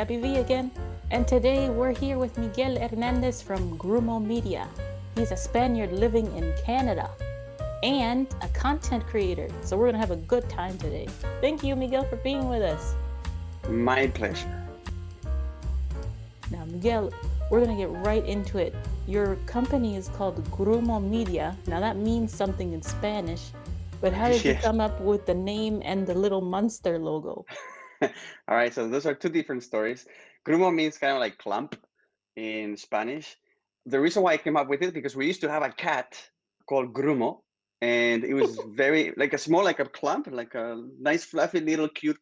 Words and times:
Gabby 0.00 0.16
V 0.16 0.36
again, 0.38 0.70
and 1.10 1.28
today 1.28 1.68
we're 1.68 1.92
here 1.92 2.16
with 2.16 2.38
Miguel 2.38 2.80
Hernandez 2.80 3.42
from 3.42 3.76
Grumo 3.76 4.18
Media. 4.18 4.66
He's 5.14 5.30
a 5.30 5.36
Spaniard 5.36 5.92
living 5.92 6.24
in 6.38 6.54
Canada 6.64 7.10
and 7.82 8.26
a 8.40 8.48
content 8.48 9.06
creator, 9.06 9.46
so 9.60 9.76
we're 9.76 9.92
gonna 9.92 9.98
have 9.98 10.10
a 10.10 10.24
good 10.24 10.48
time 10.48 10.78
today. 10.78 11.06
Thank 11.42 11.62
you, 11.62 11.76
Miguel, 11.76 12.04
for 12.04 12.16
being 12.16 12.48
with 12.48 12.62
us. 12.62 12.94
My 13.68 14.06
pleasure. 14.06 14.48
Now, 16.50 16.64
Miguel, 16.64 17.12
we're 17.50 17.60
gonna 17.60 17.76
get 17.76 17.90
right 18.02 18.24
into 18.24 18.56
it. 18.56 18.74
Your 19.06 19.36
company 19.44 19.96
is 19.96 20.08
called 20.08 20.42
Grumo 20.50 20.98
Media. 20.98 21.58
Now, 21.66 21.78
that 21.78 21.98
means 21.98 22.32
something 22.32 22.72
in 22.72 22.80
Spanish, 22.80 23.50
but 24.00 24.14
how 24.14 24.30
did 24.30 24.42
you 24.46 24.54
come 24.54 24.80
up 24.80 24.98
with 25.02 25.26
the 25.26 25.34
name 25.34 25.82
and 25.84 26.06
the 26.06 26.14
little 26.14 26.40
monster 26.40 26.98
logo? 26.98 27.44
All 28.48 28.56
right, 28.56 28.72
so 28.72 28.88
those 28.88 29.06
are 29.06 29.14
two 29.14 29.28
different 29.28 29.62
stories. 29.62 30.06
Grumo 30.46 30.74
means 30.74 30.98
kind 30.98 31.12
of 31.12 31.20
like 31.20 31.38
clump 31.38 31.76
in 32.36 32.76
Spanish. 32.76 33.36
The 33.86 34.00
reason 34.00 34.22
why 34.22 34.32
I 34.32 34.36
came 34.36 34.56
up 34.56 34.68
with 34.68 34.82
it 34.82 34.94
because 34.94 35.16
we 35.16 35.26
used 35.26 35.40
to 35.42 35.50
have 35.50 35.62
a 35.62 35.70
cat 35.70 36.16
called 36.66 36.92
Grumo, 36.92 37.40
and 37.80 38.24
it 38.24 38.34
was 38.34 38.58
very 38.74 39.12
like 39.16 39.32
a 39.32 39.38
small, 39.38 39.64
like 39.64 39.80
a 39.80 39.84
clump, 39.84 40.28
like 40.30 40.54
a 40.54 40.82
nice, 40.98 41.24
fluffy 41.24 41.60
little 41.60 41.88
cute 41.88 42.18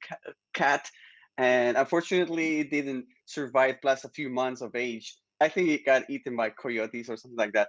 cat. 0.55 0.89
And 1.37 1.77
unfortunately, 1.77 2.61
it 2.61 2.71
didn't 2.71 3.07
survive 3.27 3.77
past 3.81 4.05
a 4.05 4.09
few 4.09 4.29
months 4.29 4.61
of 4.61 4.75
age. 4.75 5.17
I 5.41 5.49
think 5.49 5.69
it 5.69 5.87
got 5.87 6.11
eaten 6.11 6.37
by 6.37 6.51
coyotes 6.51 7.09
or 7.09 7.17
something 7.17 7.39
like 7.39 7.53
that. 7.53 7.69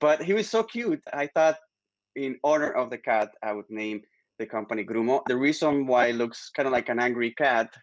But 0.00 0.22
he 0.22 0.32
was 0.32 0.50
so 0.50 0.64
cute. 0.64 1.00
I 1.12 1.28
thought, 1.28 1.56
in 2.16 2.38
honor 2.42 2.70
of 2.70 2.90
the 2.90 2.98
cat, 2.98 3.30
I 3.42 3.52
would 3.52 3.70
name 3.70 4.02
the 4.38 4.46
company 4.46 4.84
Grumo. 4.84 5.22
The 5.26 5.36
reason 5.36 5.86
why 5.86 6.06
it 6.06 6.16
looks 6.16 6.50
kind 6.50 6.66
of 6.66 6.72
like 6.72 6.88
an 6.88 7.00
angry 7.00 7.32
cat 7.32 7.74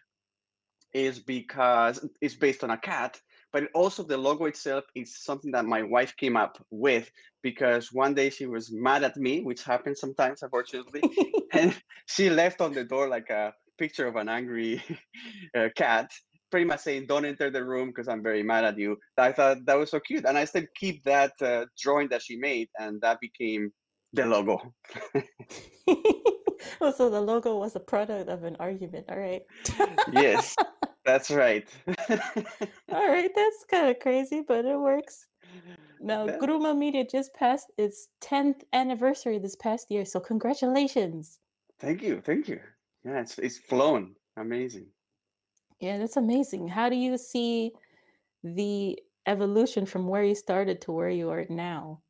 is 0.92 1.18
because 1.18 2.06
it's 2.20 2.34
based 2.34 2.62
on 2.62 2.70
a 2.70 2.76
cat, 2.76 3.18
but 3.52 3.68
also 3.74 4.02
the 4.02 4.16
logo 4.16 4.44
itself 4.46 4.84
is 4.94 5.22
something 5.22 5.50
that 5.52 5.64
my 5.64 5.82
wife 5.82 6.14
came 6.16 6.36
up 6.36 6.64
with 6.70 7.10
because 7.42 7.92
one 7.92 8.14
day 8.14 8.30
she 8.30 8.46
was 8.46 8.70
mad 8.72 9.02
at 9.02 9.16
me, 9.16 9.40
which 9.40 9.62
happens 9.62 10.00
sometimes, 10.00 10.42
unfortunately, 10.42 11.02
and 11.52 11.74
she 12.06 12.30
left 12.30 12.60
on 12.60 12.72
the 12.72 12.84
door 12.84 13.08
like 13.08 13.30
a 13.30 13.52
picture 13.78 14.06
of 14.06 14.16
an 14.16 14.28
angry 14.28 14.82
uh, 15.56 15.68
cat. 15.76 16.10
Pretty 16.50 16.66
much 16.66 16.80
saying, 16.80 17.06
"Don't 17.06 17.24
enter 17.24 17.50
the 17.50 17.64
room 17.64 17.88
because 17.88 18.08
I'm 18.08 18.22
very 18.22 18.42
mad 18.42 18.64
at 18.64 18.78
you." 18.78 18.98
I 19.16 19.32
thought 19.32 19.64
that 19.64 19.78
was 19.78 19.90
so 19.90 20.00
cute, 20.00 20.26
and 20.26 20.36
I 20.36 20.44
still 20.44 20.66
keep 20.76 21.02
that 21.04 21.32
uh, 21.40 21.64
drawing 21.80 22.08
that 22.10 22.20
she 22.20 22.36
made, 22.36 22.68
and 22.78 23.00
that 23.00 23.20
became 23.20 23.72
the 24.12 24.26
logo. 24.26 24.74
oh, 26.80 26.92
so 26.92 27.10
the 27.10 27.20
logo 27.20 27.56
was 27.56 27.76
a 27.76 27.80
product 27.80 28.28
of 28.28 28.44
an 28.44 28.56
argument. 28.60 29.06
All 29.08 29.18
right. 29.18 29.42
yes, 30.12 30.56
that's 31.04 31.30
right. 31.30 31.68
All 32.08 33.08
right, 33.08 33.30
that's 33.34 33.64
kind 33.70 33.88
of 33.88 33.98
crazy, 34.00 34.42
but 34.46 34.64
it 34.64 34.78
works. 34.78 35.26
Now, 36.00 36.26
That- 36.26 36.40
Grumo 36.40 36.76
Media 36.76 37.04
just 37.04 37.32
passed 37.34 37.70
its 37.78 38.08
10th 38.22 38.62
anniversary 38.72 39.38
this 39.38 39.56
past 39.56 39.90
year, 39.90 40.04
so 40.04 40.18
congratulations. 40.20 41.38
Thank 41.78 42.02
you, 42.02 42.20
thank 42.20 42.48
you. 42.48 42.60
Yeah, 43.04 43.20
it's 43.20 43.38
it's 43.38 43.58
flown. 43.58 44.14
Amazing. 44.36 44.86
Yeah, 45.80 45.98
that's 45.98 46.16
amazing. 46.16 46.68
How 46.68 46.88
do 46.88 46.94
you 46.96 47.18
see 47.18 47.72
the 48.44 48.98
evolution 49.26 49.86
from 49.86 50.06
where 50.06 50.22
you 50.22 50.34
started 50.34 50.80
to 50.82 50.92
where 50.92 51.10
you 51.10 51.28
are 51.30 51.44
now? 51.48 52.00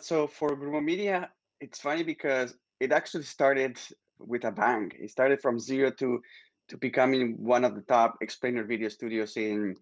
So 0.00 0.26
for 0.26 0.56
Grumo 0.56 0.82
Media, 0.82 1.30
it's 1.60 1.78
funny 1.80 2.02
because 2.02 2.54
it 2.80 2.92
actually 2.92 3.24
started 3.24 3.78
with 4.18 4.44
a 4.44 4.50
bang. 4.50 4.90
It 4.98 5.10
started 5.10 5.40
from 5.40 5.58
zero 5.60 5.90
to 5.92 6.20
to 6.68 6.76
becoming 6.78 7.34
one 7.38 7.64
of 7.64 7.74
the 7.74 7.82
top 7.82 8.16
explainer 8.20 8.64
video 8.64 8.88
studios 8.88 9.36
in, 9.36 9.74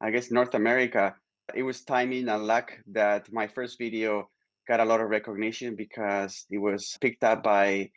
I 0.00 0.12
guess, 0.12 0.30
North 0.30 0.54
America. 0.54 1.14
It 1.54 1.64
was 1.64 1.82
timing 1.82 2.28
and 2.28 2.46
luck 2.46 2.72
that 2.92 3.32
my 3.32 3.48
first 3.48 3.78
video 3.78 4.30
got 4.68 4.78
a 4.78 4.84
lot 4.84 5.00
of 5.00 5.10
recognition 5.10 5.74
because 5.74 6.46
it 6.48 6.58
was 6.58 6.96
picked 7.00 7.24
up 7.24 7.42
by 7.42 7.90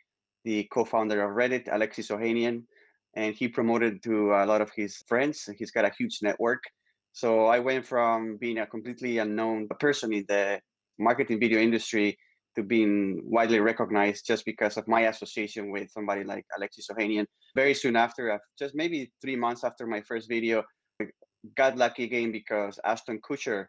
the 0.44 0.64
co-founder 0.64 1.22
of 1.22 1.36
Reddit, 1.36 1.68
Alexis 1.70 2.08
Ohanian, 2.08 2.64
and 3.14 3.36
he 3.36 3.46
promoted 3.46 4.02
to 4.02 4.32
a 4.32 4.44
lot 4.44 4.60
of 4.60 4.70
his 4.74 4.96
friends. 5.06 5.48
He's 5.56 5.70
got 5.70 5.84
a 5.84 5.92
huge 5.96 6.18
network. 6.20 6.64
So 7.12 7.46
I 7.46 7.60
went 7.60 7.86
from 7.86 8.36
being 8.38 8.58
a 8.58 8.66
completely 8.66 9.18
unknown 9.18 9.68
person 9.78 10.12
in 10.12 10.24
the 10.26 10.60
marketing 10.98 11.38
video 11.38 11.60
industry 11.60 12.18
to 12.56 12.62
being 12.62 13.20
widely 13.24 13.60
recognized 13.60 14.26
just 14.26 14.44
because 14.44 14.76
of 14.76 14.86
my 14.86 15.02
association 15.08 15.70
with 15.70 15.90
somebody 15.90 16.24
like 16.24 16.44
Alexis 16.56 16.88
Ohanian. 16.90 17.26
Very 17.54 17.74
soon 17.74 17.96
after, 17.96 18.38
just 18.58 18.74
maybe 18.74 19.12
three 19.20 19.36
months 19.36 19.64
after 19.64 19.86
my 19.86 20.00
first 20.02 20.28
video, 20.28 20.62
I 21.00 21.06
got 21.56 21.76
lucky 21.76 22.04
again 22.04 22.32
because 22.32 22.78
Ashton 22.84 23.20
Kutcher, 23.20 23.66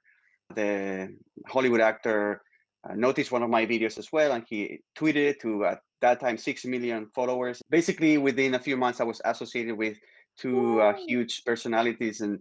the 0.56 1.10
Hollywood 1.48 1.82
actor, 1.82 2.42
uh, 2.88 2.94
noticed 2.94 3.32
one 3.32 3.44
of 3.44 3.50
my 3.50 3.66
videos 3.66 3.98
as 3.98 4.12
well, 4.12 4.32
and 4.34 4.44
he 4.48 4.80
tweeted 4.98 5.30
it 5.30 5.42
to 5.42 5.66
at 5.66 5.80
that 6.02 6.20
time 6.20 6.38
six 6.38 6.66
million 6.66 7.08
followers. 7.16 7.62
Basically, 7.70 8.18
within 8.18 8.54
a 8.54 8.60
few 8.60 8.78
months, 8.78 9.02
I 9.02 9.06
was 9.06 9.22
associated 9.26 9.76
with 9.76 9.98
two 10.38 10.80
uh, 10.82 10.94
huge 11.08 11.44
personalities, 11.46 12.22
and 12.22 12.40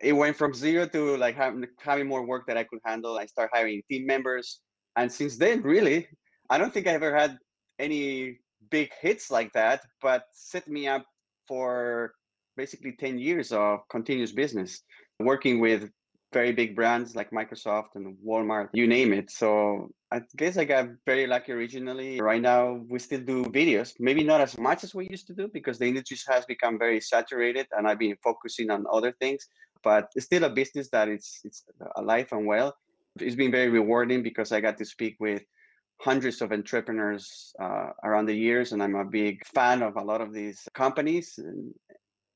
it 0.00 0.14
went 0.14 0.36
from 0.36 0.54
zero 0.54 0.86
to 0.86 1.16
like 1.18 1.36
having, 1.36 1.66
having 1.78 2.06
more 2.06 2.24
work 2.24 2.46
that 2.46 2.56
I 2.56 2.64
could 2.64 2.78
handle. 2.84 3.18
I 3.18 3.26
started 3.26 3.50
hiring 3.52 3.82
team 3.90 4.06
members, 4.06 4.60
and 4.96 5.10
since 5.10 5.36
then, 5.36 5.62
really, 5.62 6.08
I 6.48 6.58
don't 6.58 6.72
think 6.72 6.86
I 6.86 6.92
ever 6.92 7.14
had 7.14 7.38
any 7.78 8.38
big 8.70 8.90
hits 9.00 9.30
like 9.30 9.52
that, 9.52 9.82
but 10.02 10.24
set 10.32 10.68
me 10.68 10.88
up 10.88 11.04
for 11.46 12.12
basically 12.56 12.92
10 12.92 13.18
years 13.18 13.52
of 13.52 13.80
continuous 13.88 14.32
business, 14.32 14.82
working 15.18 15.60
with 15.60 15.90
very 16.32 16.52
big 16.52 16.76
brands 16.76 17.16
like 17.16 17.30
Microsoft 17.30 17.96
and 17.96 18.16
Walmart, 18.24 18.68
you 18.72 18.86
name 18.86 19.12
it. 19.12 19.30
So 19.30 19.90
I 20.12 20.22
guess 20.36 20.56
I 20.56 20.64
got 20.64 20.88
very 21.06 21.26
lucky 21.26 21.52
originally. 21.52 22.20
Right 22.20 22.40
now, 22.40 22.80
we 22.88 22.98
still 22.98 23.20
do 23.20 23.44
videos, 23.44 23.94
maybe 23.98 24.22
not 24.22 24.40
as 24.40 24.56
much 24.58 24.84
as 24.84 24.94
we 24.94 25.08
used 25.08 25.26
to 25.28 25.34
do 25.34 25.48
because 25.52 25.78
the 25.78 25.86
industry 25.86 26.18
has 26.28 26.44
become 26.44 26.78
very 26.78 27.00
saturated 27.00 27.66
and 27.72 27.86
I've 27.88 27.98
been 27.98 28.16
focusing 28.22 28.70
on 28.70 28.84
other 28.92 29.12
things, 29.20 29.48
but 29.82 30.08
it's 30.14 30.26
still 30.26 30.44
a 30.44 30.50
business 30.50 30.88
that 30.90 31.08
it's, 31.08 31.40
it's 31.44 31.64
alive 31.96 32.28
and 32.32 32.46
well. 32.46 32.76
It's 33.18 33.36
been 33.36 33.50
very 33.50 33.68
rewarding 33.68 34.22
because 34.22 34.52
I 34.52 34.60
got 34.60 34.78
to 34.78 34.84
speak 34.84 35.16
with 35.18 35.42
hundreds 36.00 36.40
of 36.40 36.52
entrepreneurs 36.52 37.52
uh, 37.60 37.90
around 38.04 38.24
the 38.24 38.34
years 38.34 38.72
and 38.72 38.82
i'm 38.82 38.94
a 38.94 39.04
big 39.04 39.44
fan 39.46 39.82
of 39.82 39.96
a 39.96 40.02
lot 40.02 40.22
of 40.22 40.32
these 40.32 40.66
companies 40.72 41.34
and, 41.36 41.74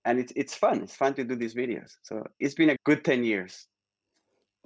and 0.04 0.18
it's, 0.18 0.34
it's 0.36 0.54
fun 0.54 0.82
it's 0.82 0.94
fun 0.94 1.14
to 1.14 1.24
do 1.24 1.34
these 1.34 1.54
videos 1.54 1.92
so 2.02 2.22
it's 2.38 2.52
been 2.52 2.68
a 2.68 2.76
good 2.84 3.02
10 3.02 3.24
years 3.24 3.66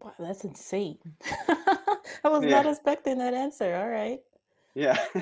Wow, 0.00 0.14
that's 0.18 0.44
insane. 0.44 0.98
I 1.48 2.28
was 2.28 2.44
not 2.44 2.66
expecting 2.66 3.18
that 3.18 3.34
answer. 3.34 3.74
All 3.74 3.88
right. 3.88 4.20
yeah 4.74 4.96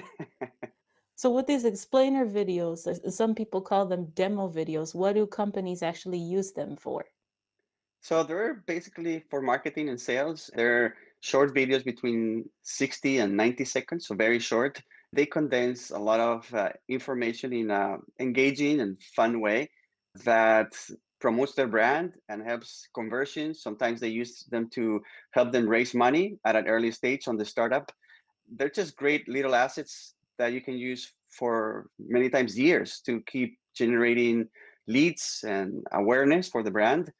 So, 1.18 1.30
with 1.30 1.46
these 1.46 1.64
explainer 1.64 2.26
videos, 2.26 3.10
some 3.10 3.34
people 3.34 3.62
call 3.62 3.86
them 3.86 4.12
demo 4.14 4.50
videos, 4.50 4.94
what 4.94 5.14
do 5.14 5.26
companies 5.26 5.82
actually 5.82 6.18
use 6.18 6.52
them 6.52 6.76
for? 6.76 7.06
So 8.06 8.22
they're 8.22 8.62
basically 8.66 9.24
for 9.30 9.42
marketing 9.42 9.88
and 9.88 10.00
sales 10.00 10.48
they're 10.54 10.94
short 11.20 11.52
videos 11.52 11.84
between 11.84 12.48
60 12.62 13.18
and 13.18 13.36
90 13.36 13.64
seconds 13.64 14.06
so 14.06 14.14
very 14.14 14.38
short. 14.38 14.80
They 15.12 15.26
condense 15.26 15.90
a 15.90 15.98
lot 15.98 16.20
of 16.20 16.54
uh, 16.54 16.68
information 16.88 17.52
in 17.52 17.70
an 17.70 17.98
engaging 18.20 18.80
and 18.80 18.96
fun 19.16 19.40
way 19.40 19.70
that 20.24 20.72
promotes 21.20 21.54
their 21.54 21.66
brand 21.66 22.12
and 22.28 22.42
helps 22.42 22.88
conversions 22.94 23.62
sometimes 23.62 23.98
they 24.00 24.08
use 24.08 24.44
them 24.50 24.68
to 24.74 25.00
help 25.32 25.50
them 25.50 25.66
raise 25.68 25.92
money 25.94 26.38
at 26.44 26.54
an 26.54 26.68
early 26.68 26.92
stage 26.92 27.26
on 27.26 27.36
the 27.36 27.44
startup. 27.44 27.90
They're 28.56 28.70
just 28.70 28.96
great 28.96 29.28
little 29.28 29.54
assets 29.54 30.14
that 30.38 30.52
you 30.52 30.60
can 30.60 30.78
use 30.78 31.12
for 31.28 31.86
many 31.98 32.28
times 32.30 32.56
years 32.56 33.00
to 33.06 33.20
keep 33.26 33.58
generating 33.74 34.48
leads 34.86 35.44
and 35.44 35.84
awareness 35.92 36.48
for 36.48 36.62
the 36.62 36.70
brand 36.70 37.10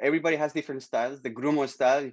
everybody 0.00 0.36
has 0.36 0.52
different 0.52 0.82
styles. 0.82 1.20
The 1.22 1.30
Grumo 1.30 1.68
style, 1.68 2.10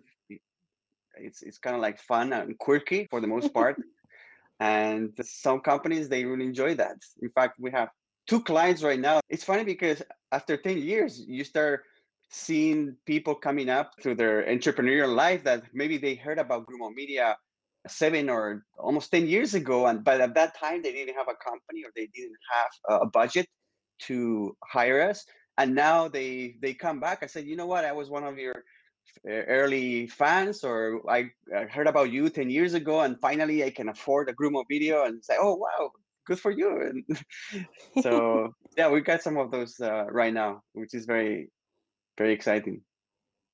it's 1.18 1.42
it's 1.42 1.58
kind 1.58 1.76
of 1.76 1.82
like 1.82 2.00
fun 2.00 2.34
and 2.34 2.58
quirky 2.58 3.08
for 3.10 3.22
the 3.22 3.28
most 3.28 3.54
part, 3.54 3.82
and 4.60 5.12
some 5.22 5.62
companies 5.62 6.10
they 6.10 6.26
really 6.26 6.46
enjoy 6.46 6.76
that. 6.76 6.98
In 7.22 7.30
fact, 7.30 7.60
we 7.60 7.72
have 7.72 7.90
two 8.28 8.42
clients 8.42 8.84
right 8.84 9.00
now. 9.00 9.22
It's 9.30 9.44
funny 9.44 9.64
because 9.64 10.02
after 10.32 10.58
ten 10.58 10.78
years, 10.78 11.24
you 11.28 11.44
start 11.44 11.84
seeing 12.30 12.96
people 13.06 13.36
coming 13.36 13.70
up 13.70 13.94
through 14.02 14.16
their 14.16 14.44
entrepreneurial 14.44 15.14
life 15.16 15.44
that 15.44 15.64
maybe 15.74 15.98
they 15.98 16.16
heard 16.16 16.40
about 16.40 16.66
Grumo 16.66 16.94
Media 16.94 17.38
seven 17.88 18.30
or 18.30 18.64
almost 18.80 19.12
10 19.12 19.28
years 19.28 19.54
ago 19.54 19.86
and 19.86 20.04
but 20.04 20.20
at 20.20 20.34
that 20.34 20.58
time 20.58 20.82
they 20.82 20.92
didn't 20.92 21.16
have 21.16 21.28
a 21.28 21.36
company 21.36 21.84
or 21.84 21.92
they 21.96 22.08
didn't 22.08 22.38
have 22.52 23.00
a 23.02 23.06
budget 23.06 23.46
to 24.00 24.56
hire 24.64 25.02
us 25.02 25.24
and 25.58 25.74
now 25.74 26.08
they 26.08 26.56
they 26.62 26.74
come 26.74 27.00
back 27.00 27.20
i 27.24 27.26
said 27.26 27.46
you 27.46 27.56
know 27.56 27.66
what 27.66 27.86
i 27.86 27.92
was 27.92 28.10
one 28.10 28.24
of 28.24 28.38
your 28.38 28.56
early 29.28 30.08
fans 30.08 30.64
or 30.64 31.02
I, 31.10 31.30
I 31.56 31.64
heard 31.66 31.88
about 31.88 32.12
you 32.12 32.30
10 32.30 32.50
years 32.50 32.74
ago 32.74 33.02
and 33.02 33.20
finally 33.20 33.64
i 33.64 33.70
can 33.70 33.90
afford 33.90 34.30
a 34.30 34.34
grumo 34.34 34.64
video 34.70 35.06
and 35.06 35.24
say 35.24 35.36
oh 35.40 35.56
wow 35.56 35.92
good 36.26 36.40
for 36.40 36.52
you. 36.52 36.82
And 36.82 37.66
so 38.04 38.54
yeah, 38.78 38.90
we 38.90 39.02
got 39.02 39.22
some 39.22 39.38
of 39.38 39.52
those 39.52 39.80
uh, 39.80 40.06
right 40.10 40.34
now, 40.34 40.62
which 40.74 40.94
is 40.94 41.06
very 41.06 41.50
very 42.18 42.34
exciting. 42.34 42.82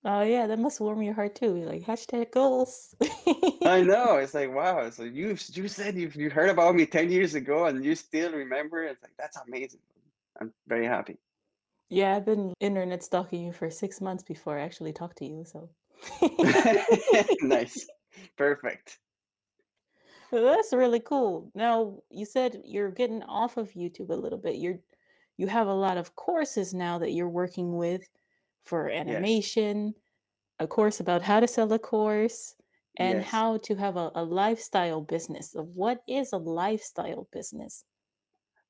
Oh 0.03 0.23
yeah, 0.23 0.47
that 0.47 0.57
must 0.57 0.79
warm 0.79 1.01
your 1.03 1.13
heart 1.13 1.35
too. 1.35 1.53
Like 1.53 1.83
hashtag 1.83 2.31
goals. 2.31 2.95
I 3.63 3.83
know. 3.83 4.17
It's 4.21 4.33
like 4.33 4.53
wow. 4.53 4.89
So 4.89 5.03
you 5.03 5.37
you 5.53 5.67
said 5.67 5.95
you 5.95 6.11
you 6.15 6.29
heard 6.29 6.49
about 6.49 6.75
me 6.75 6.85
ten 6.85 7.11
years 7.11 7.35
ago 7.35 7.65
and 7.65 7.85
you 7.85 7.95
still 7.95 8.31
remember. 8.31 8.83
It's 8.83 9.03
like 9.03 9.13
that's 9.19 9.37
amazing. 9.37 9.81
I'm 10.39 10.51
very 10.67 10.87
happy. 10.87 11.17
Yeah, 11.91 12.15
I've 12.15 12.25
been 12.25 12.55
internet 12.59 13.03
stalking 13.03 13.43
you 13.43 13.53
for 13.53 13.69
six 13.69 14.01
months 14.01 14.23
before 14.23 14.57
I 14.57 14.63
actually 14.63 14.93
talked 14.93 15.17
to 15.19 15.25
you. 15.25 15.45
So 15.45 15.69
nice. 17.41 17.89
Perfect. 18.37 18.99
Well, 20.31 20.43
that's 20.55 20.73
really 20.73 20.99
cool. 20.99 21.51
Now, 21.55 22.01
you 22.09 22.25
said 22.25 22.61
you're 22.65 22.91
getting 22.91 23.23
off 23.23 23.57
of 23.57 23.71
YouTube 23.73 24.09
a 24.09 24.15
little 24.15 24.37
bit. 24.39 24.55
You're 24.57 24.79
you 25.37 25.47
have 25.47 25.67
a 25.67 25.73
lot 25.73 25.97
of 25.97 26.15
courses 26.15 26.73
now 26.73 26.99
that 26.99 27.11
you're 27.11 27.29
working 27.29 27.75
with 27.77 28.09
for 28.63 28.89
Yes. 29.03 29.41
animation, 29.41 29.95
a 30.59 30.67
course 30.67 30.99
about 31.01 31.23
how 31.23 31.39
to 31.41 31.47
sell 31.47 31.71
a 31.73 31.79
course, 31.79 32.55
and 32.97 33.21
Yes. 33.21 33.25
how 33.25 33.57
to 33.59 33.75
have 33.75 33.97
a, 33.97 34.11
a 34.15 34.23
lifestyle 34.25 35.01
business. 35.01 35.51
So 35.51 35.63
what 35.63 36.03
is 36.07 36.33
a 36.33 36.37
lifestyle 36.37 37.27
business? 37.31 37.85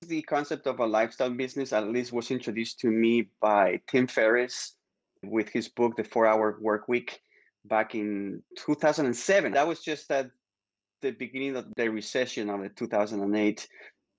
The 0.08 0.22
concept 0.24 0.66
of 0.66 0.80
a 0.80 0.86
lifestyle 0.86 1.30
business 1.30 1.74
at 1.74 1.88
least 1.88 2.12
was 2.12 2.32
introduced 2.32 2.80
to 2.80 2.88
me 2.88 3.30
by 3.40 3.80
Tim 3.88 4.08
Ferriss 4.08 4.76
with 5.24 5.50
his 5.50 5.70
book, 5.70 5.96
The 5.96 6.04
Four 6.04 6.26
Hour 6.26 6.58
Work 6.60 6.88
Week, 6.88 7.22
back 7.66 7.94
in 7.94 8.42
2007. 8.58 9.54
That 9.54 9.68
was 9.68 9.82
just 9.82 10.10
at 10.12 10.32
the 11.02 11.12
beginning 11.12 11.56
of 11.56 11.66
the 11.76 11.90
recession 11.90 12.50
of 12.50 12.62
the 12.62 12.70
2008. 12.70 13.68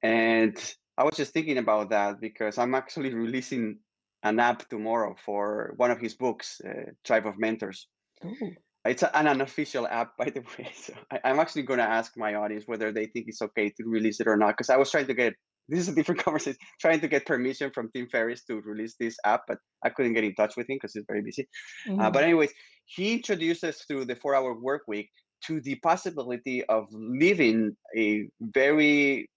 And 0.02 0.74
I 0.96 1.04
was 1.04 1.16
just 1.16 1.32
thinking 1.32 1.58
about 1.58 1.90
that 1.90 2.20
because 2.20 2.58
I'm 2.58 2.74
actually 2.74 3.12
releasing 3.12 3.78
an 4.22 4.38
app 4.38 4.68
tomorrow 4.68 5.16
for 5.24 5.74
one 5.76 5.90
of 5.90 6.00
his 6.00 6.14
books, 6.14 6.60
uh, 6.64 6.92
Tribe 7.04 7.26
of 7.26 7.38
Mentors. 7.38 7.88
Oh, 8.24 8.50
It's 8.84 9.02
an 9.02 9.26
unofficial 9.26 9.86
app, 9.88 10.16
by 10.18 10.26
the 10.26 10.42
way. 10.58 10.70
So 10.74 10.94
I, 11.10 11.20
I'm 11.24 11.40
actually 11.40 11.62
going 11.62 11.78
to 11.78 11.84
ask 11.84 12.16
my 12.16 12.34
audience 12.34 12.64
whether 12.66 12.92
they 12.92 13.06
think 13.06 13.26
it's 13.28 13.42
okay 13.42 13.70
to 13.70 13.84
release 13.84 14.20
it 14.20 14.28
or 14.28 14.36
not. 14.36 14.50
Because 14.50 14.70
I 14.70 14.76
was 14.76 14.90
trying 14.90 15.06
to 15.06 15.14
get 15.14 15.34
this 15.72 15.82
is 15.82 15.88
a 15.88 15.94
different 15.94 16.20
conversation, 16.24 16.58
trying 16.80 17.00
to 17.00 17.08
get 17.08 17.26
permission 17.26 17.70
from 17.70 17.90
Tim 17.94 18.06
Ferriss 18.08 18.44
to 18.44 18.60
release 18.60 18.94
this 19.00 19.16
app, 19.24 19.42
but 19.48 19.58
I 19.84 19.90
couldn't 19.90 20.12
get 20.12 20.24
in 20.24 20.34
touch 20.34 20.56
with 20.56 20.68
him 20.68 20.76
because 20.76 20.92
he's 20.94 21.04
very 21.08 21.22
busy. 21.22 21.48
Uh, 21.88 21.92
mhm. 21.92 22.12
but 22.12 22.24
anyways, 22.24 22.52
he 22.86 23.14
introduced 23.14 23.64
us 23.64 23.84
through 23.88 24.04
the 24.04 24.16
four-hour 24.16 24.54
work 24.60 24.82
week 24.86 25.08
to 25.46 25.60
the 25.60 25.76
possibility 25.76 26.64
of 26.66 26.86
living 26.92 27.76
a 27.96 28.28
very 28.40 29.28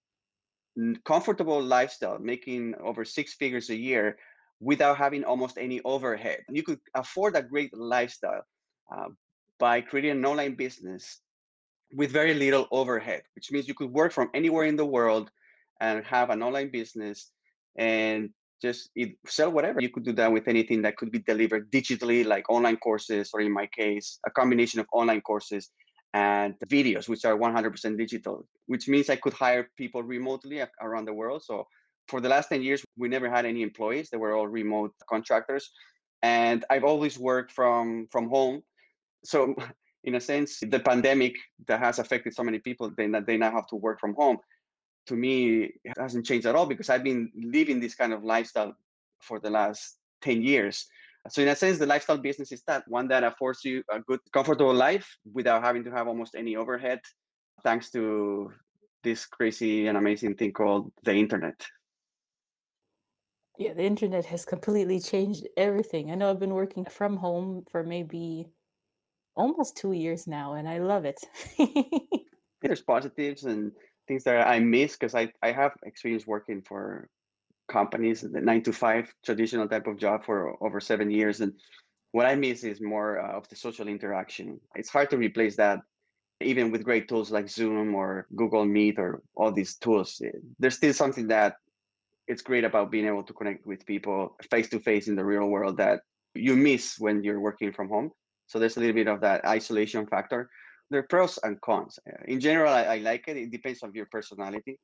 comfortable 1.04 1.62
lifestyle, 1.62 2.18
making 2.18 2.74
over 2.82 3.04
six 3.04 3.34
figures 3.34 3.70
a 3.70 3.76
year 3.76 4.16
without 4.60 4.96
having 4.96 5.24
almost 5.24 5.58
any 5.58 5.80
overhead. 5.84 6.40
You 6.50 6.62
could 6.62 6.80
afford 6.94 7.34
a 7.34 7.42
great 7.42 7.74
lifestyle 7.76 8.42
uh, 8.94 9.08
by 9.58 9.80
creating 9.80 10.12
an 10.12 10.24
online 10.24 10.54
business 10.54 11.20
with 11.92 12.10
very 12.10 12.34
little 12.34 12.66
overhead, 12.70 13.22
which 13.34 13.50
means 13.50 13.68
you 13.68 13.74
could 13.74 13.92
work 13.92 14.12
from 14.12 14.30
anywhere 14.34 14.64
in 14.64 14.76
the 14.76 14.84
world 14.84 15.30
and 15.80 16.04
have 16.04 16.30
an 16.30 16.42
online 16.42 16.70
business 16.70 17.30
and 17.76 18.30
just 18.62 18.90
sell 19.26 19.52
whatever. 19.52 19.80
You 19.80 19.90
could 19.90 20.04
do 20.04 20.12
that 20.14 20.32
with 20.32 20.48
anything 20.48 20.82
that 20.82 20.96
could 20.96 21.10
be 21.10 21.18
delivered 21.18 21.70
digitally, 21.70 22.24
like 22.24 22.48
online 22.48 22.78
courses, 22.78 23.30
or 23.34 23.40
in 23.40 23.52
my 23.52 23.66
case, 23.66 24.18
a 24.26 24.30
combination 24.30 24.80
of 24.80 24.86
online 24.92 25.20
courses 25.20 25.70
and 26.14 26.54
videos, 26.66 27.08
which 27.08 27.24
are 27.24 27.36
100% 27.36 27.98
digital, 27.98 28.46
which 28.66 28.88
means 28.88 29.10
I 29.10 29.16
could 29.16 29.34
hire 29.34 29.68
people 29.76 30.02
remotely 30.02 30.62
around 30.80 31.04
the 31.04 31.12
world. 31.12 31.42
So 31.44 31.66
for 32.08 32.20
the 32.20 32.28
last 32.28 32.48
10 32.48 32.62
years, 32.62 32.82
we 32.96 33.08
never 33.08 33.28
had 33.28 33.44
any 33.44 33.62
employees. 33.62 34.08
They 34.08 34.16
were 34.16 34.34
all 34.34 34.48
remote 34.48 34.94
contractors. 35.08 35.70
And 36.22 36.64
I've 36.70 36.84
always 36.84 37.18
worked 37.18 37.52
from 37.52 38.08
from 38.10 38.28
home 38.30 38.62
so 39.26 39.54
in 40.04 40.14
a 40.14 40.20
sense 40.20 40.60
the 40.60 40.80
pandemic 40.80 41.34
that 41.66 41.80
has 41.80 41.98
affected 41.98 42.34
so 42.34 42.42
many 42.42 42.58
people 42.58 42.90
they, 42.96 43.08
they 43.26 43.36
now 43.36 43.50
have 43.50 43.66
to 43.66 43.76
work 43.76 43.98
from 44.00 44.14
home 44.14 44.38
to 45.06 45.14
me 45.14 45.70
it 45.84 45.98
hasn't 45.98 46.26
changed 46.26 46.46
at 46.46 46.54
all 46.54 46.66
because 46.66 46.90
i've 46.90 47.04
been 47.04 47.30
living 47.34 47.80
this 47.80 47.94
kind 47.94 48.12
of 48.12 48.24
lifestyle 48.24 48.74
for 49.20 49.38
the 49.40 49.50
last 49.50 49.98
10 50.22 50.42
years 50.42 50.86
so 51.28 51.42
in 51.42 51.48
a 51.48 51.56
sense 51.56 51.78
the 51.78 51.86
lifestyle 51.86 52.18
business 52.18 52.52
is 52.52 52.62
that 52.66 52.84
one 52.88 53.08
that 53.08 53.24
affords 53.24 53.64
you 53.64 53.82
a 53.90 54.00
good 54.00 54.20
comfortable 54.32 54.74
life 54.74 55.16
without 55.32 55.62
having 55.62 55.84
to 55.84 55.90
have 55.90 56.08
almost 56.08 56.34
any 56.34 56.56
overhead 56.56 57.00
thanks 57.62 57.90
to 57.90 58.50
this 59.02 59.26
crazy 59.26 59.86
and 59.86 59.96
amazing 59.96 60.34
thing 60.34 60.52
called 60.52 60.92
the 61.04 61.14
internet 61.14 61.66
Yeah, 63.58 63.72
the 63.72 63.84
internet 63.84 64.26
has 64.26 64.44
completely 64.44 65.00
changed 65.00 65.48
everything. 65.56 66.10
I 66.10 66.14
know 66.14 66.28
I've 66.28 66.38
been 66.38 66.52
working 66.52 66.84
from 66.84 67.16
home 67.16 67.64
for 67.70 67.82
maybe 67.82 68.52
almost 69.34 69.76
two 69.76 69.92
years 69.92 70.26
now, 70.26 70.54
and 70.54 70.68
I 70.68 70.78
love 70.78 71.04
it. 71.06 71.20
there's 72.62 72.82
positives 72.82 73.44
and 73.44 73.72
things 74.08 74.24
that 74.24 74.46
i 74.46 74.58
miss 74.58 74.92
because 74.92 75.14
I, 75.14 75.32
I 75.42 75.52
have 75.52 75.72
experience 75.84 76.26
working 76.26 76.62
for 76.62 77.08
companies, 77.68 78.20
the 78.20 78.40
nine 78.40 78.62
to 78.62 78.72
five 78.72 79.12
traditional 79.24 79.68
type 79.68 79.86
of 79.86 79.98
job 79.98 80.24
for 80.24 80.56
over 80.62 80.80
seven 80.80 81.10
years. 81.10 81.40
And 81.40 81.52
what 82.12 82.26
I 82.26 82.34
miss 82.34 82.64
is 82.64 82.80
more 82.80 83.18
uh, 83.20 83.36
of 83.36 83.48
the 83.48 83.56
social 83.56 83.88
interaction. 83.88 84.60
It's 84.74 84.88
hard 84.88 85.10
to 85.10 85.16
replace 85.16 85.56
that, 85.56 85.80
even 86.40 86.70
with 86.70 86.84
great 86.84 87.08
tools 87.08 87.30
like 87.30 87.48
Zoom 87.48 87.94
or 87.94 88.26
Google 88.34 88.64
Meet 88.64 88.98
or 88.98 89.22
all 89.36 89.52
these 89.52 89.76
tools. 89.76 90.20
eh, 90.24 90.30
There's 90.58 90.76
still 90.76 90.92
something 90.92 91.28
that 91.28 91.56
it's 92.28 92.42
great 92.42 92.64
about 92.64 92.90
being 92.90 93.06
able 93.06 93.22
to 93.24 93.32
connect 93.32 93.66
with 93.66 93.86
people 93.86 94.36
face 94.50 94.68
to 94.70 94.80
face 94.80 95.08
in 95.08 95.16
the 95.16 95.24
real 95.24 95.46
world 95.46 95.76
that 95.78 96.00
you 96.34 96.56
miss 96.56 96.96
when 96.98 97.22
you're 97.22 97.40
working 97.40 97.72
from 97.72 97.88
home. 97.88 98.10
So 98.46 98.58
there's 98.58 98.76
a 98.76 98.80
little 98.80 98.94
bit 98.94 99.08
of 99.08 99.20
that 99.22 99.44
isolation 99.44 100.06
factor. 100.06 100.50
There 100.90 101.00
are 101.00 101.08
pros 101.08 101.38
and 101.42 101.60
cons. 101.60 101.98
Uh, 102.08 102.22
In 102.26 102.40
general, 102.40 102.72
I, 102.72 102.82
I 102.82 102.98
like 102.98 103.24
it. 103.28 103.36
It 103.36 103.50
depends 103.50 103.82
on 103.82 103.92
your 103.92 104.06
personality 104.06 104.78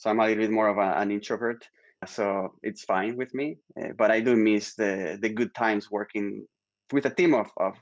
so 0.00 0.08
I'm 0.08 0.18
a 0.18 0.24
little 0.24 0.42
bit 0.42 0.50
more 0.50 0.68
of 0.68 0.78
a, 0.78 0.98
an 0.98 1.10
introvert. 1.10 1.68
So 2.06 2.54
it's 2.62 2.82
fine 2.82 3.18
with 3.18 3.34
me. 3.34 3.58
Uh, 3.78 3.88
but 3.98 4.10
I 4.10 4.20
do 4.20 4.34
miss 4.34 4.74
the 4.74 5.18
the 5.20 5.28
good 5.28 5.54
times 5.54 5.90
working 5.90 6.46
with 6.90 7.04
a 7.04 7.10
team 7.10 7.34
of, 7.34 7.48
of 7.58 7.76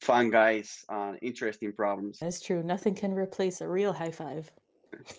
fun 0.00 0.30
guys 0.30 0.82
on 0.88 1.18
interesting 1.18 1.74
problems. 1.74 2.18
That's 2.18 2.40
true. 2.40 2.62
Nothing 2.62 2.94
can 2.94 3.12
replace 3.12 3.60
a 3.60 3.68
real 3.68 3.92
high 3.92 4.10
five. 4.10 4.50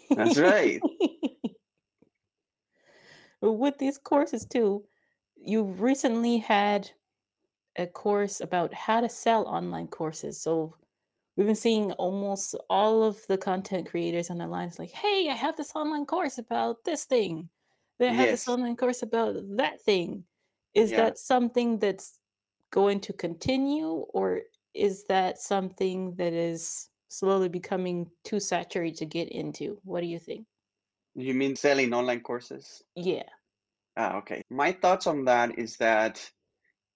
That's 0.10 0.39
right. 0.39 0.81
With 3.41 3.77
these 3.77 4.00
courses 4.00 4.45
too, 4.45 4.83
you 5.36 5.63
recently 5.63 6.39
had 6.39 6.89
a 7.75 7.86
course 7.86 8.41
about 8.41 8.74
how 8.74 9.01
to 9.01 9.10
sell 9.10 9.45
online 9.45 9.88
courses. 9.88 10.41
So 10.41 10.75
we've 11.41 11.48
been 11.48 11.55
seeing 11.55 11.91
almost 11.93 12.53
all 12.69 13.01
of 13.01 13.17
the 13.27 13.38
content 13.38 13.89
creators 13.89 14.29
on 14.29 14.38
the 14.38 14.45
lines 14.45 14.77
like, 14.77 14.91
hey, 14.91 15.27
I 15.27 15.33
have 15.33 15.57
this 15.57 15.71
online 15.75 16.05
course 16.05 16.38
about 16.38 16.83
this 16.86 17.05
thing. 17.05 17.50
Then 17.98 18.12
I 18.12 18.13
have 18.13 18.29
this 18.29 18.48
online 18.48 18.75
course 18.75 19.01
about 19.01 19.36
that 19.57 19.81
thing. 19.81 20.24
Is 20.75 20.91
Yeah. 20.91 20.98
that 20.98 21.17
something 21.17 21.79
that's 21.79 22.19
going 22.69 23.00
to 23.01 23.13
continue, 23.13 24.05
or 24.13 24.41
is 24.75 25.05
that 25.05 25.39
something 25.39 26.13
that 26.17 26.31
is 26.31 26.89
slowly 27.07 27.50
becoming 27.50 28.12
too 28.24 28.39
saturated 28.39 28.98
to 28.98 29.05
get 29.05 29.29
into? 29.29 29.79
What 29.83 30.01
do 30.01 30.07
you 30.07 30.19
think? 30.19 30.45
You 31.15 31.33
mean 31.33 31.55
selling 31.55 31.91
online 31.91 32.21
courses? 32.21 32.83
Yeah. 32.95 33.29
Ah, 33.98 34.17
okay. 34.17 34.43
My 34.51 34.74
thoughts 34.74 35.07
on 35.07 35.25
that 35.25 35.57
is 35.57 35.75
that 35.77 36.21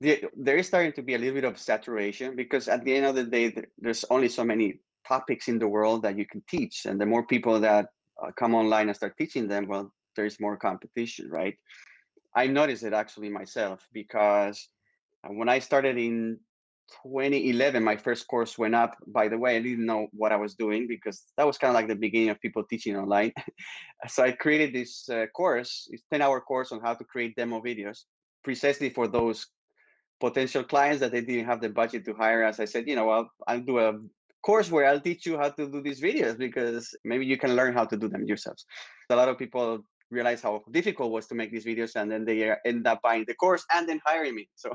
the, 0.01 0.25
there 0.35 0.57
is 0.57 0.67
starting 0.67 0.91
to 0.93 1.01
be 1.01 1.15
a 1.15 1.17
little 1.17 1.35
bit 1.35 1.43
of 1.43 1.57
saturation 1.57 2.35
because 2.35 2.67
at 2.67 2.83
the 2.83 2.93
end 2.93 3.05
of 3.05 3.15
the 3.15 3.23
day, 3.23 3.51
th- 3.51 3.67
there's 3.77 4.05
only 4.09 4.27
so 4.27 4.43
many 4.43 4.79
topics 5.07 5.47
in 5.47 5.59
the 5.59 5.67
world 5.67 6.03
that 6.03 6.17
you 6.17 6.25
can 6.25 6.43
teach. 6.49 6.85
And 6.85 6.99
the 6.99 7.05
more 7.05 7.25
people 7.25 7.59
that 7.61 7.87
uh, 8.21 8.31
come 8.37 8.55
online 8.55 8.87
and 8.87 8.95
start 8.95 9.17
teaching 9.17 9.47
them, 9.47 9.67
well, 9.67 9.91
there's 10.15 10.39
more 10.39 10.57
competition, 10.57 11.29
right? 11.29 11.55
I 12.35 12.47
noticed 12.47 12.83
it 12.83 12.93
actually 12.93 13.29
myself 13.29 13.87
because 13.93 14.67
uh, 15.23 15.31
when 15.33 15.47
I 15.47 15.59
started 15.59 15.97
in 15.97 16.39
2011, 17.03 17.83
my 17.83 17.95
first 17.95 18.27
course 18.27 18.57
went 18.57 18.75
up. 18.75 18.95
By 19.07 19.29
the 19.29 19.37
way, 19.37 19.55
I 19.55 19.61
didn't 19.61 19.85
know 19.85 20.07
what 20.11 20.31
I 20.31 20.35
was 20.35 20.55
doing 20.55 20.87
because 20.87 21.23
that 21.37 21.47
was 21.47 21.57
kind 21.57 21.69
of 21.69 21.75
like 21.75 21.87
the 21.87 21.95
beginning 21.95 22.29
of 22.29 22.39
people 22.41 22.63
teaching 22.63 22.97
online. 22.97 23.31
so 24.07 24.23
I 24.23 24.33
created 24.33 24.73
this 24.73 25.09
uh, 25.09 25.25
course, 25.33 25.87
it's 25.91 26.03
10 26.11 26.21
hour 26.21 26.41
course 26.41 26.71
on 26.71 26.81
how 26.81 26.93
to 26.93 27.03
create 27.05 27.35
demo 27.35 27.61
videos 27.61 28.03
precisely 28.43 28.89
for 28.91 29.07
those 29.07 29.47
potential 30.19 30.63
clients 30.63 30.99
that 31.01 31.11
they 31.11 31.21
didn't 31.21 31.45
have 31.45 31.61
the 31.61 31.69
budget 31.69 32.05
to 32.05 32.13
hire. 32.13 32.43
us. 32.43 32.59
I 32.59 32.65
said, 32.65 32.87
you 32.87 32.95
know, 32.95 33.09
I'll, 33.09 33.29
I'll 33.47 33.61
do 33.61 33.79
a 33.79 33.99
course 34.41 34.71
where 34.71 34.85
I'll 34.85 35.01
teach 35.01 35.25
you 35.25 35.37
how 35.37 35.49
to 35.49 35.69
do 35.69 35.81
these 35.81 36.01
videos 36.01 36.37
because 36.37 36.95
maybe 37.03 37.25
you 37.25 37.37
can 37.37 37.55
learn 37.55 37.73
how 37.73 37.85
to 37.85 37.97
do 37.97 38.07
them 38.07 38.25
yourselves. 38.25 38.65
A 39.09 39.15
lot 39.15 39.29
of 39.29 39.37
people 39.37 39.79
realize 40.11 40.41
how 40.41 40.63
difficult 40.71 41.11
was 41.11 41.27
to 41.27 41.35
make 41.35 41.51
these 41.51 41.65
videos 41.65 41.95
and 41.95 42.11
then 42.11 42.25
they 42.25 42.49
uh, 42.49 42.55
end 42.65 42.85
up 42.87 43.01
buying 43.01 43.25
the 43.27 43.33
course 43.33 43.65
and 43.73 43.89
then 43.89 43.99
hiring 44.05 44.35
me. 44.35 44.47
So, 44.55 44.69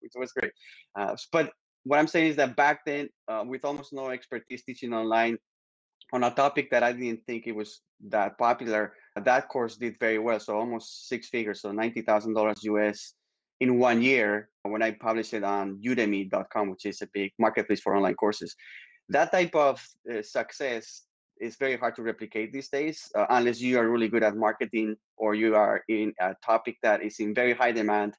which 0.00 0.12
was 0.14 0.32
great. 0.32 0.52
Uh, 0.98 1.16
but 1.32 1.52
what 1.84 1.98
I'm 1.98 2.06
saying 2.06 2.28
is 2.28 2.36
that 2.36 2.56
back 2.56 2.80
then, 2.86 3.08
uh, 3.28 3.44
with 3.46 3.64
almost 3.64 3.92
no 3.92 4.10
expertise 4.10 4.62
teaching 4.64 4.92
online, 4.92 5.38
on 6.12 6.24
a 6.24 6.30
topic 6.30 6.70
that 6.70 6.82
I 6.82 6.92
didn't 6.92 7.24
think 7.26 7.46
it 7.46 7.54
was 7.54 7.82
that 8.08 8.36
popular. 8.38 8.94
That 9.16 9.48
course 9.48 9.76
did 9.76 9.96
very 10.00 10.18
well, 10.18 10.40
so 10.40 10.56
almost 10.56 11.08
six 11.08 11.28
figures, 11.28 11.60
so 11.60 11.72
ninety 11.72 12.02
thousand 12.02 12.34
dollars 12.34 12.64
US 12.64 13.14
in 13.60 13.78
one 13.78 14.02
year 14.02 14.48
when 14.62 14.82
I 14.82 14.92
published 14.92 15.34
it 15.34 15.44
on 15.44 15.80
Udemy.com, 15.84 16.70
which 16.70 16.86
is 16.86 17.02
a 17.02 17.08
big 17.12 17.32
marketplace 17.38 17.80
for 17.80 17.94
online 17.94 18.14
courses. 18.14 18.56
That 19.08 19.32
type 19.32 19.54
of 19.54 19.84
uh, 20.10 20.22
success 20.22 21.02
is 21.40 21.56
very 21.56 21.76
hard 21.76 21.96
to 21.96 22.02
replicate 22.02 22.52
these 22.52 22.68
days 22.68 23.10
uh, 23.14 23.26
unless 23.30 23.60
you 23.60 23.78
are 23.78 23.88
really 23.88 24.08
good 24.08 24.22
at 24.22 24.36
marketing 24.36 24.96
or 25.16 25.34
you 25.34 25.54
are 25.56 25.82
in 25.88 26.12
a 26.20 26.34
topic 26.44 26.76
that 26.82 27.02
is 27.02 27.18
in 27.18 27.34
very 27.34 27.54
high 27.54 27.72
demand, 27.72 28.14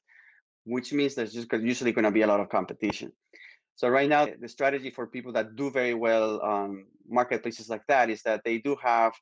which 0.64 0.92
means 0.92 1.14
there's 1.14 1.32
just 1.32 1.52
usually 1.52 1.92
going 1.92 2.04
to 2.04 2.10
be 2.10 2.22
a 2.22 2.26
lot 2.26 2.40
of 2.40 2.48
competition. 2.48 3.12
So 3.76 3.88
right 3.88 4.08
now, 4.08 4.28
the 4.40 4.48
strategy 4.48 4.90
for 4.90 5.06
people 5.06 5.32
that 5.32 5.56
do 5.56 5.70
very 5.70 5.94
well 5.94 6.40
on 6.40 6.84
marketplaces 7.08 7.68
like 7.70 7.86
that 7.88 8.10
is 8.10 8.22
that 8.22 8.42
they 8.44 8.58
do 8.58 8.76
have 8.82 9.12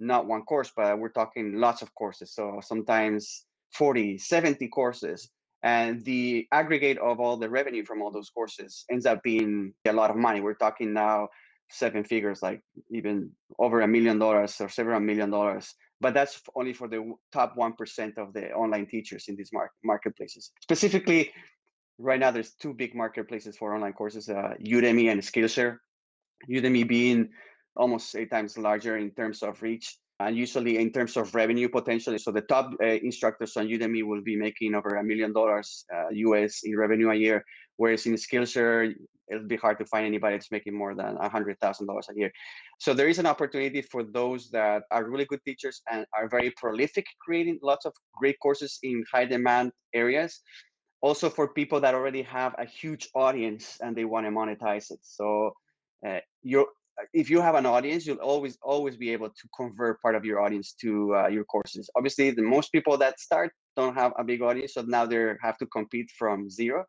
not 0.00 0.26
one 0.26 0.42
course, 0.42 0.72
but 0.74 0.98
we're 0.98 1.10
talking 1.10 1.54
lots 1.54 1.82
of 1.82 1.94
courses. 1.94 2.34
So 2.34 2.60
sometimes 2.62 3.44
40, 3.74 4.18
70 4.18 4.68
courses. 4.68 5.30
And 5.62 6.04
the 6.04 6.48
aggregate 6.50 6.98
of 6.98 7.20
all 7.20 7.36
the 7.36 7.48
revenue 7.48 7.84
from 7.84 8.02
all 8.02 8.10
those 8.10 8.30
courses 8.30 8.84
ends 8.90 9.06
up 9.06 9.22
being 9.22 9.74
a 9.86 9.92
lot 9.92 10.10
of 10.10 10.16
money. 10.16 10.40
We're 10.40 10.54
talking 10.54 10.92
now 10.92 11.28
seven 11.70 12.04
figures, 12.04 12.42
like 12.42 12.60
even 12.90 13.30
over 13.58 13.80
a 13.80 13.88
million 13.88 14.18
dollars 14.18 14.60
or 14.60 14.68
several 14.68 15.00
million 15.00 15.30
dollars. 15.30 15.72
But 16.00 16.14
that's 16.14 16.40
only 16.56 16.72
for 16.72 16.88
the 16.88 17.14
top 17.32 17.56
1% 17.56 18.18
of 18.18 18.32
the 18.32 18.52
online 18.52 18.86
teachers 18.86 19.26
in 19.28 19.36
these 19.36 19.50
mar- 19.52 19.70
marketplaces. 19.84 20.50
Specifically, 20.60 21.30
right 21.98 22.18
now, 22.18 22.32
there's 22.32 22.54
two 22.54 22.74
big 22.74 22.94
marketplaces 22.94 23.56
for 23.56 23.72
online 23.72 23.92
courses 23.92 24.28
uh, 24.28 24.54
Udemy 24.66 25.12
and 25.12 25.20
Skillshare. 25.22 25.76
Udemy 26.50 26.88
being 26.88 27.28
almost 27.76 28.14
eight 28.16 28.30
times 28.32 28.58
larger 28.58 28.96
in 28.96 29.12
terms 29.12 29.44
of 29.44 29.62
reach 29.62 29.96
and 30.26 30.36
usually 30.36 30.78
in 30.78 30.90
terms 30.92 31.16
of 31.16 31.34
revenue 31.34 31.68
potential. 31.68 32.16
So 32.18 32.30
the 32.32 32.42
top 32.42 32.72
uh, 32.82 32.86
instructors 32.86 33.56
on 33.56 33.68
Udemy 33.68 34.04
will 34.04 34.22
be 34.22 34.36
making 34.36 34.74
over 34.74 34.96
a 34.96 35.04
million 35.04 35.32
dollars 35.32 35.84
US 36.10 36.60
uh, 36.64 36.68
in 36.68 36.76
revenue 36.76 37.10
a 37.10 37.14
year, 37.14 37.44
whereas 37.76 38.06
in 38.06 38.14
Skillshare, 38.14 38.94
it'll 39.30 39.46
be 39.46 39.56
hard 39.56 39.78
to 39.78 39.86
find 39.86 40.06
anybody 40.06 40.36
that's 40.36 40.50
making 40.50 40.74
more 40.74 40.94
than 40.94 41.16
a 41.20 41.28
hundred 41.28 41.58
thousand 41.60 41.86
dollars 41.86 42.06
a 42.10 42.14
year. 42.14 42.30
So 42.78 42.94
there 42.94 43.08
is 43.08 43.18
an 43.18 43.26
opportunity 43.26 43.82
for 43.82 44.02
those 44.04 44.50
that 44.50 44.82
are 44.90 45.08
really 45.08 45.24
good 45.24 45.40
teachers 45.44 45.82
and 45.90 46.04
are 46.16 46.28
very 46.28 46.50
prolific, 46.50 47.06
creating 47.24 47.58
lots 47.62 47.86
of 47.86 47.92
great 48.16 48.36
courses 48.40 48.78
in 48.82 49.04
high 49.12 49.24
demand 49.24 49.72
areas. 49.94 50.40
Also 51.00 51.28
for 51.28 51.48
people 51.48 51.80
that 51.80 51.94
already 51.94 52.22
have 52.22 52.54
a 52.58 52.64
huge 52.64 53.08
audience 53.14 53.78
and 53.80 53.96
they 53.96 54.04
want 54.04 54.24
to 54.26 54.30
monetize 54.30 54.90
it. 54.90 55.00
So 55.02 55.52
uh, 56.06 56.20
you're 56.42 56.68
if 57.12 57.30
you 57.30 57.40
have 57.40 57.54
an 57.54 57.66
audience, 57.66 58.06
you'll 58.06 58.18
always 58.18 58.58
always 58.62 58.96
be 58.96 59.10
able 59.10 59.28
to 59.28 59.48
convert 59.56 60.00
part 60.02 60.14
of 60.14 60.24
your 60.24 60.40
audience 60.40 60.74
to 60.80 61.14
uh, 61.14 61.28
your 61.28 61.44
courses. 61.44 61.90
Obviously, 61.96 62.30
the 62.30 62.42
most 62.42 62.70
people 62.72 62.96
that 62.98 63.20
start 63.20 63.52
don't 63.76 63.94
have 63.94 64.12
a 64.18 64.24
big 64.24 64.42
audience, 64.42 64.74
so 64.74 64.82
now 64.82 65.06
they 65.06 65.34
have 65.42 65.58
to 65.58 65.66
compete 65.66 66.10
from 66.18 66.48
zero. 66.50 66.84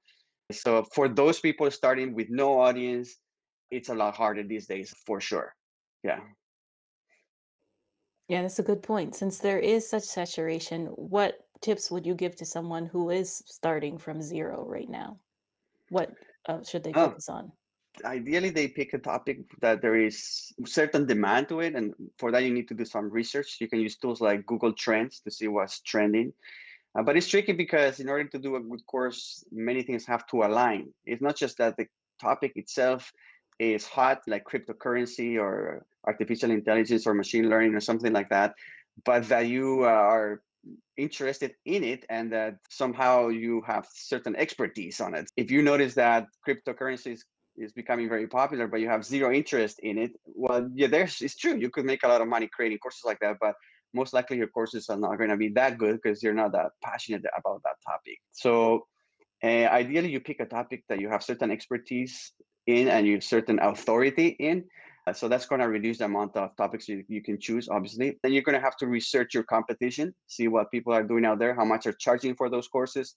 So 0.52 0.86
for 0.94 1.08
those 1.08 1.40
people 1.40 1.70
starting 1.72 2.14
with 2.14 2.28
no 2.30 2.60
audience, 2.60 3.18
it's 3.72 3.90
a 3.90 3.96
lot 3.96 4.16
harder 4.16 4.44
these 4.44 4.68
days 4.68 4.94
for 5.06 5.20
sure. 5.20 5.56
Yeah. 6.04 6.20
Yeah, 8.28 8.42
that's 8.42 8.60
a 8.60 8.64
good 8.64 8.84
point. 8.84 9.16
Since 9.16 9.40
there 9.40 9.60
is 9.60 9.90
such 9.90 10.04
saturation, 10.04 10.88
what 10.88 11.36
tips 11.62 11.92
would 11.92 12.06
you 12.06 12.16
give 12.16 12.36
to 12.38 12.46
someone 12.46 12.86
who 12.86 13.10
is 13.10 13.44
starting 13.46 13.98
from 13.98 14.22
zero 14.22 14.66
right 14.68 14.90
now? 14.90 15.20
What 15.90 16.12
uh, 16.48 16.64
should 16.64 16.84
they 16.84 16.92
oh. 16.96 17.10
focus 17.10 17.30
on? 17.30 17.52
Ideally 18.06 18.50
they 18.50 18.68
pick 18.68 18.94
a 18.94 18.98
topic 18.98 19.40
that 19.62 19.82
there 19.82 19.96
is 19.96 20.54
certain 20.66 21.06
demand 21.06 21.50
to 21.50 21.60
it 21.60 21.76
and 21.76 21.94
for 22.18 22.32
that 22.32 22.44
you 22.44 22.54
need 22.54 22.68
to 22.68 22.74
do 22.74 22.86
some 22.86 23.10
research. 23.10 23.58
You 23.60 23.68
can 23.68 23.80
use 23.80 23.98
tools 23.98 24.22
like 24.22 24.46
google 24.46 24.74
trends 24.74 25.20
to 25.22 25.32
see 25.32 25.48
what's 25.48 25.82
trending. 25.82 26.34
Uh, 26.98 27.02
but 27.04 27.18
it's 27.18 27.28
tricky 27.28 27.54
because 27.54 28.00
in 28.00 28.10
order 28.10 28.26
to 28.26 28.40
do 28.40 28.56
a 28.56 28.60
good 28.60 28.86
course 28.86 29.44
many 29.52 29.84
things 29.84 30.06
have 30.06 30.26
to 30.28 30.44
align. 30.44 30.94
It's 31.06 31.22
not 31.22 31.36
just 31.36 31.58
that 31.58 31.78
the 31.78 31.88
topic 32.22 32.54
itself 32.56 33.12
is 33.60 33.86
hot 33.86 34.22
like 34.28 34.46
cryptocurrency 34.46 35.40
or 35.40 35.86
artificial 36.06 36.52
intelligence 36.52 37.08
or 37.08 37.14
machine 37.14 37.50
learning 37.50 37.76
or 37.76 37.80
something 37.80 38.12
like 38.12 38.30
that 38.30 38.54
but 39.06 39.28
that 39.30 39.48
you 39.48 39.84
uh, 39.84 39.88
are 39.88 40.42
interested 40.98 41.54
in 41.66 41.84
it 41.84 42.06
and 42.10 42.32
that 42.32 42.58
somehow 42.70 43.28
you 43.28 43.62
have 43.66 43.88
certain 43.94 44.36
expertise 44.36 45.02
on 45.02 45.16
it. 45.16 45.30
If 45.36 45.52
you 45.52 45.62
notice 45.62 45.96
that 45.96 46.28
cryptocurrency 46.48 47.14
is 47.14 47.26
is 47.58 47.72
becoming 47.72 48.10
very 48.10 48.28
popular, 48.28 48.68
but 48.68 48.80
you 48.80 48.90
have 48.90 49.06
zero 49.06 49.32
interest 49.32 49.80
in 49.80 49.98
it, 49.98 50.12
well, 50.26 50.70
yeah, 50.74 50.88
there's 50.88 51.22
it's 51.22 51.36
true. 51.36 51.56
You 51.56 51.70
could 51.70 51.86
make 51.86 52.04
a 52.04 52.08
lot 52.08 52.22
of 52.22 52.28
money 52.28 52.50
creating 52.52 52.80
courses 52.80 53.04
like 53.06 53.20
that, 53.20 53.38
but 53.40 53.56
most 53.94 54.14
likely 54.14 54.38
your 54.38 54.48
courses 54.48 54.90
are 54.90 54.98
not 54.98 55.18
going 55.18 55.30
to 55.30 55.38
be 55.38 55.50
that 55.50 55.78
good 55.78 56.00
because 56.02 56.24
you're 56.24 56.34
not 56.34 56.52
that 56.54 56.72
passionate 56.84 57.24
about 57.38 57.62
that 57.64 57.76
topic. 57.86 58.20
So, 58.32 58.88
uh, 59.44 59.68
ideally, 59.70 60.10
you 60.10 60.20
pick 60.20 60.40
a 60.40 60.46
topic 60.46 60.84
that 60.90 61.00
you 61.00 61.10
have 61.10 61.24
certain 61.24 61.52
expertise 61.52 62.32
in 62.66 62.88
and 62.88 63.06
you 63.06 63.14
have 63.14 63.24
certain 63.24 63.60
authority 63.60 64.36
in. 64.40 64.66
Uh, 65.06 65.12
so 65.12 65.28
that's 65.28 65.46
going 65.46 65.60
to 65.60 65.68
reduce 65.68 65.98
the 65.98 66.06
amount 66.06 66.36
of 66.38 66.56
topics 66.56 66.88
you, 66.88 67.04
you 67.10 67.22
can 67.22 67.38
choose, 67.38 67.68
obviously. 67.68 68.18
Then 68.24 68.32
you're 68.32 68.42
going 68.42 68.56
to 68.56 68.62
have 68.62 68.78
to 68.78 68.88
research 68.88 69.34
your 69.34 69.44
competition, 69.44 70.16
see 70.28 70.48
what 70.48 70.72
people 70.72 70.94
are 70.94 71.04
doing 71.04 71.26
out 71.26 71.40
there, 71.40 71.54
how 71.54 71.66
much 71.66 71.86
are 71.88 71.94
charging 71.94 72.36
for 72.36 72.50
those 72.50 72.70
courses, 72.70 73.16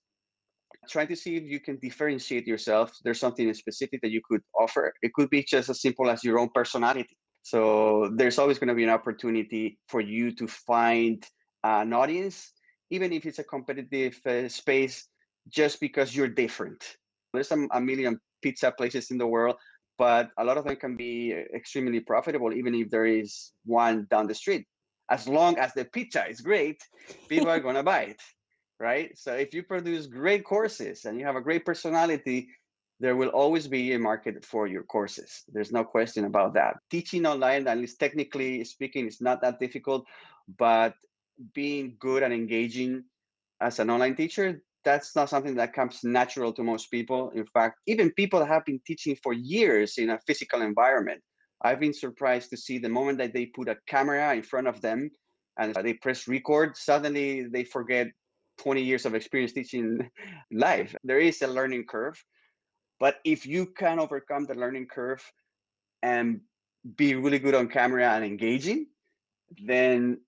trying 0.88 1.08
to 1.08 1.16
see 1.16 1.36
if 1.36 1.44
you 1.44 1.60
can 1.60 1.78
differentiate 1.78 2.46
yourself. 2.46 2.92
There's 3.04 3.20
something 3.20 3.52
specific 3.54 4.00
that 4.02 4.10
you 4.10 4.20
could 4.28 4.42
offer. 4.58 4.92
It 5.02 5.12
could 5.14 5.30
be 5.30 5.42
just 5.42 5.68
as 5.68 5.80
simple 5.80 6.10
as 6.10 6.24
your 6.24 6.38
own 6.38 6.50
personality. 6.54 7.16
So 7.42 8.10
there's 8.14 8.38
always 8.38 8.58
going 8.58 8.68
to 8.68 8.74
be 8.74 8.84
an 8.84 8.90
opportunity 8.90 9.78
for 9.88 10.00
you 10.00 10.32
to 10.36 10.46
find 10.46 11.24
an 11.62 11.92
audience, 11.92 12.52
even 12.90 13.12
if 13.12 13.24
it's 13.26 13.38
a 13.38 13.44
competitive 13.44 14.18
uh, 14.26 14.48
space, 14.48 15.08
just 15.48 15.80
because 15.80 16.14
you're 16.14 16.28
different. 16.28 16.82
There's 17.32 17.52
a, 17.52 17.66
a 17.72 17.80
million 17.80 18.18
pizza 18.42 18.72
places 18.72 19.10
in 19.10 19.18
the 19.18 19.26
world, 19.26 19.56
but 19.96 20.30
a 20.38 20.44
lot 20.44 20.58
of 20.58 20.64
them 20.64 20.76
can 20.76 20.96
be 20.96 21.32
extremely 21.54 22.00
profitable, 22.00 22.52
even 22.52 22.74
if 22.74 22.90
there 22.90 23.06
is 23.06 23.52
one 23.64 24.06
down 24.10 24.26
the 24.26 24.34
street. 24.34 24.66
As 25.08 25.28
long 25.28 25.56
as 25.58 25.72
the 25.74 25.84
pizza 25.84 26.28
is 26.28 26.40
great, 26.40 26.82
people 27.28 27.48
are 27.48 27.60
going 27.60 27.76
to 27.76 27.84
buy 27.84 28.02
it 28.02 28.20
right? 28.78 29.16
So 29.16 29.34
if 29.34 29.54
you 29.54 29.62
produce 29.62 30.06
great 30.06 30.44
courses 30.44 31.04
and 31.04 31.18
you 31.18 31.26
have 31.26 31.36
a 31.36 31.40
great 31.40 31.64
personality, 31.64 32.48
there 33.00 33.16
will 33.16 33.28
always 33.28 33.68
be 33.68 33.92
a 33.92 33.98
market 33.98 34.44
for 34.44 34.66
your 34.66 34.82
courses. 34.82 35.44
There's 35.52 35.72
no 35.72 35.84
question 35.84 36.24
about 36.24 36.54
that. 36.54 36.76
Teaching 36.90 37.26
online, 37.26 37.66
at 37.68 37.78
least 37.78 38.00
technically 38.00 38.64
speaking, 38.64 39.06
is 39.06 39.20
not 39.20 39.42
that 39.42 39.60
difficult, 39.60 40.06
but 40.58 40.94
being 41.54 41.96
good 41.98 42.22
and 42.22 42.32
engaging 42.32 43.04
as 43.60 43.78
an 43.78 43.90
online 43.90 44.16
teacher, 44.16 44.62
that's 44.84 45.16
not 45.16 45.28
something 45.28 45.56
that 45.56 45.74
comes 45.74 46.00
natural 46.04 46.52
to 46.52 46.62
most 46.62 46.90
people. 46.90 47.30
In 47.30 47.44
fact, 47.46 47.80
even 47.86 48.12
people 48.12 48.40
that 48.40 48.48
have 48.48 48.64
been 48.64 48.80
teaching 48.86 49.16
for 49.22 49.32
years 49.32 49.98
in 49.98 50.10
a 50.10 50.20
physical 50.26 50.62
environment, 50.62 51.20
I've 51.62 51.80
been 51.80 51.92
surprised 51.92 52.50
to 52.50 52.56
see 52.56 52.78
the 52.78 52.88
moment 52.88 53.18
that 53.18 53.34
they 53.34 53.46
put 53.46 53.68
a 53.68 53.76
camera 53.86 54.34
in 54.34 54.42
front 54.42 54.68
of 54.68 54.80
them 54.80 55.10
and 55.58 55.74
they 55.74 55.94
press 55.94 56.28
record, 56.28 56.76
suddenly 56.76 57.46
they 57.50 57.64
forget 57.64 58.08
20 58.58 58.82
years 58.82 59.06
of 59.06 59.14
experience 59.14 59.52
teaching 59.52 60.10
live. 60.52 60.94
There 61.04 61.20
is 61.20 61.42
a 61.42 61.46
learning 61.46 61.86
curve, 61.86 62.22
but 62.98 63.16
if 63.24 63.46
you 63.46 63.66
can 63.66 63.98
overcome 63.98 64.46
the 64.46 64.54
learning 64.54 64.86
curve 64.86 65.22
and 66.02 66.40
be 66.96 67.14
really 67.14 67.38
good 67.38 67.54
on 67.54 67.68
camera 67.68 68.12
and 68.12 68.24
engaging, 68.24 68.86
then 69.64 70.20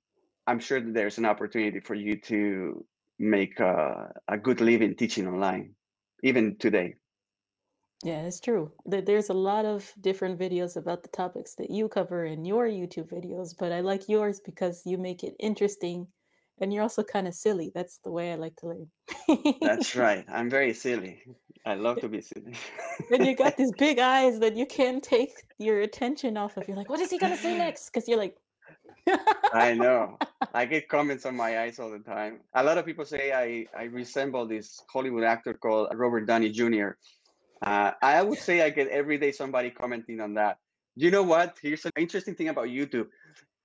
I'm 0.46 0.58
sure 0.58 0.80
that 0.80 0.94
there's 0.94 1.18
an 1.18 1.26
opportunity 1.26 1.80
for 1.80 1.94
you 1.94 2.20
to 2.22 2.84
make 3.18 3.60
a, 3.60 4.12
a 4.28 4.38
good 4.38 4.60
living 4.60 4.94
teaching 4.96 5.26
online, 5.26 5.74
even 6.22 6.56
today. 6.56 6.94
Yeah, 8.04 8.22
it's 8.22 8.38
true. 8.38 8.70
There's 8.86 9.28
a 9.28 9.34
lot 9.34 9.64
of 9.64 9.92
different 10.00 10.38
videos 10.38 10.76
about 10.76 11.02
the 11.02 11.08
topics 11.08 11.56
that 11.56 11.70
you 11.70 11.88
cover 11.88 12.24
in 12.24 12.44
your 12.44 12.66
YouTube 12.66 13.10
videos, 13.10 13.54
but 13.58 13.72
I 13.72 13.80
like 13.80 14.08
yours 14.08 14.40
because 14.40 14.82
you 14.86 14.98
make 14.98 15.24
it 15.24 15.34
interesting 15.40 16.06
and 16.60 16.72
you're 16.72 16.82
also 16.82 17.02
kind 17.02 17.28
of 17.28 17.34
silly. 17.34 17.70
That's 17.74 17.98
the 17.98 18.10
way 18.10 18.32
I 18.32 18.36
like 18.36 18.56
to 18.56 18.66
learn. 18.68 18.88
That's 19.60 19.96
right. 20.06 20.24
I'm 20.28 20.50
very 20.50 20.74
silly. 20.74 21.22
I 21.66 21.74
love 21.74 22.00
to 22.00 22.08
be 22.08 22.20
silly. 22.20 22.54
and 23.10 23.26
you 23.26 23.36
got 23.36 23.56
these 23.58 23.72
big 23.72 23.98
eyes 23.98 24.38
that 24.40 24.56
you 24.56 24.66
can't 24.66 25.02
take 25.02 25.32
your 25.58 25.80
attention 25.80 26.36
off 26.36 26.56
of. 26.56 26.66
You're 26.66 26.76
like, 26.76 26.88
what 26.88 27.00
is 27.00 27.10
he 27.10 27.18
gonna 27.18 27.36
say 27.36 27.56
next? 27.56 27.90
Because 27.90 28.08
you're 28.08 28.18
like, 28.18 28.36
I 29.52 29.74
know. 29.74 30.18
I 30.54 30.64
get 30.64 30.88
comments 30.88 31.26
on 31.26 31.36
my 31.36 31.60
eyes 31.60 31.78
all 31.78 31.90
the 31.90 31.98
time. 31.98 32.40
A 32.54 32.62
lot 32.62 32.78
of 32.78 32.86
people 32.86 33.04
say 33.04 33.32
I, 33.32 33.66
I 33.78 33.84
resemble 33.84 34.46
this 34.46 34.80
Hollywood 34.90 35.24
actor 35.24 35.54
called 35.54 35.88
Robert 35.94 36.26
Downey 36.26 36.50
Jr. 36.50 36.90
Uh, 37.62 37.92
I 38.02 38.22
would 38.22 38.38
say 38.38 38.62
I 38.62 38.70
get 38.70 38.88
every 38.88 39.18
day 39.18 39.32
somebody 39.32 39.70
commenting 39.70 40.20
on 40.20 40.34
that. 40.34 40.58
You 40.96 41.10
know 41.10 41.22
what? 41.22 41.56
Here's 41.62 41.84
an 41.84 41.92
interesting 41.96 42.34
thing 42.34 42.48
about 42.48 42.66
YouTube 42.66 43.06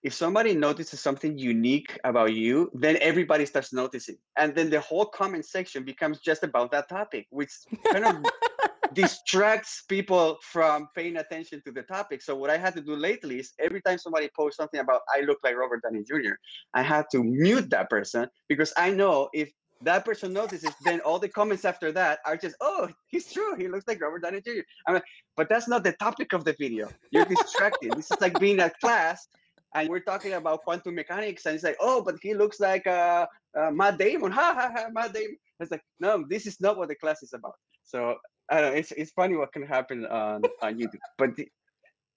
if 0.03 0.13
somebody 0.13 0.53
notices 0.53 0.99
something 0.99 1.37
unique 1.37 1.97
about 2.03 2.33
you, 2.33 2.69
then 2.73 2.97
everybody 2.99 3.45
starts 3.45 3.71
noticing. 3.71 4.17
And 4.37 4.53
then 4.53 4.69
the 4.69 4.81
whole 4.81 5.05
comment 5.05 5.45
section 5.45 5.85
becomes 5.85 6.19
just 6.19 6.43
about 6.43 6.71
that 6.71 6.89
topic, 6.89 7.27
which 7.29 7.51
kind 7.89 8.05
of 8.05 8.17
distracts 8.93 9.83
people 9.87 10.37
from 10.41 10.89
paying 10.93 11.17
attention 11.17 11.61
to 11.65 11.71
the 11.71 11.83
topic. 11.83 12.21
So 12.21 12.35
what 12.35 12.49
I 12.49 12.57
had 12.57 12.75
to 12.75 12.81
do 12.81 12.97
lately 12.97 13.39
is 13.39 13.53
every 13.59 13.81
time 13.81 13.97
somebody 13.97 14.29
posts 14.35 14.57
something 14.57 14.81
about 14.81 15.01
I 15.15 15.21
look 15.21 15.39
like 15.41 15.55
Robert 15.55 15.81
Downey 15.83 16.03
Jr., 16.03 16.33
I 16.73 16.81
had 16.81 17.05
to 17.13 17.23
mute 17.23 17.69
that 17.69 17.89
person 17.89 18.27
because 18.49 18.73
I 18.75 18.91
know 18.91 19.29
if 19.33 19.51
that 19.83 20.03
person 20.05 20.33
notices, 20.33 20.73
then 20.83 20.99
all 21.01 21.19
the 21.19 21.29
comments 21.29 21.65
after 21.65 21.91
that 21.93 22.19
are 22.25 22.37
just, 22.37 22.55
oh, 22.61 22.89
he's 23.07 23.31
true. 23.31 23.55
He 23.55 23.67
looks 23.69 23.87
like 23.87 24.01
Robert 24.01 24.23
Downey 24.23 24.41
Jr. 24.41 24.61
I'm 24.85 24.95
like, 24.95 25.03
but 25.37 25.47
that's 25.49 25.67
not 25.67 25.83
the 25.83 25.93
topic 25.93 26.33
of 26.33 26.43
the 26.43 26.55
video. 26.59 26.89
You're 27.11 27.25
distracted. 27.43 27.93
this 27.93 28.11
is 28.11 28.19
like 28.19 28.37
being 28.39 28.59
at 28.59 28.77
class 28.79 29.27
and 29.75 29.89
we're 29.89 29.99
talking 29.99 30.33
about 30.33 30.63
quantum 30.63 30.95
mechanics 30.95 31.45
and 31.45 31.55
it's 31.55 31.63
like, 31.63 31.77
oh, 31.79 32.01
but 32.01 32.15
he 32.21 32.33
looks 32.33 32.59
like 32.59 32.85
uh, 32.87 33.25
uh, 33.57 33.71
Matt 33.71 33.97
Damon. 33.97 34.31
Ha 34.39 34.53
ha 34.55 34.71
ha, 34.73 34.87
Matt 34.91 35.13
Damon. 35.13 35.37
It's 35.59 35.71
like, 35.71 35.83
no, 35.99 36.23
this 36.27 36.45
is 36.45 36.59
not 36.59 36.77
what 36.77 36.89
the 36.89 36.95
class 36.95 37.23
is 37.23 37.33
about. 37.33 37.55
So 37.83 38.15
I 38.49 38.61
don't 38.61 38.71
know. 38.71 38.77
It's 38.77 38.91
it's 38.91 39.11
funny 39.11 39.35
what 39.35 39.53
can 39.53 39.63
happen 39.63 40.05
on 40.05 40.41
on 40.61 40.75
YouTube, 40.75 41.03
but. 41.17 41.35
The, 41.35 41.47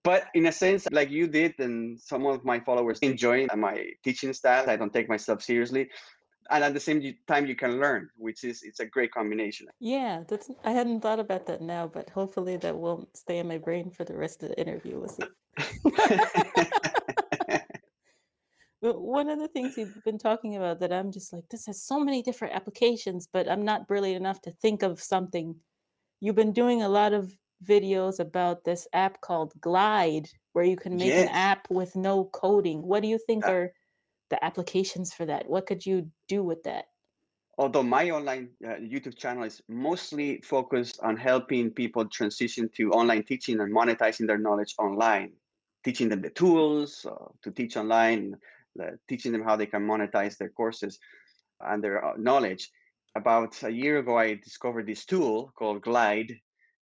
but 0.05 0.29
in 0.35 0.47
a 0.47 0.53
sense, 0.53 0.87
like 0.93 1.11
you 1.11 1.27
did, 1.27 1.59
and 1.59 1.99
some 2.01 2.27
of 2.27 2.45
my 2.45 2.61
followers 2.61 3.01
enjoy 3.01 3.49
my 3.57 3.89
teaching 4.05 4.33
style. 4.33 4.71
I 4.71 4.77
don't 4.77 4.93
take 4.93 5.09
myself 5.09 5.43
seriously, 5.43 5.89
and 6.51 6.65
at 6.65 6.75
the 6.75 6.81
same 6.81 7.03
time, 7.27 7.47
you 7.47 7.57
can 7.57 7.81
learn, 7.81 8.09
which 8.17 8.45
is 8.45 8.63
it's 8.63 8.81
a 8.81 8.87
great 8.87 9.11
combination. 9.13 9.67
Yeah, 9.81 10.23
that's 10.29 10.51
I 10.65 10.71
hadn't 10.71 11.01
thought 11.01 11.19
about 11.19 11.47
that 11.47 11.61
now, 11.61 11.89
but 11.89 12.11
hopefully 12.11 12.57
that 12.59 12.77
won't 12.77 13.17
stay 13.17 13.39
in 13.39 13.49
my 13.49 13.59
brain 13.59 13.91
for 13.91 14.05
the 14.05 14.17
rest 14.17 14.43
of 14.43 14.51
the 14.51 14.61
interview. 14.61 15.01
We'll 15.01 15.09
see. 15.09 15.25
but 18.87 19.01
one 19.01 19.29
of 19.29 19.41
the 19.41 19.49
things 19.49 19.77
you've 19.77 20.01
been 20.05 20.17
talking 20.17 20.55
about 20.55 20.79
that 20.79 20.93
I'm 20.93 21.11
just 21.11 21.33
like, 21.33 21.43
this 21.51 21.67
has 21.67 21.83
so 21.83 21.99
many 21.99 22.23
different 22.23 22.55
applications, 22.55 23.29
but 23.33 23.51
I'm 23.51 23.65
not 23.65 23.89
brilliant 23.89 24.21
enough 24.21 24.41
to 24.43 24.53
think 24.53 24.85
of 24.85 25.01
something 25.01 25.57
you've 26.21 26.37
been 26.37 26.53
doing 26.53 26.83
a 26.83 26.89
lot 26.89 27.13
of 27.13 27.37
videos 27.69 28.21
about 28.21 28.63
this 28.63 28.87
app 28.93 29.21
called 29.21 29.61
Glide, 29.61 30.29
where 30.53 30.65
you 30.65 30.77
can 30.77 30.95
make 30.95 31.09
yes. 31.09 31.29
an 31.29 31.35
app 31.35 31.69
with 31.69 31.97
no 31.97 32.27
coding. 32.27 32.81
What 32.81 33.03
do 33.03 33.09
you 33.09 33.19
think 33.27 33.45
uh, 33.45 33.51
are 33.51 33.73
the 34.31 34.45
applications 34.45 35.13
for 35.13 35.27
that? 35.27 35.49
What 35.49 35.67
could 35.67 35.85
you 35.85 36.09
do 36.29 36.45
with 36.45 36.63
that? 36.63 36.85
Although 37.59 37.83
my 37.83 38.11
online 38.11 38.51
uh, 38.65 38.75
YouTube 38.75 39.17
channel 39.17 39.43
is 39.43 39.61
mostly 39.69 40.43
focused 40.43 41.01
on 41.03 41.17
helping 41.17 41.73
people 41.73 42.05
transition 42.05 42.71
to 42.77 42.93
online 42.93 43.25
teaching 43.25 43.59
and 43.59 43.75
monetizing 43.75 44.29
their 44.29 44.39
knowledge 44.39 44.77
online, 44.79 45.33
teaching 45.83 46.09
them 46.09 46.23
the 46.23 46.31
tools 46.31 47.05
uh, 47.05 47.25
to 47.43 47.51
teach 47.51 47.77
online, 47.77 48.37
teaching 49.09 49.33
them 49.33 49.43
how 49.43 49.57
they 49.57 49.67
can 49.67 49.87
monetize 49.87 50.37
their 50.37 50.51
courses 50.51 50.99
and 51.61 51.83
their 51.83 52.05
uh, 52.05 52.15
knowledge 52.17 52.71
about 53.17 53.63
a 53.63 53.71
year 53.71 53.99
ago, 53.99 54.19
I 54.19 54.35
discovered 54.35 54.87
this 54.87 55.07
tool 55.07 55.51
called 55.59 55.83
Glide 55.83 56.33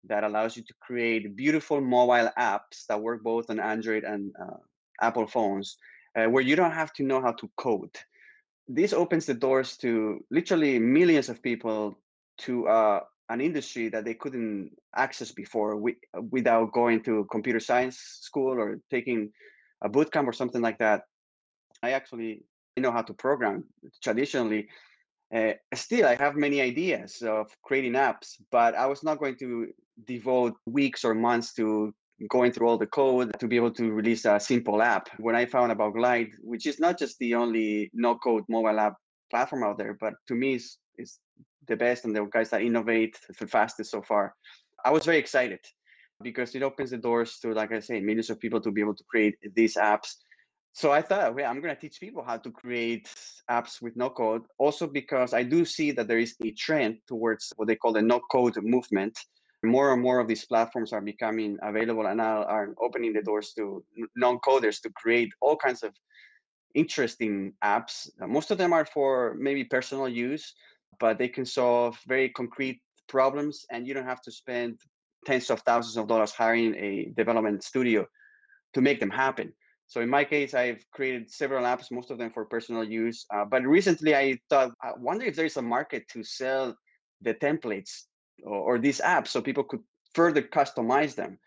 that 0.05 0.25
allows 0.25 0.57
you 0.57 0.63
to 0.63 0.75
create 0.81 1.37
beautiful 1.37 1.81
mobile 1.81 2.31
apps 2.39 2.87
that 2.89 3.03
work 3.03 3.23
both 3.23 3.51
on 3.51 3.59
Android 3.59 4.05
and 4.05 4.33
uh, 4.41 4.57
Apple 5.03 5.27
phones, 5.27 5.77
uh, 6.17 6.27
where 6.27 6.43
you 6.43 6.57
don't 6.57 6.71
have 6.71 6.93
to 6.95 7.03
know 7.03 7.21
how 7.21 7.33
to 7.33 7.51
code. 7.57 7.95
This 8.69 8.93
opens 8.93 9.27
the 9.27 9.35
doors 9.35 9.77
to 9.79 10.25
literally 10.31 10.79
millions 10.79 11.29
of 11.29 11.43
people 11.43 11.99
to 12.39 12.69
uh, 12.69 13.01
an 13.29 13.41
industry 13.41 13.89
that 13.89 14.05
they 14.05 14.15
couldn't 14.15 14.71
access 14.95 15.33
before 15.33 15.83
without 16.31 16.73
going 16.73 17.03
to 17.03 17.27
computer 17.31 17.61
science 17.61 17.99
school 18.23 18.59
or 18.59 18.79
taking 18.91 19.31
a 19.83 19.89
bootcamp 19.89 20.27
or 20.27 20.33
something 20.33 20.63
like 20.63 20.79
that. 20.79 21.03
I 21.83 21.91
actually 21.93 22.45
know 22.77 22.93
how 22.93 23.03
to 23.03 23.15
program 23.15 23.65
traditionally 24.03 24.69
uh, 25.35 25.53
still, 25.75 26.07
I 26.07 26.17
have 26.17 26.35
many 26.35 26.61
ideas 26.61 27.23
of 27.23 27.55
creating 27.63 27.93
apps, 27.93 28.41
but 28.51 28.75
I 28.75 28.87
was 28.87 29.05
not 29.05 29.19
going 29.19 29.37
to 29.37 29.69
devote 30.05 30.55
weeks 30.67 31.05
or 31.05 31.15
months 31.15 31.55
to 31.55 31.95
going 32.29 32.53
through 32.53 32.69
all 32.69 32.77
the 32.77 32.87
code 32.87 33.39
to 33.39 33.47
be 33.47 33.57
able 33.57 33.71
to 33.71 33.93
release 33.93 34.25
a 34.25 34.41
simple 34.41 34.83
app. 34.83 35.09
When 35.19 35.37
I 35.37 35.47
found 35.47 35.73
about 35.73 35.95
Glide, 35.95 36.31
which 36.43 36.67
is 36.67 36.81
not 36.81 36.99
just 36.99 37.19
the 37.19 37.35
only 37.35 37.91
no-code 37.95 38.45
mobile 38.49 38.79
app 38.79 38.95
platform 39.31 39.63
out 39.63 39.79
there, 39.79 39.97
but 40.01 40.15
to 40.29 40.35
me 40.35 40.55
is 40.55 40.79
is 40.99 41.19
the 41.69 41.77
best 41.77 42.05
and 42.05 42.15
the 42.15 42.25
guys 42.25 42.51
that 42.51 42.63
innovate 42.63 43.17
the 43.39 43.47
fastest 43.47 43.93
so 43.93 44.03
far. 44.03 44.35
I 44.85 44.91
was 44.91 45.05
very 45.05 45.19
excited 45.19 45.61
because 46.23 46.55
it 46.55 46.63
opens 46.63 46.91
the 46.91 46.99
doors 46.99 47.39
to, 47.39 47.53
like 47.53 47.73
I 47.73 47.81
say, 47.81 48.01
millions 48.01 48.29
of 48.29 48.41
people 48.41 48.61
to 48.61 48.73
be 48.73 48.81
able 48.81 48.97
to 48.97 49.05
create 49.05 49.37
these 49.55 49.77
apps 49.77 50.17
so 50.73 50.93
I 50.93 51.03
thought, 51.03 51.35
well, 51.35 51.51
I'm 51.51 51.61
going 51.61 51.75
to 51.75 51.81
teach 51.81 51.99
people 51.99 52.23
how 52.23 52.37
to 52.37 52.51
create 52.51 53.13
apps 53.51 53.83
with 53.83 53.97
no 53.97 54.09
code. 54.09 54.43
Also, 54.59 54.87
because 54.87 55.35
I 55.35 55.43
do 55.43 55.65
see 55.65 55.91
that 55.93 56.07
there 56.07 56.19
is 56.19 56.35
a 56.45 56.53
trend 56.53 56.99
towards 57.09 57.53
what 57.57 57.67
they 57.67 57.77
call 57.77 57.93
the 57.93 58.03
no 58.03 58.21
code 58.31 58.57
movement. 58.63 59.19
More 59.63 59.93
and 59.93 60.01
more 60.01 60.21
of 60.21 60.29
these 60.29 60.47
platforms 60.47 60.93
are 60.93 61.03
becoming 61.03 61.59
available 61.63 62.07
and 62.07 62.21
are 62.21 62.75
opening 62.81 63.13
the 63.13 63.23
doors 63.23 63.53
to 63.59 63.85
non 64.17 64.39
coders 64.39 64.81
to 64.83 64.91
create 64.91 65.31
all 65.43 65.57
kinds 65.57 65.83
of 65.83 65.93
interesting 66.75 67.53
apps. 67.63 68.09
Uh, 68.23 68.27
most 68.27 68.51
of 68.51 68.57
them 68.57 68.73
are 68.73 68.87
for 68.87 69.35
maybe 69.39 69.65
personal 69.65 70.09
use, 70.09 70.55
but 70.99 71.19
they 71.19 71.29
can 71.29 71.45
solve 71.45 71.99
very 72.07 72.31
concrete 72.31 72.81
problems 73.07 73.67
and 73.71 73.87
you 73.87 73.93
don't 73.93 74.07
have 74.07 74.23
to 74.23 74.33
spend 74.33 74.79
tens 75.27 75.51
of 75.51 75.61
thousands 75.61 75.97
of 75.97 76.07
dollars 76.07 76.31
hiring 76.31 76.75
a 76.77 77.13
development 77.17 77.63
studio 77.63 78.07
to 78.73 78.81
make 78.81 79.01
them 79.01 79.11
happen 79.11 79.53
so 79.91 80.01
in 80.01 80.09
my 80.09 80.23
case, 80.23 80.55
I've 80.55 80.85
created 80.93 81.29
several 81.33 81.65
apps, 81.65 81.91
most 81.91 82.13
of 82.13 82.19
them 82.19 82.31
for 82.31 82.45
personal 82.45 82.85
use. 82.85 83.27
Uh, 83.35 83.45
but 83.45 83.67
recently, 83.67 84.15
I 84.15 84.39
thought, 84.49 84.71
I 84.81 84.93
wonder 84.97 85.25
if 85.25 85.35
there 85.35 85.45
is 85.45 85.57
a 85.57 85.63
market 85.63 86.07
to 86.11 86.23
sell 86.23 86.77
the 87.23 87.35
templates 87.35 88.05
or, 88.45 88.55
or 88.55 88.79
these 88.79 89.01
apps 89.01 89.29
so 89.29 89.43
people 89.43 89.65
could 89.65 89.81
further 90.15 90.43
customize 90.43 91.17
them. 91.17 91.41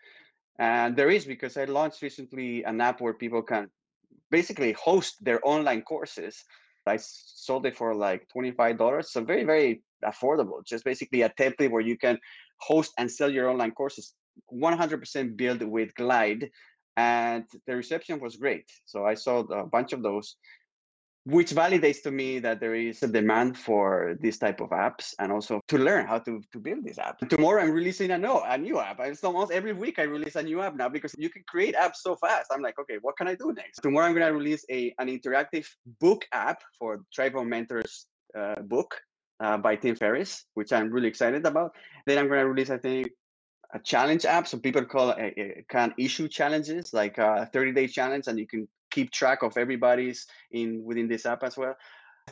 And 0.58 0.94
there 0.94 1.08
is 1.08 1.24
because 1.24 1.56
I 1.56 1.64
launched 1.64 2.02
recently 2.02 2.62
an 2.64 2.82
app 2.82 3.00
where 3.00 3.14
people 3.14 3.40
can 3.40 3.70
basically 4.30 4.72
host 4.72 5.24
their 5.24 5.40
online 5.42 5.80
courses. 5.80 6.44
I 6.86 6.98
sold 6.98 7.64
it 7.64 7.74
for 7.74 7.94
like 7.94 8.28
$25. 8.36 9.06
So 9.06 9.24
very, 9.24 9.44
very 9.44 9.82
affordable. 10.04 10.62
Just 10.66 10.84
basically 10.84 11.22
a 11.22 11.30
template 11.30 11.70
where 11.70 11.80
you 11.80 11.96
can 11.96 12.18
host 12.60 12.92
and 12.98 13.10
sell 13.10 13.30
your 13.30 13.48
online 13.48 13.70
courses 13.70 14.12
100% 14.52 15.36
built 15.36 15.62
with 15.62 15.94
Glide 15.94 16.50
and 16.96 17.44
the 17.66 17.76
reception 17.76 18.20
was 18.20 18.36
great. 18.36 18.70
So 18.84 19.04
I 19.04 19.14
saw 19.14 19.40
a 19.40 19.66
bunch 19.66 19.92
of 19.92 20.02
those, 20.02 20.36
which 21.24 21.50
validates 21.52 22.02
to 22.02 22.10
me 22.10 22.38
that 22.40 22.60
there 22.60 22.74
is 22.74 23.02
a 23.02 23.08
demand 23.08 23.56
for 23.56 24.16
this 24.20 24.38
type 24.38 24.60
of 24.60 24.70
apps 24.70 25.14
and 25.18 25.32
also 25.32 25.60
to 25.68 25.78
learn 25.78 26.06
how 26.06 26.18
to, 26.18 26.40
to 26.52 26.58
build 26.58 26.84
this 26.84 26.98
app. 26.98 27.18
Tomorrow 27.28 27.62
I'm 27.62 27.70
releasing 27.70 28.10
a, 28.10 28.18
no, 28.18 28.42
a 28.46 28.58
new 28.58 28.78
app. 28.78 29.00
It's 29.00 29.24
almost 29.24 29.50
every 29.50 29.72
week 29.72 29.98
I 29.98 30.02
release 30.02 30.36
a 30.36 30.42
new 30.42 30.60
app 30.60 30.76
now 30.76 30.88
because 30.88 31.14
you 31.18 31.30
can 31.30 31.42
create 31.48 31.74
apps 31.74 31.96
so 31.96 32.14
fast. 32.16 32.48
I'm 32.52 32.62
like, 32.62 32.78
okay, 32.78 32.98
what 33.00 33.16
can 33.16 33.26
I 33.26 33.34
do 33.34 33.52
next? 33.52 33.80
Tomorrow 33.80 34.06
I'm 34.06 34.14
going 34.14 34.26
to 34.26 34.34
release 34.34 34.64
a 34.70 34.94
an 34.98 35.08
interactive 35.08 35.66
book 35.98 36.26
app 36.32 36.60
for 36.78 37.00
Tribe 37.12 37.36
of 37.36 37.46
Mentors 37.46 38.06
uh, 38.38 38.60
book 38.60 38.94
uh, 39.40 39.56
by 39.56 39.76
Tim 39.76 39.96
Ferriss, 39.96 40.44
which 40.54 40.72
I'm 40.72 40.90
really 40.90 41.08
excited 41.08 41.44
about. 41.46 41.72
Then 42.06 42.18
I'm 42.18 42.28
going 42.28 42.40
to 42.40 42.48
release, 42.48 42.70
I 42.70 42.78
think, 42.78 43.08
a 43.72 43.78
challenge 43.78 44.24
app. 44.24 44.46
So 44.46 44.58
people 44.58 44.84
call 44.84 45.10
it 45.10 45.18
a, 45.18 45.40
a, 45.40 45.64
can 45.68 45.94
issue 45.98 46.28
challenges, 46.28 46.92
like 46.92 47.18
a 47.18 47.48
30 47.52 47.72
day 47.72 47.86
challenge, 47.86 48.26
and 48.26 48.38
you 48.38 48.46
can 48.46 48.68
keep 48.90 49.10
track 49.10 49.42
of 49.42 49.56
everybody's 49.56 50.26
in 50.52 50.82
within 50.84 51.08
this 51.08 51.26
app 51.26 51.42
as 51.42 51.56
well. 51.56 51.74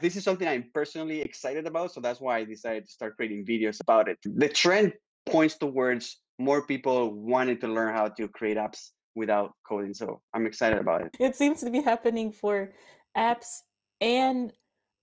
This 0.01 0.17
is 0.17 0.25
something 0.25 0.49
I'm 0.49 0.71
personally 0.73 1.21
excited 1.21 1.67
about. 1.67 1.93
So 1.93 2.01
that's 2.01 2.21
why 2.21 2.39
I 2.39 2.45
decided 2.45 2.87
to 2.87 2.93
start 2.93 3.17
creating 3.17 3.45
videos 3.45 3.81
about 3.81 4.09
it. 4.09 4.19
The 4.25 4.49
trend 4.49 4.93
points 5.27 5.57
towards 5.59 6.19
more 6.39 6.67
people 6.67 7.13
wanting 7.15 7.59
to 7.61 7.69
learn 7.69 7.95
how 7.95 8.09
to 8.09 8.29
create 8.29 8.57
apps 8.57 8.91
without 9.15 9.53
coding. 9.69 9.93
So 9.95 10.23
I'm 10.33 10.47
excited 10.47 10.79
about 10.79 11.03
it. 11.03 11.11
It 11.21 11.37
seems 11.37 11.61
to 11.61 11.71
be 11.71 11.83
happening 11.83 12.33
for 12.33 12.73
apps 13.17 13.61
and 14.01 14.53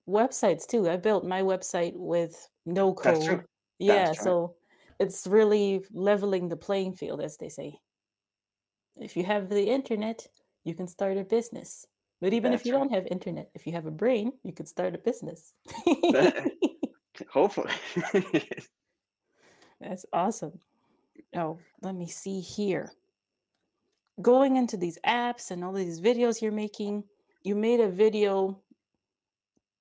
websites 0.10 0.65
too. 0.65 0.89
I 0.89 0.98
built 0.98 1.24
my 1.24 1.42
website 1.42 1.94
with 1.96 2.50
no 2.65 2.94
code. 2.94 3.44
Yeah, 3.78 4.12
so 4.13 4.56
it's 4.99 5.25
really 5.27 5.83
leveling 5.91 6.49
the 6.49 6.57
playing 6.57 6.93
field, 6.93 7.21
as 7.21 7.38
they 7.38 7.49
say. 7.49 7.79
If 8.97 9.15
you 9.15 9.23
have 9.23 9.49
the 9.49 9.63
internet, 9.63 10.27
you 10.63 10.75
can 10.75 10.88
start 10.88 11.17
a 11.17 11.23
business. 11.23 11.85
But 12.21 12.33
even 12.33 12.51
That's 12.51 12.62
if 12.62 12.65
you 12.67 12.73
right. 12.73 12.79
don't 12.79 12.91
have 12.93 13.07
internet, 13.07 13.49
if 13.53 13.65
you 13.65 13.73
have 13.73 13.85
a 13.85 13.91
brain, 13.91 14.33
you 14.43 14.51
could 14.51 14.67
start 14.67 14.93
a 14.93 14.97
business. 14.97 15.53
Eh, 16.13 16.49
Hopefully. 17.31 17.71
That's 19.81 20.05
awesome. 20.12 20.59
Oh, 21.35 21.59
let 21.81 21.95
me 21.95 22.07
see 22.07 22.41
here. 22.41 22.91
Going 24.21 24.57
into 24.57 24.75
these 24.75 24.97
apps 25.05 25.51
and 25.51 25.63
all 25.63 25.71
these 25.71 26.01
videos 26.01 26.41
you're 26.41 26.51
making, 26.51 27.05
you 27.43 27.55
made 27.55 27.79
a 27.79 27.88
video 27.88 28.62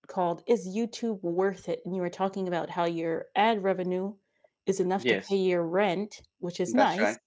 called 0.07 0.44
Is 0.46 0.68
YouTube 0.68 1.20
Worth 1.22 1.68
It? 1.68 1.81
And 1.85 1.94
you 1.94 2.02
were 2.02 2.09
talking 2.09 2.46
about 2.46 2.70
how 2.70 2.85
your 2.85 3.26
ad 3.35 3.64
revenue 3.64 4.14
is 4.68 4.81
enough 4.81 5.02
to 5.04 5.20
pay 5.20 5.37
your 5.37 5.64
rent, 5.66 6.22
which 6.38 6.61
is 6.61 6.72
That's 6.72 6.98
nice. 6.98 7.07
right. 7.07 7.18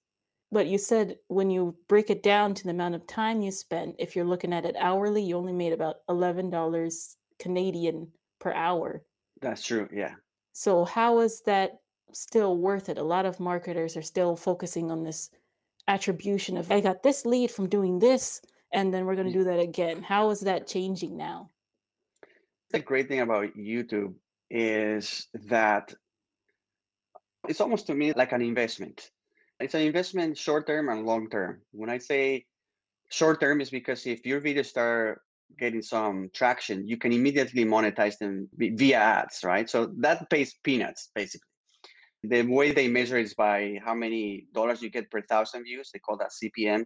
But 0.50 0.66
you 0.66 0.78
said 0.78 1.16
when 1.28 1.50
you 1.50 1.76
break 1.88 2.10
it 2.10 2.22
down 2.22 2.54
to 2.54 2.64
the 2.64 2.70
amount 2.70 2.94
of 2.94 3.06
time 3.06 3.40
you 3.40 3.50
spent, 3.50 3.96
if 3.98 4.14
you're 4.14 4.24
looking 4.24 4.52
at 4.52 4.66
it 4.66 4.76
hourly, 4.78 5.22
you 5.22 5.36
only 5.36 5.52
made 5.52 5.72
about 5.72 5.96
$11 6.10 7.16
Canadian 7.38 8.12
per 8.38 8.52
hour. 8.52 9.02
That's 9.40 9.64
true. 9.64 9.88
Yeah. 9.90 10.14
So 10.52 10.84
how 10.84 11.20
is 11.20 11.40
that 11.46 11.78
still 12.14 12.56
worth 12.56 12.88
it. 12.88 12.98
A 12.98 13.02
lot 13.02 13.26
of 13.26 13.40
marketers 13.40 13.96
are 13.96 14.02
still 14.02 14.36
focusing 14.36 14.90
on 14.90 15.02
this 15.02 15.30
attribution 15.88 16.56
of 16.56 16.70
I 16.70 16.80
got 16.80 17.02
this 17.02 17.26
lead 17.26 17.50
from 17.50 17.68
doing 17.68 17.98
this, 17.98 18.40
and 18.72 18.92
then 18.92 19.04
we're 19.04 19.16
going 19.16 19.26
to 19.26 19.32
do 19.32 19.44
that 19.44 19.58
again. 19.58 20.02
How 20.02 20.30
is 20.30 20.40
that 20.40 20.66
changing 20.66 21.16
now? 21.16 21.50
The 22.70 22.80
great 22.80 23.08
thing 23.08 23.20
about 23.20 23.54
YouTube 23.56 24.14
is 24.50 25.28
that 25.34 25.94
it's 27.48 27.60
almost 27.60 27.86
to 27.88 27.94
me 27.94 28.12
like 28.12 28.32
an 28.32 28.42
investment. 28.42 29.10
It's 29.60 29.74
an 29.74 29.82
investment 29.82 30.36
short 30.36 30.66
term 30.66 30.88
and 30.88 31.06
long 31.06 31.28
term. 31.28 31.60
When 31.72 31.90
I 31.90 31.98
say 31.98 32.46
short 33.10 33.40
term 33.40 33.60
is 33.60 33.70
because 33.70 34.06
if 34.06 34.24
your 34.26 34.40
videos 34.40 34.66
start 34.66 35.20
getting 35.58 35.82
some 35.82 36.30
traction, 36.32 36.86
you 36.88 36.96
can 36.96 37.12
immediately 37.12 37.64
monetize 37.64 38.18
them 38.18 38.48
via 38.56 38.98
ads, 38.98 39.44
right? 39.44 39.68
So 39.68 39.92
that 39.98 40.30
pays 40.30 40.54
peanuts 40.64 41.10
basically. 41.14 41.48
The 42.24 42.42
way 42.42 42.70
they 42.70 42.88
measure 42.88 43.18
is 43.18 43.34
by 43.34 43.80
how 43.84 43.94
many 43.94 44.46
dollars 44.54 44.80
you 44.80 44.90
get 44.90 45.10
per 45.10 45.22
thousand 45.22 45.64
views. 45.64 45.90
They 45.92 45.98
call 45.98 46.16
that 46.18 46.30
CPM. 46.30 46.84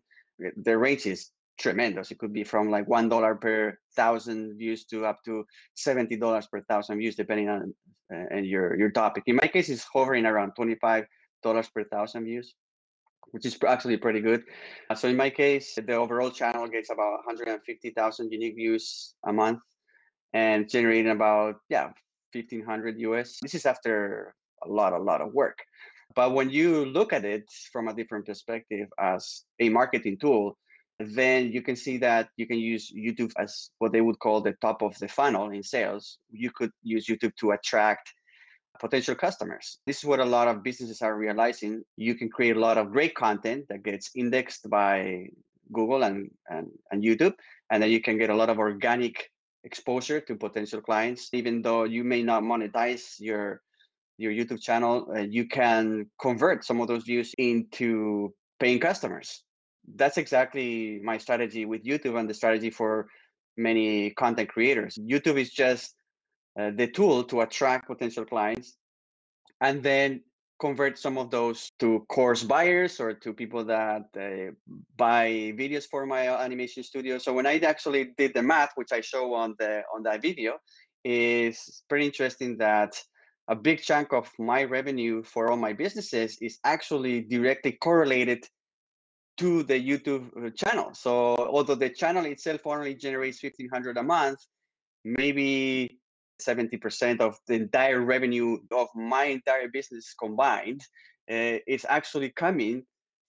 The 0.57 0.77
range 0.77 1.07
is 1.07 1.31
tremendous. 1.59 2.11
It 2.11 2.19
could 2.19 2.33
be 2.33 2.45
from 2.45 2.71
like 2.71 2.89
one 2.89 3.09
dollar 3.09 3.35
per 3.35 3.79
thousand 3.95 4.59
views 4.59 4.85
to 4.87 5.07
up 5.07 5.23
to 5.25 5.45
seventy 5.75 6.17
dollars 6.17 6.47
per 6.47 6.61
thousand 6.63 6.99
views, 6.99 7.17
depending 7.17 7.49
on 7.49 7.75
uh, 8.13 8.37
your 8.37 8.77
your 8.79 8.91
topic. 8.91 9.25
In 9.27 9.37
my 9.37 9.49
case, 9.49 9.69
it's 9.69 9.85
hovering 9.85 10.27
around 10.27 10.53
twenty 10.53 10.77
five 10.77 11.05
dollars 11.43 11.69
per 11.69 11.85
thousand 11.85 12.25
views, 12.25 12.55
which 13.31 13.47
is 13.47 13.57
actually 13.67 13.97
pretty 13.97 14.21
good. 14.21 14.45
Uh, 14.91 14.95
so 14.95 15.09
in 15.09 15.17
my 15.17 15.31
case, 15.31 15.75
the 15.75 15.95
overall 15.95 16.31
channel 16.31 16.69
gets 16.69 16.91
about 16.91 17.13
one 17.13 17.25
hundred 17.27 17.49
and 17.49 17.61
fifty 17.65 17.91
thousand 17.91 18.33
unique 18.33 18.57
views 18.57 19.15
a 19.27 19.33
month, 19.33 19.61
and 20.33 20.69
generating 20.69 21.13
about 21.13 21.57
yeah 21.69 21.89
fifteen 22.33 22.65
hundred 22.65 22.99
US. 23.01 23.39
This 23.43 23.55
is 23.55 23.67
after 23.67 24.35
a 24.65 24.69
lot, 24.69 24.93
a 24.93 24.99
lot 24.99 25.21
of 25.21 25.33
work. 25.33 25.59
But 26.15 26.33
when 26.33 26.51
you 26.51 26.87
look 26.87 27.13
at 27.13 27.25
it 27.25 27.45
from 27.73 27.89
a 27.89 27.95
different 27.95 28.27
perspective 28.27 28.89
as 28.99 29.43
a 29.61 29.69
marketing 29.69 30.19
tool, 30.19 30.57
then 30.99 31.53
you 31.53 31.63
can 31.63 31.77
see 31.77 31.99
that 31.99 32.31
you 32.37 32.47
can 32.47 32.59
use 32.59 32.93
YouTube 32.93 33.33
as 33.39 33.71
what 33.79 33.93
they 33.93 34.01
would 34.01 34.19
call 34.19 34.41
the 34.41 34.55
top 34.61 34.83
of 34.83 34.99
the 34.99 35.09
funnel 35.09 35.51
in 35.51 35.63
sales. 35.63 36.19
You 36.31 36.51
could 36.51 36.71
use 36.83 37.07
YouTube 37.07 37.37
to 37.37 37.51
attract 37.53 38.13
potential 38.81 39.15
customers. 39.15 39.79
This 39.87 39.99
is 39.99 40.05
what 40.05 40.21
a 40.21 40.25
lot 40.25 40.49
of 40.49 40.63
businesses 40.63 41.03
are 41.03 41.17
realizing. 41.17 41.83
You 41.97 42.15
can 42.15 42.29
create 42.29 42.57
a 42.57 42.61
lot 42.61 42.79
of 42.79 42.93
great 42.93 43.15
content 43.15 43.67
that 43.69 43.83
gets 43.83 44.11
indexed 44.15 44.69
by 44.71 45.29
Google 45.73 46.05
and, 46.05 46.31
and, 46.49 46.69
and 46.91 47.03
YouTube, 47.03 47.35
and 47.71 47.83
then 47.83 47.91
you 47.91 48.01
can 48.01 48.19
get 48.19 48.31
a 48.31 48.35
lot 48.35 48.51
of 48.51 48.59
organic 48.59 49.31
exposure 49.65 50.21
to 50.21 50.37
potential 50.37 50.81
clients. 50.81 51.29
Even 51.33 51.61
though 51.61 51.85
you 51.85 52.05
may 52.05 52.23
not 52.23 52.43
monetize 52.43 53.17
your 53.19 53.61
your 54.19 54.33
YouTube 54.33 54.63
channel, 54.63 55.07
uh, 55.15 55.21
you 55.21 55.47
can 55.47 56.07
convert 56.19 56.65
some 56.65 56.81
of 56.81 56.89
those 56.89 57.05
views 57.05 57.35
into 57.37 58.33
paying 58.59 58.81
customers. 58.81 59.43
That's 59.95 60.19
exactly 60.19 61.01
my 61.03 61.19
strategy 61.19 61.65
with 61.65 61.85
YouTube 61.85 62.19
and 62.19 62.29
the 62.29 62.35
strategy 62.35 62.71
for 62.71 63.09
many 63.57 64.11
content 64.11 64.49
creators. 64.49 64.99
YouTube 64.99 65.39
is 65.39 65.51
just 65.51 65.95
uh, 66.59 66.71
the 66.75 66.87
tool 66.87 67.25
to 67.25 67.43
attract 67.43 67.87
potential 67.87 68.25
clients 68.25 68.77
and 69.61 69.83
then 69.83 70.23
convert 70.59 70.99
some 70.99 71.19
of 71.19 71.31
those 71.31 71.71
to 71.79 72.05
course 72.09 72.43
buyers 72.43 72.99
or 72.99 73.13
to 73.13 73.33
people 73.33 73.65
that 73.65 74.05
uh, 74.19 74.53
buy 74.97 75.53
videos 75.57 75.85
for 75.85 76.07
my 76.07 76.29
animation 76.43 76.83
studio 76.83 77.19
so 77.19 77.33
when 77.33 77.47
i 77.47 77.59
actually 77.59 78.13
did 78.17 78.33
the 78.33 78.43
math 78.43 78.71
which 78.77 78.93
i 78.93 79.01
show 79.01 79.35
on 79.35 79.55
the 79.59 79.83
on 79.95 80.03
that 80.03 80.23
video 80.23 80.57
is 81.05 81.83
pretty 81.89 82.07
interesting 82.07 82.57
that 82.57 82.99
a 83.49 83.55
big 83.55 83.81
chunk 83.83 84.13
of 84.13 84.31
my 84.39 84.65
revenue 84.65 85.23
for 85.23 85.51
all 85.51 85.57
my 85.57 85.73
businesses 85.73 86.39
is 86.41 86.59
actually 86.65 87.21
directly 87.21 87.73
correlated 87.73 88.45
to 89.39 89.63
the 89.63 89.75
YouTube 89.75 90.29
uh, 90.37 90.51
channel. 90.51 90.95
So 90.95 91.37
although 91.37 91.75
the 91.75 91.91
channel 91.91 92.25
itself 92.25 92.63
only 92.65 92.95
generates 92.95 93.43
1500 93.43 93.97
a 93.99 94.03
month, 94.03 94.39
maybe 95.05 96.01
70% 96.41 97.21
of 97.21 97.37
the 97.47 97.55
entire 97.55 98.01
revenue 98.01 98.59
of 98.73 98.89
my 98.95 99.25
entire 99.25 99.69
business 99.69 100.15
combined 100.19 100.81
uh, 101.31 101.59
is 101.67 101.87
actually 101.89 102.31
coming 102.31 102.83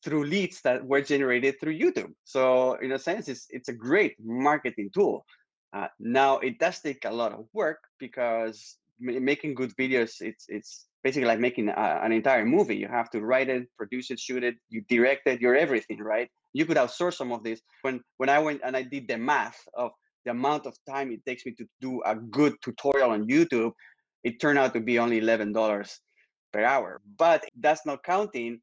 through 0.03 0.25
leads 0.25 0.61
that 0.61 0.85
were 0.85 1.01
generated 1.01 1.55
through 1.59 1.77
YouTube. 1.77 2.13
So 2.23 2.75
in 2.75 2.91
a 2.91 2.99
sense, 2.99 3.27
it's, 3.27 3.47
it's 3.49 3.69
a 3.69 3.73
great 3.73 4.15
marketing 4.23 4.89
tool. 4.93 5.25
Uh, 5.73 5.87
now 5.99 6.39
it 6.39 6.59
does 6.59 6.79
take 6.79 7.05
a 7.05 7.11
lot 7.11 7.33
of 7.33 7.45
work 7.53 7.79
because 7.99 8.77
making 8.99 9.53
good 9.53 9.73
videos 9.75 10.21
it's 10.21 10.45
it's 10.47 10.87
basically 11.03 11.27
like 11.27 11.39
making 11.39 11.69
a, 11.69 12.01
an 12.03 12.11
entire 12.11 12.45
movie. 12.45 12.75
You 12.75 12.87
have 12.87 13.09
to 13.11 13.21
write 13.21 13.49
it 13.49 13.67
produce 13.77 14.11
it 14.11 14.19
shoot 14.19 14.43
it 14.43 14.55
you 14.69 14.81
direct 14.89 15.27
it 15.27 15.41
you're 15.41 15.55
everything 15.55 15.99
right? 15.99 16.29
You 16.53 16.65
could 16.65 16.77
outsource 16.77 17.15
some 17.15 17.31
of 17.31 17.43
this. 17.43 17.61
When 17.81 18.01
when 18.17 18.29
i 18.29 18.39
went 18.39 18.61
and 18.63 18.75
i 18.75 18.83
did 18.83 19.07
the 19.07 19.17
math 19.17 19.59
of 19.75 19.91
the 20.25 20.31
amount 20.31 20.65
of 20.65 20.75
time 20.89 21.11
it 21.11 21.25
takes 21.25 21.45
me 21.45 21.53
to 21.53 21.65
do 21.79 22.01
a 22.05 22.15
good 22.15 22.53
tutorial 22.61 23.11
on 23.11 23.27
youtube 23.29 23.71
it 24.23 24.41
turned 24.41 24.59
out 24.59 24.73
to 24.73 24.81
be 24.81 24.99
only 24.99 25.21
$11 25.21 25.53
per 26.51 26.63
hour. 26.63 27.01
But 27.17 27.45
that's 27.59 27.85
not 27.85 28.03
counting 28.03 28.59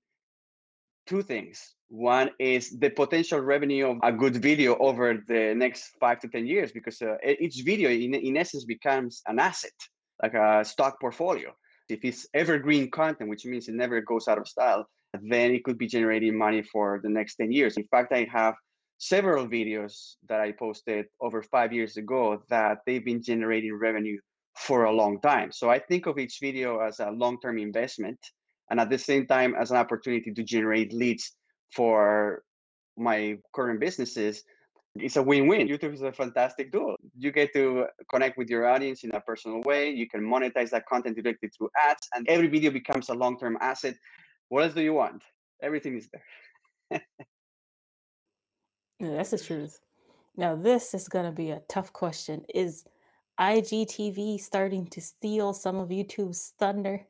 two 1.06 1.22
things. 1.22 1.74
One 1.88 2.30
is 2.38 2.78
the 2.78 2.90
potential 2.90 3.40
revenue 3.40 3.86
of 3.90 3.98
a 4.02 4.12
good 4.12 4.36
video 4.36 4.76
over 4.78 5.22
the 5.26 5.54
next 5.54 5.90
five 6.00 6.18
to 6.20 6.28
ten 6.28 6.46
years 6.46 6.72
because 6.72 7.00
uh, 7.00 7.16
each 7.38 7.62
video 7.64 7.88
in, 7.90 8.14
in 8.14 8.36
essence 8.36 8.64
becomes 8.64 9.22
an 9.26 9.38
asset 9.38 9.72
like 10.22 10.34
a 10.34 10.64
stock 10.64 11.00
portfolio. 11.00 11.54
If 11.88 12.04
it's 12.04 12.26
evergreen 12.34 12.90
content, 12.90 13.30
which 13.30 13.44
means 13.44 13.68
it 13.68 13.74
never 13.74 14.00
goes 14.00 14.28
out 14.28 14.38
of 14.38 14.48
style, 14.48 14.86
then 15.22 15.52
it 15.52 15.64
could 15.64 15.78
be 15.78 15.86
generating 15.86 16.36
money 16.36 16.62
for 16.62 17.00
the 17.02 17.08
next 17.08 17.36
10 17.36 17.52
years. 17.52 17.76
In 17.76 17.84
fact, 17.84 18.12
I 18.12 18.26
have 18.32 18.54
several 18.98 19.46
videos 19.46 20.14
that 20.28 20.40
I 20.40 20.52
posted 20.52 21.06
over 21.20 21.42
five 21.42 21.72
years 21.72 21.96
ago 21.96 22.42
that 22.48 22.78
they've 22.86 23.04
been 23.04 23.22
generating 23.22 23.74
revenue 23.74 24.18
for 24.56 24.84
a 24.84 24.92
long 24.92 25.20
time. 25.20 25.52
So 25.52 25.68
I 25.68 25.78
think 25.78 26.06
of 26.06 26.18
each 26.18 26.38
video 26.40 26.80
as 26.80 27.00
a 27.00 27.10
long 27.10 27.40
term 27.40 27.58
investment 27.58 28.18
and 28.70 28.80
at 28.80 28.90
the 28.90 28.98
same 28.98 29.26
time 29.26 29.54
as 29.54 29.70
an 29.70 29.76
opportunity 29.76 30.32
to 30.32 30.42
generate 30.42 30.92
leads 30.92 31.32
for 31.74 32.42
my 32.96 33.36
current 33.52 33.80
businesses 33.80 34.44
it's 34.96 35.16
a 35.16 35.22
win-win. 35.22 35.66
YouTube 35.68 35.94
is 35.94 36.02
a 36.02 36.12
fantastic 36.12 36.72
tool. 36.72 36.96
You 37.18 37.32
get 37.32 37.52
to 37.54 37.86
connect 38.10 38.38
with 38.38 38.48
your 38.48 38.66
audience 38.68 39.02
in 39.02 39.10
a 39.12 39.20
personal 39.20 39.60
way. 39.62 39.90
You 39.90 40.08
can 40.08 40.20
monetize 40.20 40.70
that 40.70 40.86
content 40.86 41.16
directly 41.16 41.48
through 41.48 41.70
ads, 41.88 42.08
and 42.14 42.28
every 42.28 42.46
video 42.46 42.70
becomes 42.70 43.08
a 43.08 43.14
long-term 43.14 43.58
asset. 43.60 43.96
What 44.48 44.64
else 44.64 44.74
do 44.74 44.82
you 44.82 44.94
want? 44.94 45.22
Everything 45.62 45.96
is 45.96 46.08
there. 46.12 47.00
yeah, 49.00 49.16
that's 49.16 49.30
the 49.30 49.38
truth. 49.38 49.80
Now, 50.36 50.54
this 50.54 50.94
is 50.94 51.08
going 51.08 51.26
to 51.26 51.32
be 51.32 51.50
a 51.50 51.62
tough 51.68 51.92
question. 51.92 52.44
Is 52.54 52.84
IGTV 53.40 54.40
starting 54.40 54.86
to 54.88 55.00
steal 55.00 55.52
some 55.52 55.76
of 55.76 55.88
YouTube's 55.88 56.54
thunder? 56.58 57.04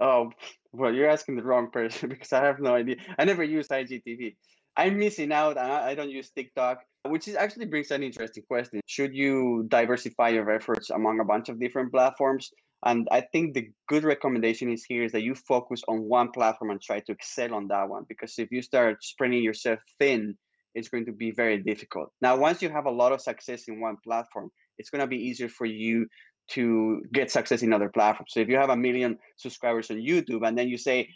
Oh, 0.00 0.30
well, 0.72 0.92
you're 0.92 1.08
asking 1.08 1.36
the 1.36 1.42
wrong 1.42 1.70
person 1.70 2.08
because 2.08 2.32
I 2.32 2.44
have 2.44 2.60
no 2.60 2.74
idea. 2.74 2.96
I 3.18 3.24
never 3.24 3.44
used 3.44 3.70
IGTV. 3.70 4.36
I'm 4.76 4.98
missing 4.98 5.32
out. 5.32 5.56
I 5.56 5.94
don't 5.94 6.10
use 6.10 6.30
TikTok, 6.30 6.80
which 7.06 7.28
is 7.28 7.36
actually 7.36 7.66
brings 7.66 7.90
an 7.90 8.02
interesting 8.02 8.44
question. 8.48 8.80
Should 8.86 9.14
you 9.14 9.66
diversify 9.68 10.30
your 10.30 10.50
efforts 10.50 10.90
among 10.90 11.20
a 11.20 11.24
bunch 11.24 11.48
of 11.48 11.60
different 11.60 11.92
platforms? 11.92 12.50
And 12.86 13.08
I 13.10 13.22
think 13.32 13.54
the 13.54 13.70
good 13.88 14.04
recommendation 14.04 14.70
is 14.70 14.84
here 14.84 15.04
is 15.04 15.12
that 15.12 15.22
you 15.22 15.34
focus 15.34 15.82
on 15.88 16.02
one 16.02 16.30
platform 16.32 16.70
and 16.70 16.80
try 16.80 17.00
to 17.00 17.12
excel 17.12 17.54
on 17.54 17.68
that 17.68 17.88
one. 17.88 18.04
Because 18.08 18.38
if 18.38 18.50
you 18.50 18.62
start 18.62 19.02
spreading 19.02 19.42
yourself 19.42 19.78
thin, 19.98 20.36
it's 20.74 20.88
going 20.88 21.06
to 21.06 21.12
be 21.12 21.30
very 21.30 21.62
difficult. 21.62 22.10
Now, 22.20 22.36
once 22.36 22.60
you 22.60 22.68
have 22.68 22.86
a 22.86 22.90
lot 22.90 23.12
of 23.12 23.20
success 23.20 23.64
in 23.68 23.80
one 23.80 23.96
platform, 24.04 24.50
it's 24.76 24.90
going 24.90 25.00
to 25.00 25.06
be 25.06 25.16
easier 25.16 25.48
for 25.48 25.66
you 25.66 26.06
to 26.50 27.02
get 27.12 27.30
success 27.30 27.62
in 27.62 27.72
other 27.72 27.88
platforms. 27.88 28.32
So 28.34 28.40
if 28.40 28.48
you 28.48 28.56
have 28.56 28.70
a 28.70 28.76
million 28.76 29.18
subscribers 29.36 29.90
on 29.90 29.96
YouTube 29.96 30.46
and 30.46 30.58
then 30.58 30.68
you 30.68 30.76
say, 30.76 31.08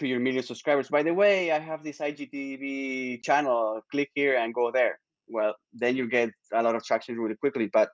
to 0.00 0.06
your 0.06 0.20
million 0.20 0.42
subscribers. 0.42 0.88
By 0.88 1.02
the 1.02 1.12
way, 1.12 1.52
I 1.52 1.58
have 1.58 1.84
this 1.84 1.98
IGTV 1.98 3.22
channel. 3.22 3.82
Click 3.90 4.10
here 4.14 4.36
and 4.36 4.54
go 4.54 4.70
there. 4.72 4.98
Well, 5.30 5.54
then 5.72 5.96
you 5.96 6.08
get 6.08 6.30
a 6.52 6.62
lot 6.62 6.74
of 6.74 6.84
traction 6.84 7.18
really 7.18 7.36
quickly. 7.36 7.68
But 7.72 7.90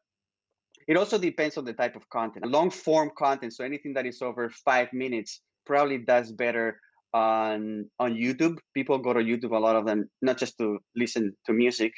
it 0.88 0.96
also 0.96 1.18
depends 1.18 1.56
on 1.56 1.64
the 1.64 1.72
type 1.72 1.96
of 1.96 2.08
content. 2.10 2.46
Long 2.46 2.70
form 2.70 3.10
content, 3.16 3.52
so 3.52 3.64
anything 3.64 3.94
that 3.94 4.06
is 4.06 4.22
over 4.22 4.50
five 4.50 4.92
minutes, 4.92 5.40
probably 5.64 5.98
does 5.98 6.32
better 6.32 6.80
on 7.12 7.90
on 7.98 8.14
YouTube. 8.14 8.58
People 8.74 8.98
go 8.98 9.12
to 9.12 9.20
YouTube, 9.20 9.52
a 9.52 9.58
lot 9.58 9.76
of 9.76 9.86
them, 9.86 10.08
not 10.22 10.38
just 10.38 10.58
to 10.58 10.78
listen 10.94 11.32
to 11.46 11.52
music, 11.52 11.92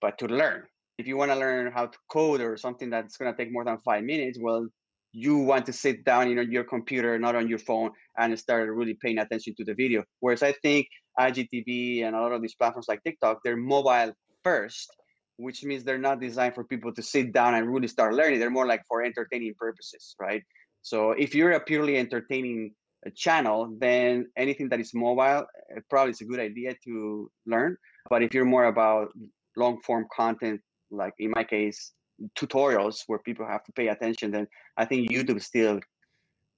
but 0.00 0.18
to 0.18 0.26
learn. 0.26 0.62
If 0.98 1.06
you 1.06 1.16
want 1.16 1.32
to 1.32 1.38
learn 1.38 1.72
how 1.72 1.86
to 1.86 1.98
code 2.10 2.40
or 2.40 2.56
something 2.56 2.90
that's 2.90 3.16
going 3.16 3.32
to 3.32 3.36
take 3.36 3.52
more 3.52 3.64
than 3.64 3.78
five 3.78 4.04
minutes, 4.04 4.38
well, 4.40 4.68
you 5.12 5.36
want 5.36 5.66
to 5.66 5.72
sit 5.72 6.04
down 6.04 6.28
you 6.28 6.34
know 6.34 6.42
your 6.42 6.64
computer 6.64 7.18
not 7.18 7.36
on 7.36 7.46
your 7.46 7.58
phone 7.58 7.90
and 8.18 8.38
start 8.38 8.68
really 8.70 8.96
paying 9.00 9.18
attention 9.18 9.54
to 9.54 9.64
the 9.64 9.74
video 9.74 10.02
whereas 10.20 10.42
i 10.42 10.52
think 10.62 10.86
igtv 11.20 12.04
and 12.04 12.16
a 12.16 12.20
lot 12.20 12.32
of 12.32 12.40
these 12.40 12.54
platforms 12.54 12.86
like 12.88 13.02
tiktok 13.04 13.38
they're 13.44 13.56
mobile 13.56 14.12
first 14.44 14.90
which 15.36 15.64
means 15.64 15.82
they're 15.82 15.98
not 15.98 16.20
designed 16.20 16.54
for 16.54 16.62
people 16.62 16.92
to 16.92 17.02
sit 17.02 17.32
down 17.32 17.54
and 17.54 17.72
really 17.72 17.88
start 17.88 18.14
learning 18.14 18.38
they're 18.38 18.50
more 18.50 18.66
like 18.66 18.82
for 18.86 19.02
entertaining 19.02 19.54
purposes 19.58 20.14
right 20.20 20.42
so 20.82 21.12
if 21.12 21.34
you're 21.34 21.52
a 21.52 21.60
purely 21.60 21.96
entertaining 21.96 22.74
uh, 23.06 23.10
channel, 23.14 23.74
then 23.78 24.30
anything 24.36 24.68
that 24.68 24.80
is 24.80 24.92
mobile 24.92 25.46
eh, 25.74 25.80
probably 25.88 26.10
is 26.10 26.20
a 26.20 26.24
good 26.24 26.40
idea 26.40 26.74
to 26.84 27.30
learn. 27.46 27.76
But 28.10 28.22
if 28.22 28.34
you're 28.34 28.44
more 28.44 28.66
about 28.66 29.08
long 29.56 29.80
form 29.80 30.06
content, 30.14 30.60
like 30.90 31.14
in 31.18 31.30
my 31.30 31.44
case, 31.44 31.92
tutorials 32.36 33.02
where 33.06 33.20
people 33.20 33.46
have 33.46 33.64
to 33.64 33.72
pay 33.72 33.88
attention, 33.88 34.32
then 34.32 34.46
I 34.76 34.84
think 34.84 35.10
YouTube 35.10 35.36
is 35.36 35.46
still 35.46 35.80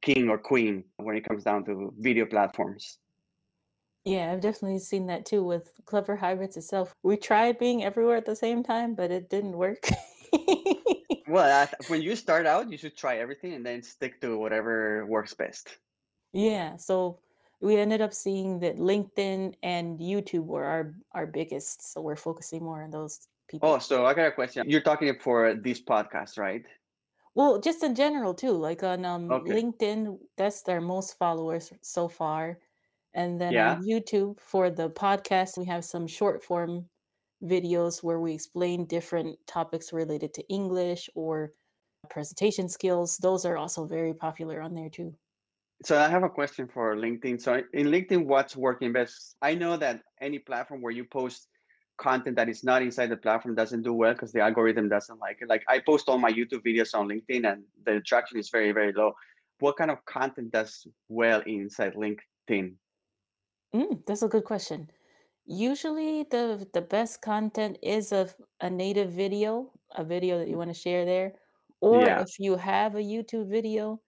king 0.02 0.28
or 0.28 0.38
queen 0.38 0.84
when 0.96 1.16
it 1.16 1.26
comes 1.26 1.44
down 1.44 1.64
to 1.66 1.92
video 1.98 2.26
platforms. 2.26 2.98
Yeah, 4.04 4.30
I've 4.30 4.42
definitely 4.42 4.80
seen 4.80 5.06
that 5.06 5.24
too 5.24 5.42
with 5.42 5.72
Clever 5.86 6.16
Hybrids 6.16 6.56
itself. 6.56 6.94
We 7.02 7.16
tried 7.16 7.58
being 7.58 7.84
everywhere 7.84 8.16
at 8.16 8.26
the 8.26 8.36
same 8.36 8.62
time, 8.62 8.94
but 8.94 9.10
it 9.10 9.30
didn't 9.30 9.56
work. 9.56 9.88
well, 11.28 11.68
when 11.88 12.02
you 12.02 12.14
start 12.14 12.46
out, 12.46 12.70
you 12.70 12.76
should 12.76 12.96
try 12.96 13.16
everything 13.16 13.54
and 13.54 13.64
then 13.64 13.82
stick 13.82 14.20
to 14.20 14.36
whatever 14.36 15.06
works 15.06 15.32
best. 15.32 15.78
Yeah, 16.32 16.76
so 16.76 17.20
we 17.60 17.78
ended 17.78 18.02
up 18.02 18.12
seeing 18.12 18.58
that 18.60 18.76
LinkedIn 18.76 19.54
and 19.62 19.98
YouTube 19.98 20.44
were 20.44 20.64
our 20.64 20.94
our 21.12 21.26
biggest, 21.26 21.92
so 21.92 22.02
we're 22.02 22.16
focusing 22.16 22.62
more 22.62 22.82
on 22.82 22.90
those 22.90 23.26
people. 23.48 23.70
Oh, 23.70 23.78
so 23.78 24.04
I 24.04 24.12
got 24.12 24.26
a 24.26 24.32
question. 24.32 24.68
You're 24.68 24.82
talking 24.82 25.14
for 25.18 25.54
this 25.54 25.80
podcast, 25.80 26.38
right? 26.38 26.64
Well, 27.34 27.58
just 27.58 27.82
in 27.82 27.94
general 27.94 28.34
too, 28.34 28.52
like 28.52 28.82
on 28.82 29.04
um, 29.04 29.30
okay. 29.30 29.62
LinkedIn, 29.62 30.18
that's 30.36 30.62
their 30.62 30.80
most 30.80 31.16
followers 31.18 31.72
so 31.80 32.06
far. 32.06 32.58
And 33.14 33.40
then 33.40 33.52
yeah. 33.52 33.74
on 33.74 33.84
YouTube 33.84 34.40
for 34.40 34.70
the 34.70 34.90
podcast, 34.90 35.56
we 35.56 35.64
have 35.66 35.84
some 35.84 36.06
short 36.06 36.42
form 36.42 36.86
videos 37.42 38.02
where 38.02 38.20
we 38.20 38.34
explain 38.34 38.86
different 38.86 39.38
topics 39.46 39.92
related 39.92 40.34
to 40.34 40.48
English 40.48 41.08
or 41.14 41.52
presentation 42.10 42.68
skills. 42.68 43.18
Those 43.18 43.44
are 43.44 43.56
also 43.56 43.86
very 43.86 44.14
popular 44.14 44.60
on 44.60 44.74
there 44.74 44.88
too. 44.88 45.14
So 45.84 45.98
I 45.98 46.08
have 46.08 46.22
a 46.22 46.30
question 46.30 46.68
for 46.72 46.96
LinkedIn. 46.96 47.40
So 47.40 47.62
in 47.72 47.88
LinkedIn, 47.88 48.26
what's 48.26 48.56
working 48.56 48.92
best? 48.92 49.36
I 49.42 49.54
know 49.54 49.76
that 49.76 50.02
any 50.20 50.38
platform 50.38 50.80
where 50.80 50.92
you 50.92 51.04
post 51.04 51.48
content 51.96 52.36
that 52.36 52.48
is 52.48 52.64
not 52.64 52.82
inside 52.82 53.08
the 53.08 53.16
platform 53.16 53.54
doesn't 53.54 53.82
do 53.82 53.92
well 53.92 54.12
because 54.12 54.32
the 54.32 54.40
algorithm 54.40 54.88
doesn't 54.88 55.18
like 55.20 55.38
it. 55.40 55.48
Like 55.48 55.62
I 55.68 55.80
post 55.80 56.08
all 56.08 56.18
my 56.18 56.32
YouTube 56.32 56.62
videos 56.66 56.94
on 56.94 57.08
LinkedIn 57.08 57.50
and 57.50 57.62
the 57.84 58.00
traction 58.00 58.38
is 58.38 58.50
very, 58.50 58.72
very 58.72 58.92
low. 58.92 59.12
What 59.60 59.76
kind 59.76 59.90
of 59.90 60.04
content 60.04 60.52
does 60.52 60.86
well 61.08 61.42
inside 61.46 61.94
LinkedIn? 61.94 62.74
Mm, 63.74 64.04
that's 64.06 64.22
a 64.22 64.28
good 64.28 64.44
question. 64.44 64.90
Usually 65.46 66.22
the 66.24 66.68
the 66.72 66.80
best 66.82 67.20
content 67.22 67.78
is 67.82 68.12
of 68.12 68.36
a 68.60 68.70
native 68.70 69.12
video, 69.12 69.72
a 69.96 70.04
video 70.04 70.38
that 70.38 70.48
you 70.48 70.56
want 70.56 70.70
to 70.70 70.74
share 70.74 71.04
there. 71.04 71.34
Or 71.80 72.08
Yeah. 72.08 72.16
if 72.16 72.38
you 72.38 72.56
have 72.56 72.94
a 72.94 72.98
YouTube 73.00 73.50
video, 73.50 74.02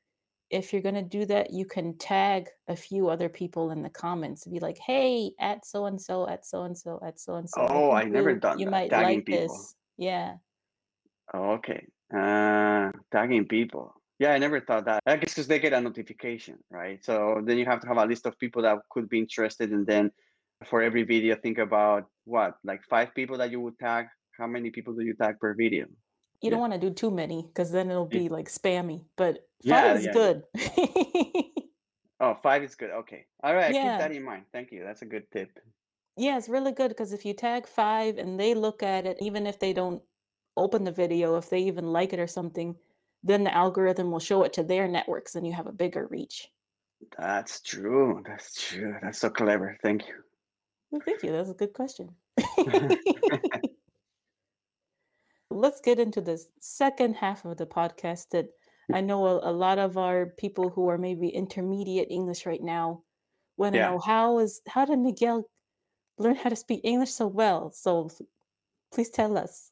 if 0.51 0.73
you're 0.73 0.83
gonna 0.83 1.03
do 1.03 1.27
that, 1.27 1.53
you 1.53 1.67
can 1.67 1.99
tag 1.99 2.51
a 2.69 2.77
few 2.77 3.09
other 3.11 3.29
people 3.29 3.71
in 3.73 3.83
the 3.83 3.91
comments. 3.91 4.47
Be 4.47 4.61
like, 4.61 4.79
"Hey, 4.79 5.33
at 5.41 5.67
so 5.67 5.87
and 5.87 6.01
so, 6.01 6.29
at 6.29 6.47
so 6.47 6.65
and 6.65 6.79
so, 6.79 7.01
at 7.05 7.21
so 7.21 7.37
and 7.37 7.51
so. 7.51 7.69
I 7.73 7.81
Oh, 7.81 7.91
I 7.91 8.05
think 8.05 8.05
never 8.05 8.35
you 8.35 8.39
done 8.39 8.61
you 8.61 8.67
that. 8.67 8.79
might 8.79 8.93
Tagging 8.93 8.97
like 8.97 9.25
people. 9.25 9.69
this." 9.69 9.77
Yeah. 9.99 10.39
Okay. 11.35 11.87
Uh, 12.15 12.93
tagging 13.11 13.47
people. 13.49 13.96
Yeah, 14.19 14.33
I 14.33 14.39
never 14.39 14.61
thought 14.61 14.87
that. 14.87 15.03
I 15.07 15.17
guess 15.17 15.35
because 15.35 15.47
they 15.47 15.59
get 15.59 15.73
a 15.73 15.81
notification, 15.81 16.59
right? 16.71 17.05
So 17.05 17.43
then 17.45 17.59
you 17.59 17.67
have 17.67 17.81
to 17.81 17.89
have 17.89 17.99
a 17.99 18.07
list 18.07 18.27
of 18.27 18.39
people 18.39 18.63
that 18.63 18.79
could 18.91 19.09
be 19.09 19.19
interested, 19.19 19.71
and 19.73 19.87
then 19.87 20.11
for 20.65 20.83
every 20.83 21.03
video, 21.03 21.37
think 21.37 21.59
about 21.59 22.07
what, 22.25 22.57
like 22.65 22.83
five 22.85 23.15
people 23.15 23.39
that 23.39 23.51
you 23.51 23.61
would 23.61 23.79
tag. 23.79 24.07
How 24.39 24.47
many 24.47 24.71
people 24.71 24.95
do 24.95 25.03
you 25.05 25.15
tag 25.15 25.39
per 25.39 25.55
video? 25.55 25.87
You 26.43 26.51
don't 26.51 26.61
want 26.61 26.73
to 26.75 26.79
do 26.79 26.91
too 26.91 27.11
many 27.11 27.43
because 27.43 27.73
then 27.73 27.91
it'll 27.91 28.07
be 28.07 28.29
like 28.29 28.49
spammy, 28.49 29.05
but 29.17 29.49
five 29.67 29.85
Yeah, 29.85 29.95
is 29.97 30.05
yeah, 30.05 30.13
yeah. 30.13 30.13
good. 30.13 30.43
Oh, 32.19 32.35
five 32.43 32.63
is 32.63 32.75
good. 32.75 32.91
Okay. 32.91 33.27
All 33.43 33.55
right. 33.55 33.73
Keep 33.75 33.83
that 33.83 34.11
in 34.11 34.23
mind. 34.23 34.45
Thank 34.53 34.73
you. 34.73 34.83
That's 34.83 35.03
a 35.03 35.07
good 35.07 35.31
tip. 35.31 35.51
Yeah, 36.17 36.39
it's 36.39 36.49
really 36.49 36.73
good 36.73 36.89
because 36.89 37.13
if 37.13 37.27
you 37.27 37.35
tag 37.35 37.67
five 37.67 38.17
and 38.17 38.41
they 38.41 38.55
look 38.55 38.83
at 38.83 39.05
it, 39.05 39.19
even 39.21 39.47
if 39.47 39.59
they 39.59 39.75
don't 39.75 40.03
open 40.57 40.85
the 40.85 40.93
video, 40.93 41.37
if 41.37 41.51
they 41.51 41.61
even 41.61 41.93
like 41.93 42.15
it 42.15 42.19
or 42.19 42.27
something, 42.27 42.75
then 43.27 43.45
the 43.45 43.55
algorithm 43.55 44.11
will 44.11 44.21
show 44.21 44.43
it 44.45 44.53
to 44.55 44.63
their 44.63 44.87
networks 44.89 45.35
and 45.35 45.47
you 45.47 45.53
have 45.53 45.67
a 45.67 45.73
bigger 45.73 46.07
reach. 46.07 46.49
That's 47.19 47.61
true. 47.61 48.23
That's 48.27 48.69
true. 48.69 48.97
That's 49.03 49.19
so 49.19 49.29
clever. 49.31 49.77
Thank 49.83 50.07
you. 50.09 50.15
Well, 50.91 51.03
thank 51.05 51.23
you. 51.23 51.33
That's 51.33 51.51
a 51.51 51.55
good 51.55 51.73
question. 51.73 52.15
Let's 55.51 55.81
get 55.81 55.99
into 55.99 56.21
the 56.21 56.43
second 56.61 57.15
half 57.15 57.45
of 57.45 57.57
the 57.57 57.67
podcast 57.67 58.31
that 58.31 58.49
I 58.93 59.01
know 59.01 59.27
a, 59.27 59.51
a 59.51 59.53
lot 59.53 59.79
of 59.79 59.97
our 59.99 60.27
people 60.27 60.71
who 60.71 60.89
are 60.89 60.99
maybe 60.99 61.29
intermediate 61.29 62.09
English 62.11 62.47
right 62.47 62.63
now 62.63 63.03
want 63.57 63.73
to 63.75 63.79
Yeah. 63.79 63.91
know 63.91 63.99
how 63.99 64.39
is 64.39 64.61
how 64.69 64.85
did 64.85 64.99
Miguel 64.99 65.49
learn 66.19 66.37
how 66.37 66.51
to 66.51 66.57
speak 66.57 66.81
English 66.85 67.11
so 67.11 67.27
well? 67.27 67.71
So 67.73 68.09
please 68.93 69.11
tell 69.11 69.37
us. 69.39 69.71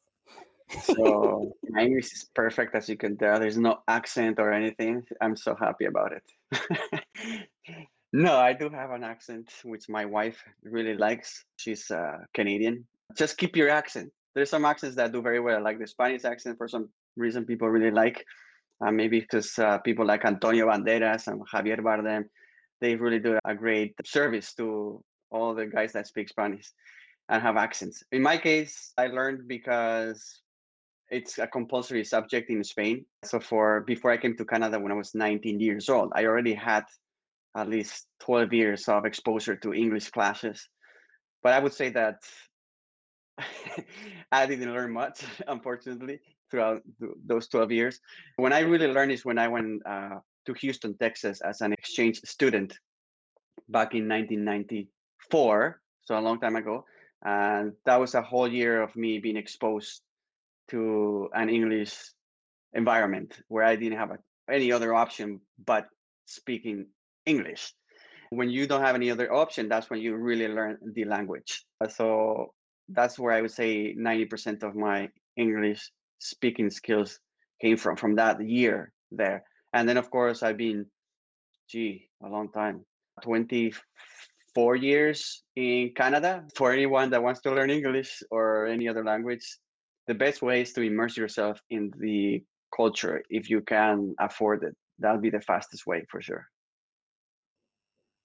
So 0.69 1.53
my 1.69 1.83
English 1.83 2.13
is 2.13 2.29
perfect, 2.33 2.75
as 2.75 2.89
you 2.89 2.97
can 2.97 3.17
tell. 3.17 3.39
There's 3.39 3.57
no 3.57 3.79
accent 3.87 4.39
or 4.39 4.51
anything. 4.51 5.03
I'm 5.21 5.35
so 5.35 5.55
happy 5.55 5.85
about 5.85 6.11
it. 6.13 7.47
no, 8.13 8.37
I 8.37 8.53
do 8.53 8.69
have 8.69 8.91
an 8.91 9.03
accent, 9.03 9.51
which 9.63 9.87
my 9.89 10.05
wife 10.05 10.43
really 10.63 10.95
likes. 10.95 11.45
She's 11.57 11.89
uh, 11.91 12.17
Canadian. 12.33 12.85
Just 13.15 13.37
keep 13.37 13.55
your 13.55 13.69
accent. 13.69 14.11
There's 14.33 14.49
some 14.49 14.65
accents 14.65 14.95
that 14.95 15.13
do 15.13 15.21
very 15.21 15.39
well, 15.39 15.63
like 15.63 15.79
the 15.79 15.87
Spanish 15.87 16.25
accent. 16.25 16.57
For 16.57 16.67
some 16.67 16.89
reason, 17.15 17.45
people 17.45 17.69
really 17.69 17.91
like. 17.91 18.25
Uh, 18.85 18.91
maybe 18.91 19.21
because 19.21 19.57
uh, 19.57 19.77
people 19.79 20.05
like 20.05 20.25
Antonio 20.25 20.67
Banderas 20.67 21.27
and 21.27 21.41
Javier 21.47 21.79
Bardem, 21.79 22.25
they 22.81 22.95
really 22.95 23.19
do 23.19 23.39
a 23.45 23.55
great 23.55 23.95
service 24.03 24.53
to 24.55 25.01
all 25.31 25.55
the 25.55 25.65
guys 25.65 25.93
that 25.93 26.07
speak 26.07 26.27
Spanish 26.27 26.71
and 27.29 27.41
have 27.41 27.55
accents. 27.55 28.03
In 28.11 28.21
my 28.21 28.37
case, 28.37 28.91
I 28.97 29.07
learned 29.07 29.47
because 29.47 30.41
it's 31.09 31.37
a 31.37 31.47
compulsory 31.47 32.03
subject 32.03 32.49
in 32.49 32.63
Spain. 32.63 33.05
So 33.23 33.39
for 33.39 33.81
before 33.81 34.11
I 34.11 34.17
came 34.17 34.35
to 34.37 34.45
Canada 34.45 34.79
when 34.79 34.91
I 34.91 34.95
was 34.95 35.13
19 35.13 35.59
years 35.59 35.89
old, 35.89 36.11
I 36.15 36.25
already 36.25 36.53
had 36.53 36.85
at 37.55 37.69
least 37.69 38.07
12 38.21 38.53
years 38.53 38.87
of 38.87 39.05
exposure 39.05 39.55
to 39.55 39.73
English 39.73 40.09
classes. 40.09 40.67
But 41.43 41.53
I 41.53 41.59
would 41.59 41.73
say 41.73 41.89
that 41.89 42.23
I 44.31 44.45
didn't 44.45 44.73
learn 44.73 44.91
much, 44.91 45.23
unfortunately, 45.47 46.19
throughout 46.49 46.81
th- 46.99 47.13
those 47.25 47.47
12 47.47 47.71
years. 47.71 47.99
When 48.37 48.53
I 48.53 48.59
really 48.59 48.87
learned 48.87 49.11
is 49.11 49.25
when 49.25 49.37
I 49.37 49.47
went 49.47 49.85
uh, 49.85 50.19
to 50.45 50.53
Houston, 50.53 50.97
Texas 50.97 51.41
as 51.41 51.61
an 51.61 51.73
exchange 51.73 52.21
student 52.25 52.77
back 53.69 53.93
in 53.93 54.07
1994, 54.07 55.81
so 56.03 56.17
a 56.17 56.19
long 56.19 56.39
time 56.39 56.55
ago. 56.55 56.85
And 57.23 57.73
that 57.85 57.99
was 57.99 58.15
a 58.15 58.21
whole 58.21 58.47
year 58.47 58.81
of 58.81 58.95
me 58.95 59.19
being 59.19 59.37
exposed 59.37 60.01
to 60.69 61.29
an 61.33 61.49
English 61.49 61.95
environment 62.73 63.39
where 63.47 63.63
I 63.63 63.75
didn't 63.75 63.97
have 63.97 64.11
a, 64.11 64.17
any 64.51 64.71
other 64.71 64.93
option 64.93 65.41
but 65.65 65.87
speaking 66.25 66.87
English. 67.25 67.73
When 68.29 68.49
you 68.49 68.67
don't 68.67 68.81
have 68.81 68.95
any 68.95 69.11
other 69.11 69.31
option, 69.31 69.69
that's 69.69 69.89
when 69.89 69.99
you 69.99 70.15
really 70.15 70.47
learn 70.47 70.77
the 70.93 71.05
language. 71.05 71.63
So 71.89 72.53
that's 72.89 73.17
where 73.17 73.33
I 73.33 73.41
would 73.41 73.51
say 73.51 73.95
90% 73.95 74.63
of 74.63 74.75
my 74.75 75.09
English 75.37 75.91
speaking 76.19 76.69
skills 76.69 77.19
came 77.61 77.77
from, 77.77 77.95
from 77.95 78.15
that 78.15 78.43
year 78.45 78.91
there. 79.11 79.43
And 79.73 79.87
then, 79.87 79.97
of 79.97 80.09
course, 80.09 80.43
I've 80.43 80.57
been, 80.57 80.85
gee, 81.69 82.09
a 82.23 82.27
long 82.27 82.51
time, 82.51 82.85
24 83.23 84.75
years 84.75 85.43
in 85.55 85.91
Canada. 85.95 86.45
For 86.55 86.71
anyone 86.71 87.09
that 87.11 87.23
wants 87.23 87.41
to 87.41 87.51
learn 87.51 87.69
English 87.69 88.23
or 88.31 88.67
any 88.67 88.87
other 88.87 89.03
language, 89.03 89.45
the 90.07 90.13
best 90.13 90.41
way 90.41 90.61
is 90.61 90.73
to 90.73 90.81
immerse 90.81 91.17
yourself 91.17 91.59
in 91.69 91.91
the 91.99 92.43
culture 92.75 93.23
if 93.29 93.49
you 93.49 93.61
can 93.61 94.15
afford 94.19 94.63
it. 94.63 94.75
That'll 94.99 95.21
be 95.21 95.29
the 95.29 95.41
fastest 95.41 95.85
way 95.87 96.05
for 96.09 96.21
sure. 96.21 96.47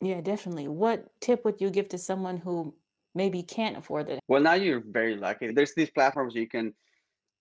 Yeah, 0.01 0.21
definitely. 0.21 0.69
What 0.69 1.07
tip 1.21 1.45
would 1.45 1.61
you 1.61 1.71
give 1.71 1.88
to 1.90 1.99
someone 1.99 2.38
who 2.38 2.75
maybe 3.14 3.43
can't 3.43 3.77
afford 3.77 4.09
it? 4.09 4.21
Well, 4.29 4.40
now 4.40 4.55
you're 4.55 4.83
very 4.87 5.16
lucky. 5.16 5.53
There's 5.53 5.75
these 5.75 5.90
platforms 5.90 6.35
you 6.35 6.49
can 6.49 6.75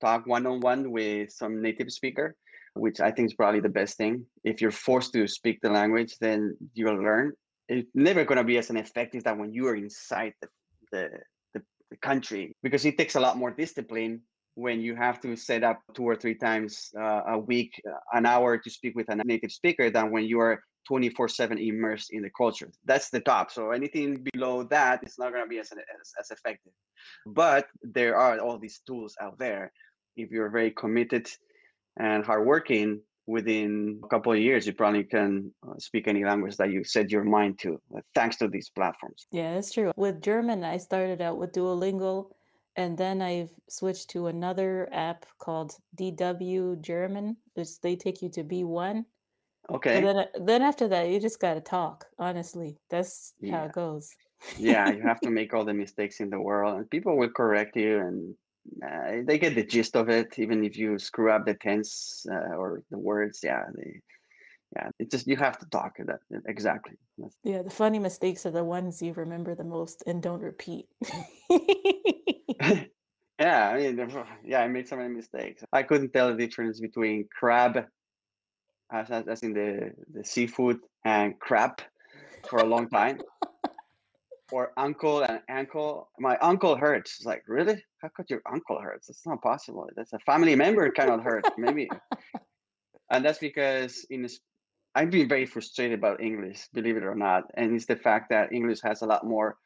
talk 0.01 0.25
one 0.25 0.45
on 0.45 0.59
one 0.59 0.91
with 0.91 1.31
some 1.31 1.61
native 1.61 1.91
speaker, 1.91 2.35
which 2.73 2.99
I 2.99 3.11
think 3.11 3.27
is 3.27 3.33
probably 3.33 3.61
the 3.61 3.69
best 3.69 3.97
thing. 3.97 4.25
If 4.43 4.61
you're 4.61 4.71
forced 4.71 5.13
to 5.13 5.27
speak 5.27 5.59
the 5.61 5.69
language, 5.69 6.17
then 6.19 6.57
you'll 6.73 7.01
learn. 7.01 7.33
It's 7.69 7.89
never 7.93 8.25
going 8.25 8.37
to 8.37 8.43
be 8.43 8.57
as 8.57 8.69
an 8.69 8.77
effective 8.77 9.23
that 9.23 9.37
when 9.37 9.53
you 9.53 9.67
are 9.67 9.75
inside 9.75 10.33
the, 10.41 10.47
the, 10.91 11.09
the, 11.53 11.61
the 11.91 11.97
country 11.97 12.55
because 12.63 12.83
it 12.85 12.97
takes 12.97 13.15
a 13.15 13.19
lot 13.19 13.37
more 13.37 13.51
discipline 13.51 14.21
when 14.59 14.81
you 14.81 14.93
have 14.93 15.21
to 15.21 15.35
set 15.37 15.63
up 15.63 15.79
two 15.93 16.03
or 16.03 16.15
three 16.15 16.35
times 16.35 16.91
uh, 16.99 17.21
a 17.35 17.39
week, 17.39 17.71
uh, 17.87 18.17
an 18.17 18.25
hour 18.25 18.57
to 18.57 18.69
speak 18.69 18.93
with 18.95 19.07
a 19.09 19.15
native 19.23 19.51
speaker 19.51 19.89
than 19.89 20.11
when 20.11 20.25
you 20.25 20.39
are 20.39 20.61
24 20.87 21.29
7 21.29 21.57
immersed 21.57 22.09
in 22.11 22.23
the 22.23 22.29
culture. 22.35 22.69
That's 22.83 23.09
the 23.09 23.21
top. 23.21 23.51
So 23.51 23.71
anything 23.71 24.25
below 24.33 24.63
that 24.63 25.03
is 25.03 25.15
not 25.17 25.31
going 25.31 25.45
to 25.45 25.49
be 25.49 25.59
as, 25.59 25.71
as, 25.71 26.11
as 26.19 26.31
effective. 26.31 26.73
But 27.25 27.67
there 27.81 28.17
are 28.17 28.39
all 28.39 28.59
these 28.59 28.81
tools 28.85 29.15
out 29.21 29.37
there. 29.39 29.71
If 30.17 30.29
you're 30.31 30.49
very 30.49 30.71
committed 30.71 31.29
and 31.97 32.25
hardworking, 32.25 33.01
within 33.29 34.01
a 34.03 34.07
couple 34.07 34.31
of 34.31 34.39
years, 34.39 34.65
you 34.65 34.73
probably 34.73 35.03
can 35.03 35.53
uh, 35.67 35.77
speak 35.77 36.07
any 36.07 36.25
language 36.25 36.57
that 36.57 36.71
you 36.71 36.83
set 36.83 37.11
your 37.11 37.23
mind 37.23 37.59
to, 37.59 37.79
uh, 37.95 38.01
thanks 38.15 38.37
to 38.37 38.47
these 38.47 38.71
platforms. 38.71 39.27
Yeah, 39.31 39.53
that's 39.53 39.71
true. 39.71 39.91
With 39.95 40.19
German, 40.19 40.63
I 40.63 40.77
started 40.77 41.21
out 41.21 41.37
with 41.37 41.51
Duolingo, 41.51 42.31
and 42.75 42.97
then 42.97 43.21
I've 43.21 43.51
switched 43.67 44.09
to 44.11 44.27
another 44.27 44.89
app 44.91 45.25
called 45.37 45.75
DW 45.97 46.81
German, 46.81 47.37
which 47.53 47.79
they 47.81 47.95
take 47.95 48.21
you 48.21 48.29
to 48.29 48.43
B1. 48.43 49.05
Okay. 49.69 50.01
Then, 50.01 50.25
then 50.45 50.61
after 50.61 50.87
that, 50.87 51.09
you 51.09 51.19
just 51.19 51.39
got 51.39 51.53
to 51.55 51.61
talk. 51.61 52.05
Honestly, 52.17 52.77
that's 52.89 53.33
how 53.51 53.65
it 53.65 53.71
goes. 53.73 54.15
Yeah, 54.57 54.91
you 54.91 55.01
have 55.01 55.19
to 55.21 55.29
make 55.39 55.53
all 55.53 55.65
the 55.65 55.73
mistakes 55.73 56.19
in 56.19 56.29
the 56.29 56.39
world, 56.39 56.77
and 56.77 56.89
people 56.89 57.17
will 57.17 57.29
correct 57.29 57.75
you, 57.75 57.99
and 57.99 58.35
uh, 58.83 59.23
they 59.25 59.37
get 59.37 59.55
the 59.55 59.63
gist 59.63 59.95
of 59.95 60.09
it. 60.09 60.39
Even 60.39 60.63
if 60.63 60.77
you 60.77 60.97
screw 60.97 61.31
up 61.31 61.45
the 61.45 61.53
tense 61.53 62.25
uh, 62.31 62.55
or 62.55 62.81
the 62.89 62.97
words, 62.97 63.41
yeah, 63.43 63.63
they, 63.75 64.01
yeah, 64.75 64.89
it 64.99 65.11
just 65.11 65.27
you 65.27 65.35
have 65.35 65.57
to 65.59 65.65
talk 65.67 65.97
that 65.97 66.19
exactly. 66.47 66.97
That's, 67.17 67.35
Yeah, 67.43 67.61
the 67.61 67.69
funny 67.69 67.99
mistakes 67.99 68.45
are 68.45 68.51
the 68.51 68.63
ones 68.63 69.01
you 69.01 69.13
remember 69.13 69.55
the 69.55 69.63
most 69.63 70.03
and 70.07 70.21
don't 70.21 70.41
repeat. 70.41 70.87
yeah, 73.39 73.69
I 73.69 73.77
mean, 73.77 74.25
yeah, 74.45 74.61
I 74.61 74.67
made 74.67 74.87
so 74.87 74.97
many 74.97 75.09
mistakes. 75.09 75.63
I 75.71 75.83
couldn't 75.83 76.11
tell 76.11 76.29
the 76.29 76.47
difference 76.47 76.79
between 76.79 77.27
crab, 77.37 77.85
as, 78.91 79.09
as 79.11 79.43
in 79.43 79.53
the 79.53 79.91
the 80.13 80.23
seafood, 80.23 80.79
and 81.05 81.39
crab 81.39 81.81
for 82.49 82.59
a 82.59 82.65
long 82.65 82.89
time. 82.89 83.19
or 84.51 84.71
uncle 84.77 85.21
and 85.21 85.41
ankle. 85.47 86.09
My 86.19 86.37
uncle 86.37 86.75
hurts. 86.75 87.17
It's 87.19 87.25
like, 87.25 87.43
really? 87.47 87.83
How 88.01 88.09
could 88.15 88.29
your 88.29 88.41
uncle 88.51 88.79
hurts? 88.81 89.07
That's 89.07 89.25
not 89.25 89.41
possible. 89.41 89.87
That's 89.95 90.13
a 90.13 90.19
family 90.19 90.55
member 90.55 90.89
cannot 90.89 91.23
hurt. 91.23 91.45
Maybe. 91.57 91.89
And 93.11 93.25
that's 93.25 93.39
because 93.39 94.05
in 94.09 94.27
I've 94.95 95.11
been 95.11 95.29
very 95.29 95.45
frustrated 95.45 95.97
about 95.97 96.21
English, 96.21 96.67
believe 96.73 96.97
it 96.97 97.03
or 97.03 97.15
not. 97.15 97.43
And 97.55 97.75
it's 97.75 97.85
the 97.85 97.95
fact 97.95 98.29
that 98.31 98.51
English 98.51 98.79
has 98.83 99.01
a 99.01 99.05
lot 99.05 99.25
more 99.25 99.57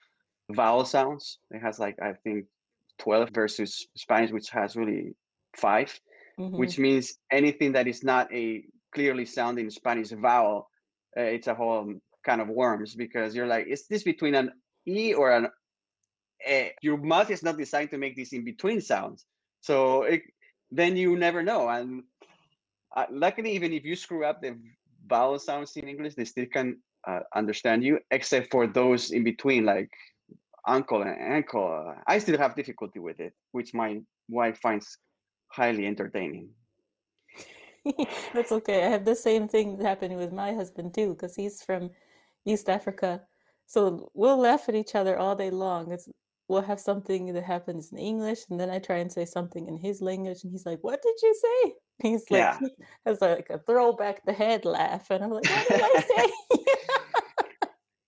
vowel 0.51 0.85
sounds. 0.85 1.39
It 1.51 1.59
has 1.59 1.79
like 1.79 1.97
I 2.01 2.13
think 2.23 2.45
12 2.99 3.29
versus 3.31 3.87
Spanish, 3.95 4.31
which 4.31 4.49
has 4.49 4.75
really 4.75 5.15
5 5.57 5.99
Mhm. 6.39 6.57
which 6.57 6.79
means 6.79 7.19
anything 7.31 7.71
that 7.73 7.87
is 7.87 8.03
not 8.03 8.31
a 8.33 8.65
clearly 8.93 9.25
sounding 9.25 9.69
Spanish 9.69 10.09
vowel, 10.09 10.69
uh, 11.17 11.21
it's 11.21 11.47
a 11.47 11.53
whole 11.53 11.93
kind 12.25 12.41
of 12.41 12.47
worms 12.47 12.95
because 12.95 13.35
you're 13.35 13.47
like, 13.47 13.67
is 13.67 13.87
this 13.87 14.03
between 14.03 14.35
an 14.35 14.51
E 14.87 15.13
or 15.13 15.31
an 15.31 15.47
A? 16.47 16.73
Your 16.81 16.97
mouth 16.97 17.29
is 17.29 17.43
not 17.43 17.57
designed 17.57 17.91
to 17.91 17.97
make 17.97 18.15
these 18.15 18.33
in 18.33 18.43
between 18.43 18.81
sounds. 18.81 19.25
So 19.61 20.03
it, 20.03 20.21
then 20.71 20.97
you 20.97 21.17
never 21.17 21.43
know. 21.43 21.69
And 21.69 22.03
uh, 22.95 23.05
luckily, 23.11 23.51
even 23.51 23.73
if 23.73 23.83
you 23.85 23.95
screw 23.95 24.25
up 24.25 24.41
the 24.41 24.57
vowel 25.07 25.39
sounds 25.39 25.75
in 25.77 25.87
English, 25.87 26.15
they 26.15 26.25
still 26.25 26.47
can 26.51 26.81
uh, 27.07 27.21
understand 27.35 27.83
you, 27.83 27.99
except 28.11 28.51
for 28.51 28.67
those 28.67 29.11
in 29.11 29.23
between, 29.23 29.65
like 29.65 29.89
uncle 30.67 31.01
and 31.01 31.19
ankle. 31.19 31.67
Uh, 31.87 32.01
I 32.07 32.19
still 32.19 32.37
have 32.37 32.55
difficulty 32.55 32.99
with 32.99 33.19
it, 33.19 33.33
which 33.51 33.73
my 33.73 34.01
wife 34.29 34.59
finds 34.59 34.97
highly 35.49 35.85
entertaining. 35.85 36.49
That's 38.33 38.51
okay. 38.51 38.85
I 38.85 38.89
have 38.89 39.05
the 39.05 39.15
same 39.15 39.47
thing 39.47 39.79
happening 39.79 40.17
with 40.17 40.31
my 40.31 40.53
husband 40.53 40.93
too, 40.93 41.13
because 41.13 41.35
he's 41.35 41.61
from 41.61 41.89
East 42.45 42.69
Africa. 42.69 43.21
So 43.65 44.09
we'll 44.13 44.37
laugh 44.37 44.69
at 44.69 44.75
each 44.75 44.95
other 44.95 45.17
all 45.17 45.35
day 45.35 45.49
long. 45.49 45.91
It's 45.91 46.07
we'll 46.47 46.61
have 46.61 46.79
something 46.79 47.33
that 47.33 47.43
happens 47.43 47.91
in 47.91 47.97
English, 47.97 48.39
and 48.49 48.59
then 48.59 48.69
I 48.69 48.79
try 48.79 48.97
and 48.97 49.11
say 49.11 49.25
something 49.25 49.67
in 49.67 49.77
his 49.77 50.01
language, 50.01 50.43
and 50.43 50.51
he's 50.51 50.65
like, 50.65 50.79
"What 50.81 51.01
did 51.01 51.15
you 51.21 51.33
say?" 51.35 51.73
He's 52.01 52.29
like, 52.31 52.39
Yeah. 52.39 52.59
he 52.59 52.69
has 53.05 53.21
like 53.21 53.47
a 53.49 53.59
throwback 53.59 54.25
the 54.25 54.33
head 54.33 54.65
laugh, 54.65 55.09
and 55.11 55.23
I'm 55.23 55.29
like, 55.29 55.45
"What 55.45 55.67
did 55.67 55.81
I 55.81 56.01
say?" 56.01 56.31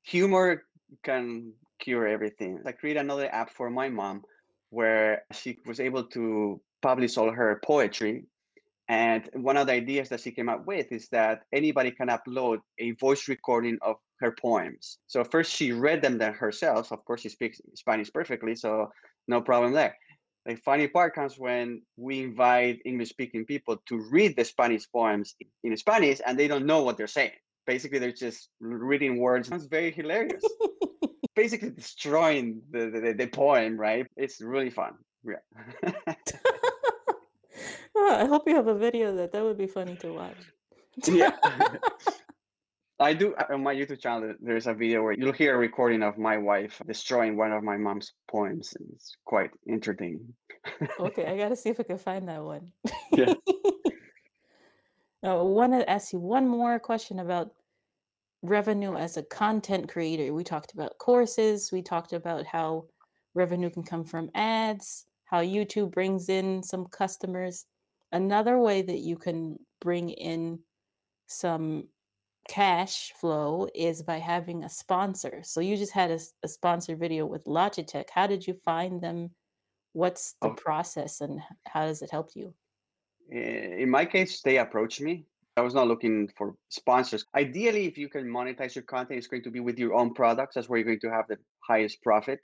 humor 0.04 0.64
can 1.04 1.54
cure 1.86 2.08
everything. 2.08 2.60
I 2.66 2.72
created 2.72 3.02
another 3.02 3.34
app 3.34 3.52
for 3.52 3.70
my 3.70 3.88
mom 3.90 4.24
where 4.72 5.22
she 5.32 5.60
was 5.66 5.80
able 5.80 6.04
to 6.18 6.60
publish 6.82 7.18
all 7.18 7.32
her 7.32 7.62
poetry. 7.64 8.26
And 8.90 9.30
one 9.34 9.58
of 9.58 9.68
the 9.68 9.74
ideas 9.74 10.10
that 10.10 10.22
she 10.22 10.32
came 10.32 10.50
up 10.50 10.66
with 10.66 10.92
is 10.92 11.08
that 11.10 11.44
anybody 11.54 11.92
can 11.92 12.10
upload 12.10 12.58
a 12.80 12.92
voice 12.92 13.28
recording 13.28 13.78
of 13.82 13.96
her 14.20 14.36
poems. 14.42 14.98
So 15.08 15.24
first 15.24 15.52
she 15.52 15.72
read 15.72 16.02
them 16.02 16.18
then 16.18 16.34
herself. 16.34 16.92
Of 16.92 17.04
course, 17.06 17.22
she 17.22 17.30
speaks 17.30 17.62
Spanish 17.76 18.12
perfectly, 18.12 18.56
so 18.56 18.90
no 19.28 19.42
problem 19.42 19.74
there. 19.74 19.96
The 20.46 20.56
funny 20.58 20.88
part 20.88 21.16
comes 21.16 21.40
when 21.40 21.82
we 21.98 22.22
invite 22.22 22.80
English 22.86 23.10
speaking 23.10 23.46
people 23.46 23.78
to 23.88 24.06
read 24.12 24.36
the 24.36 24.46
Spanish 24.46 24.86
poems 24.92 25.36
in 25.64 25.76
Spanish 25.78 26.22
and 26.26 26.38
they 26.38 26.48
don't 26.48 26.68
know 26.68 26.84
what 26.84 26.98
they're 26.98 27.08
saying. 27.08 27.38
Basically, 27.66 28.00
they're 28.00 28.12
just 28.12 28.50
reading 28.60 29.20
words. 29.20 29.50
It's 29.52 29.66
very 29.66 29.92
hilarious. 29.92 30.44
Basically, 31.36 31.72
destroying 31.72 32.62
the, 32.72 32.90
the, 32.90 33.14
the 33.18 33.28
poem, 33.28 33.78
right? 33.78 34.08
It's 34.16 34.40
really 34.42 34.70
fun. 34.70 34.94
Yeah. 35.24 35.94
Oh, 37.96 38.14
I 38.14 38.26
hope 38.26 38.48
you 38.48 38.56
have 38.56 38.68
a 38.68 38.78
video 38.78 39.16
that. 39.16 39.32
That 39.32 39.44
would 39.44 39.58
be 39.58 39.68
funny 39.68 39.96
to 39.98 40.12
watch. 40.12 40.36
yeah. 41.08 41.32
I 43.00 43.14
do 43.14 43.34
uh, 43.36 43.54
on 43.54 43.64
my 43.64 43.76
YouTube 43.76 44.00
channel. 44.00 44.34
There's 44.40 44.68
a 44.68 44.74
video 44.74 45.04
where 45.04 45.14
you'll 45.14 45.34
hear 45.34 45.56
a 45.56 45.58
recording 45.58 46.02
of 46.04 46.18
my 46.18 46.38
wife 46.38 46.82
destroying 46.88 47.36
one 47.36 47.52
of 47.52 47.64
my 47.64 47.78
mom's 47.78 48.14
poems, 48.30 48.74
and 48.80 48.88
it's 48.94 49.18
quite 49.26 49.52
entertaining. 49.70 50.34
Okay, 51.00 51.26
I 51.26 51.38
gotta 51.38 51.56
see 51.56 51.70
if 51.70 51.80
I 51.80 51.84
can 51.84 51.98
find 51.98 52.28
that 52.30 52.44
one. 52.44 52.72
Yeah. 53.12 53.34
I 55.26 55.34
want 55.42 55.74
to 55.74 55.90
ask 55.90 56.14
you 56.14 56.20
one 56.20 56.48
more 56.48 56.80
question 56.80 57.20
about 57.20 57.52
revenue 58.44 58.96
as 58.96 59.18
a 59.18 59.24
content 59.24 59.90
creator. 59.90 60.34
We 60.34 60.44
talked 60.44 60.74
about 60.74 60.98
courses, 61.00 61.72
we 61.72 61.82
talked 61.82 62.14
about 62.14 62.46
how 62.46 62.86
revenue 63.34 63.70
can 63.72 63.84
come 63.84 64.04
from 64.06 64.30
ads, 64.36 65.08
how 65.26 65.42
YouTube 65.42 65.92
brings 65.92 66.30
in 66.30 66.62
some 66.62 66.86
customers. 66.88 67.66
Another 68.12 68.60
way 68.60 68.84
that 68.84 69.00
you 69.00 69.18
can 69.18 69.58
bring 69.82 70.10
in 70.12 70.60
some 71.28 71.88
cash 72.48 73.12
flow 73.20 73.68
is 73.74 74.04
by 74.04 74.20
having 74.20 74.64
a 74.64 74.70
sponsor. 74.70 75.42
So 75.44 75.60
you 75.60 75.76
just 75.76 75.94
had 75.94 76.12
a 76.44 76.48
sponsored 76.48 77.00
video 77.00 77.26
with 77.26 77.46
Logitech. 77.46 78.10
How 78.12 78.28
did 78.28 78.46
you 78.46 78.54
find 78.54 79.02
them? 79.02 79.32
What's 79.94 80.36
the 80.42 80.50
Oh. 80.50 80.54
process 80.54 81.22
and 81.22 81.42
how 81.66 81.86
does 81.86 82.04
it 82.04 82.12
help 82.12 82.36
you? 82.36 82.54
Eh, 83.32 83.82
In 83.84 83.90
my 83.90 84.06
case, 84.06 84.42
they 84.42 84.58
approached 84.58 85.02
me. 85.02 85.26
I 85.58 85.62
was 85.62 85.74
not 85.74 85.88
looking 85.88 86.30
for 86.38 86.56
sponsors. 86.70 87.26
Ideally, 87.34 87.86
if 87.86 87.98
you 87.98 88.10
can 88.10 88.26
monetize 88.26 88.76
your 88.76 88.84
content, 88.84 89.18
it's 89.18 89.28
going 89.28 89.44
to 89.44 89.52
be 89.52 89.62
with 89.62 89.80
your 89.80 89.94
own 89.94 90.14
products. 90.14 90.56
That's 90.56 90.68
where 90.68 90.80
you're 90.80 90.86
going 90.86 91.00
to 91.00 91.12
have 91.12 91.28
the 91.30 91.38
highest 91.66 92.04
profit. 92.04 92.42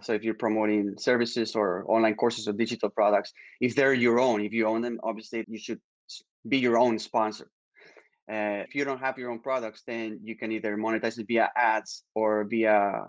So 0.00 0.12
if 0.12 0.24
you're 0.24 0.34
promoting 0.34 0.94
services 0.98 1.54
or 1.54 1.84
online 1.86 2.16
courses 2.16 2.48
or 2.48 2.52
digital 2.52 2.88
products, 2.88 3.32
if 3.60 3.76
they're 3.76 3.94
your 3.94 4.18
own, 4.18 4.40
if 4.40 4.52
you 4.52 4.66
own 4.66 4.80
them, 4.82 4.98
obviously 5.04 5.44
you 5.46 5.58
should 5.58 5.80
be 6.48 6.58
your 6.58 6.78
own 6.78 6.98
sponsor. 6.98 7.48
Uh, 8.30 8.64
if 8.66 8.74
you 8.74 8.84
don't 8.84 8.98
have 8.98 9.18
your 9.18 9.30
own 9.30 9.40
products, 9.40 9.82
then 9.86 10.18
you 10.24 10.34
can 10.36 10.50
either 10.50 10.76
monetize 10.76 11.18
it 11.18 11.28
via 11.28 11.50
ads 11.54 12.02
or 12.14 12.44
via 12.44 13.06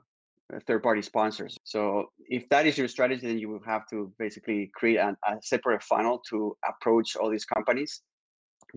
uh, 0.54 0.60
third-party 0.68 1.02
sponsors. 1.02 1.58
So 1.64 2.12
if 2.28 2.48
that 2.50 2.66
is 2.66 2.78
your 2.78 2.88
strategy, 2.88 3.28
then 3.28 3.40
you 3.40 3.50
will 3.50 3.64
have 3.66 3.88
to 3.90 4.12
basically 4.20 4.72
create 4.76 4.98
an, 4.98 5.16
a 5.28 5.36
separate 5.42 5.84
funnel 5.84 6.22
to 6.30 6.56
approach 6.68 7.16
all 7.16 7.30
these 7.30 7.46
companies, 7.46 8.02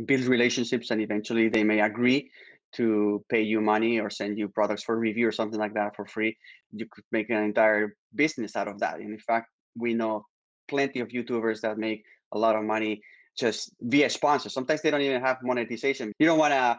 build 0.06 0.24
relationships, 0.24 0.90
and 0.90 1.00
eventually 1.00 1.48
they 1.48 1.64
may 1.64 1.80
agree 1.80 2.30
to 2.74 3.24
pay 3.30 3.42
you 3.42 3.60
money 3.60 3.98
or 3.98 4.10
send 4.10 4.38
you 4.38 4.48
products 4.48 4.82
for 4.82 4.98
review 4.98 5.26
or 5.26 5.32
something 5.32 5.58
like 5.58 5.74
that 5.74 5.96
for 5.96 6.06
free. 6.06 6.36
You 6.72 6.86
could 6.90 7.04
make 7.12 7.30
an 7.30 7.42
entire 7.42 7.96
business 8.14 8.56
out 8.56 8.68
of 8.68 8.78
that. 8.80 9.00
And 9.00 9.12
in 9.12 9.18
fact, 9.18 9.48
we 9.76 9.94
know 9.94 10.26
plenty 10.68 11.00
of 11.00 11.08
YouTubers 11.08 11.60
that 11.62 11.78
make 11.78 12.04
a 12.32 12.38
lot 12.38 12.56
of 12.56 12.64
money 12.64 13.00
just 13.38 13.72
via 13.80 14.10
sponsors. 14.10 14.52
Sometimes 14.52 14.82
they 14.82 14.90
don't 14.90 15.00
even 15.00 15.22
have 15.22 15.38
monetization. 15.42 16.12
You 16.18 16.26
don't 16.26 16.38
want 16.38 16.52
a 16.52 16.78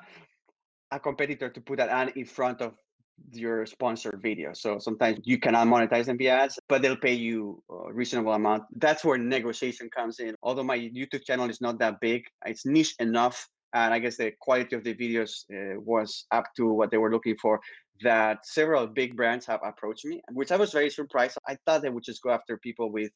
a 0.92 1.00
competitor 1.00 1.50
to 1.50 1.62
put 1.62 1.80
an 1.80 1.90
ad 1.90 2.14
in 2.16 2.26
front 2.26 2.62
of 2.62 2.74
your 3.32 3.66
sponsored 3.66 4.22
video. 4.22 4.54
So 4.54 4.80
sometimes 4.80 5.20
you 5.24 5.40
cannot 5.40 5.68
monetize 5.68 6.06
them 6.06 6.18
via 6.18 6.34
ads, 6.44 6.60
but 6.68 6.82
they'll 6.82 6.96
pay 6.96 7.14
you 7.14 7.62
a 7.70 7.94
reasonable 7.94 8.34
amount. 8.34 8.64
That's 8.76 9.04
where 9.04 9.18
negotiation 9.18 9.90
comes 9.90 10.20
in. 10.20 10.36
Although 10.44 10.64
my 10.64 10.78
YouTube 10.78 11.24
channel 11.26 11.50
is 11.50 11.62
not 11.62 11.80
that 11.80 12.00
big, 12.00 12.24
it's 12.46 12.66
niche 12.66 12.96
enough. 13.00 13.48
And 13.74 13.94
I 13.94 14.00
guess 14.00 14.18
the 14.18 14.32
quality 14.40 14.76
of 14.76 14.84
the 14.84 14.96
videos 14.96 15.44
uh, 15.54 15.80
was 15.80 16.26
up 16.32 16.46
to 16.58 16.68
what 16.74 16.90
they 16.90 16.98
were 16.98 17.12
looking 17.12 17.38
for. 17.38 17.60
That 18.02 18.46
several 18.46 18.88
big 18.88 19.16
brands 19.16 19.46
have 19.46 19.60
approached 19.64 20.06
me, 20.06 20.22
which 20.32 20.52
I 20.52 20.56
was 20.56 20.72
very 20.72 20.90
surprised. 20.90 21.38
I 21.48 21.58
thought 21.66 21.82
they 21.82 21.90
would 21.90 22.04
just 22.04 22.24
go 22.24 22.32
after 22.32 22.58
people 22.58 22.92
with 22.92 23.12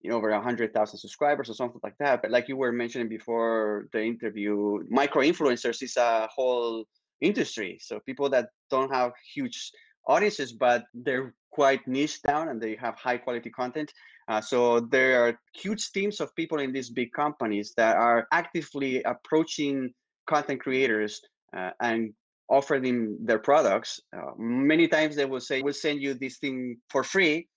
you 0.00 0.10
know, 0.10 0.16
over 0.16 0.30
a 0.30 0.40
hundred 0.40 0.72
thousand 0.72 0.98
subscribers 0.98 1.50
or 1.50 1.54
something 1.54 1.80
like 1.82 1.96
that. 1.98 2.22
But 2.22 2.30
like 2.30 2.48
you 2.48 2.56
were 2.56 2.72
mentioning 2.72 3.08
before 3.08 3.88
the 3.92 4.02
interview, 4.02 4.84
micro 4.88 5.22
influencers 5.22 5.82
is 5.82 5.96
a 5.96 6.28
whole 6.34 6.84
industry. 7.20 7.78
So 7.80 8.00
people 8.00 8.28
that 8.30 8.48
don't 8.70 8.92
have 8.92 9.12
huge 9.34 9.72
audiences, 10.06 10.52
but 10.52 10.84
they're 10.94 11.34
quite 11.50 11.86
niche 11.86 12.22
down 12.22 12.48
and 12.48 12.60
they 12.60 12.76
have 12.76 12.94
high 12.96 13.18
quality 13.18 13.50
content. 13.50 13.92
Uh, 14.28 14.40
so 14.40 14.80
there 14.80 15.22
are 15.24 15.38
huge 15.54 15.90
teams 15.92 16.20
of 16.20 16.34
people 16.36 16.58
in 16.58 16.72
these 16.72 16.90
big 16.90 17.12
companies 17.12 17.72
that 17.76 17.96
are 17.96 18.26
actively 18.32 19.02
approaching 19.04 19.92
content 20.26 20.60
creators 20.60 21.20
uh, 21.56 21.70
and 21.80 22.12
offering 22.48 22.82
them 22.82 23.18
their 23.24 23.38
products, 23.38 24.00
uh, 24.16 24.32
many 24.38 24.88
times 24.88 25.16
they 25.16 25.24
will 25.24 25.40
say, 25.40 25.62
"We'll 25.62 25.74
send 25.74 26.00
you 26.02 26.14
this 26.14 26.38
thing 26.38 26.78
for 26.88 27.04
free, 27.04 27.48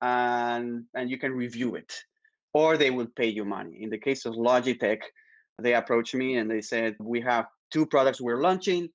and 0.00 0.84
and 0.94 1.10
you 1.10 1.18
can 1.18 1.32
review 1.32 1.74
it," 1.74 1.92
or 2.54 2.76
they 2.76 2.90
will 2.90 3.08
pay 3.16 3.28
you 3.28 3.44
money. 3.44 3.82
In 3.82 3.90
the 3.90 3.98
case 3.98 4.24
of 4.24 4.34
Logitech, 4.34 5.02
they 5.58 5.74
approached 5.74 6.14
me 6.14 6.36
and 6.36 6.50
they 6.50 6.62
said, 6.62 6.96
"We 6.98 7.20
have 7.20 7.46
two 7.70 7.86
products 7.86 8.20
we're 8.20 8.40
launching. 8.40 8.88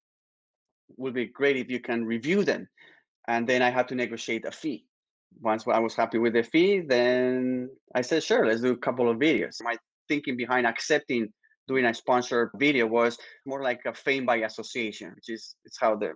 Would 0.97 1.13
be 1.13 1.25
great 1.25 1.57
if 1.57 1.69
you 1.69 1.79
can 1.79 2.05
review 2.05 2.43
them." 2.43 2.67
And 3.27 3.47
then 3.47 3.61
I 3.61 3.69
had 3.69 3.87
to 3.89 3.95
negotiate 3.95 4.45
a 4.45 4.51
fee. 4.51 4.85
Once 5.41 5.67
I 5.67 5.79
was 5.79 5.95
happy 5.95 6.19
with 6.19 6.33
the 6.33 6.43
fee, 6.43 6.81
then 6.81 7.69
I 7.95 8.01
said, 8.01 8.23
"Sure, 8.23 8.45
let's 8.45 8.61
do 8.61 8.73
a 8.73 8.77
couple 8.77 9.09
of 9.09 9.17
videos." 9.17 9.57
My 9.61 9.77
thinking 10.07 10.37
behind 10.37 10.67
accepting 10.67 11.33
doing 11.67 11.85
a 11.85 11.93
sponsored 11.93 12.49
video 12.55 12.85
was 12.85 13.17
more 13.45 13.63
like 13.63 13.81
a 13.85 13.93
fame 13.93 14.25
by 14.25 14.37
association, 14.37 15.13
which 15.15 15.29
is 15.29 15.55
it's 15.65 15.79
how 15.79 15.95
the 15.95 16.13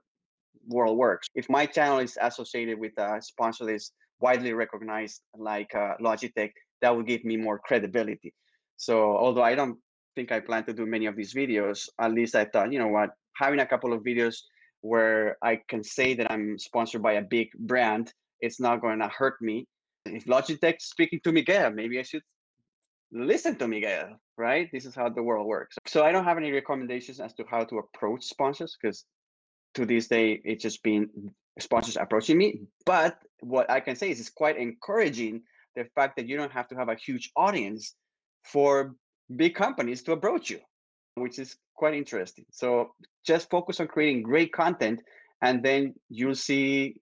world 0.68 0.98
works. 0.98 1.28
If 1.36 1.50
my 1.50 1.66
channel 1.66 2.00
is 2.00 2.18
associated 2.22 2.78
with 2.80 2.94
a 2.98 3.22
sponsor 3.22 3.66
that 3.66 3.74
is 3.74 3.92
widely 4.20 4.54
recognized, 4.54 5.22
like 5.36 5.74
uh, 5.74 5.94
Logitech, 6.02 6.52
that 6.82 6.96
would 6.96 7.08
give 7.08 7.24
me 7.24 7.38
more 7.38 7.60
credibility. 7.60 8.34
So 8.76 9.18
although 9.18 9.44
I 9.44 9.56
don't 9.56 9.78
think 10.16 10.32
I 10.32 10.40
plan 10.40 10.66
to 10.66 10.74
do 10.74 10.86
many 10.86 11.06
of 11.06 11.16
these 11.16 11.34
videos, 11.34 11.88
at 12.00 12.12
least 12.12 12.36
I 12.36 12.46
thought, 12.46 12.72
you 12.72 12.80
know 12.80 12.90
what, 12.90 13.12
having 13.36 13.60
a 13.60 13.66
couple 13.66 13.94
of 13.94 14.04
videos 14.04 14.36
where 14.88 15.38
I 15.42 15.60
can 15.68 15.84
say 15.84 16.14
that 16.16 16.32
I'm 16.32 16.58
sponsored 16.58 17.04
by 17.04 17.14
a 17.14 17.22
big 17.22 17.50
brand, 17.60 18.14
it's 18.40 18.60
not 18.60 18.82
going 18.82 19.00
to 19.00 19.10
hurt 19.10 19.42
me. 19.42 19.68
If 20.06 20.26
Logitech 20.26 20.78
speaking 20.80 21.20
to 21.24 21.32
Miguel, 21.32 21.72
maybe 21.72 22.00
I 22.00 22.04
should 22.04 22.22
listen 23.12 23.56
to 23.58 23.68
Miguel, 23.68 24.20
right? 24.38 24.70
This 24.72 24.86
is 24.86 24.96
how 24.96 25.10
the 25.10 25.24
world 25.24 25.48
works. 25.48 25.76
So 25.86 26.04
I 26.06 26.12
don't 26.12 26.24
have 26.24 26.38
any 26.38 26.52
recommendations 26.52 27.20
as 27.20 27.34
to 27.36 27.44
how 27.50 27.64
to 27.66 27.80
approach 27.80 28.24
sponsors 28.24 28.78
because 28.80 29.06
to 29.76 29.86
this 29.86 30.08
day 30.08 30.42
it's 30.44 30.64
just 30.64 30.82
been 30.84 31.10
sponsors 31.60 31.98
approaching 31.98 32.38
me. 32.38 32.62
But 32.86 33.18
what 33.42 33.70
I 33.70 33.80
can 33.80 33.96
say 33.96 34.10
is 34.10 34.20
it's 34.20 34.30
quite 34.30 34.58
encouraging 34.58 35.42
the 35.76 35.86
fact 35.96 36.16
that 36.18 36.28
you 36.28 36.38
don't 36.38 36.52
have 36.52 36.68
to 36.70 36.76
have 36.76 36.90
a 36.90 36.96
huge 36.96 37.32
audience 37.36 37.94
for 38.44 38.96
big 39.36 39.54
companies 39.56 40.02
to 40.04 40.14
approach 40.14 40.50
you, 40.50 40.60
which 41.20 41.40
is 41.40 41.58
quite 41.76 41.94
interesting. 41.94 42.46
So 42.52 42.92
just 43.26 43.50
focus 43.50 43.80
on 43.80 43.88
creating 43.88 44.24
great 44.24 44.52
content 44.54 45.02
and 45.42 45.64
then 45.64 45.94
you'll 46.10 46.36
see 46.36 46.96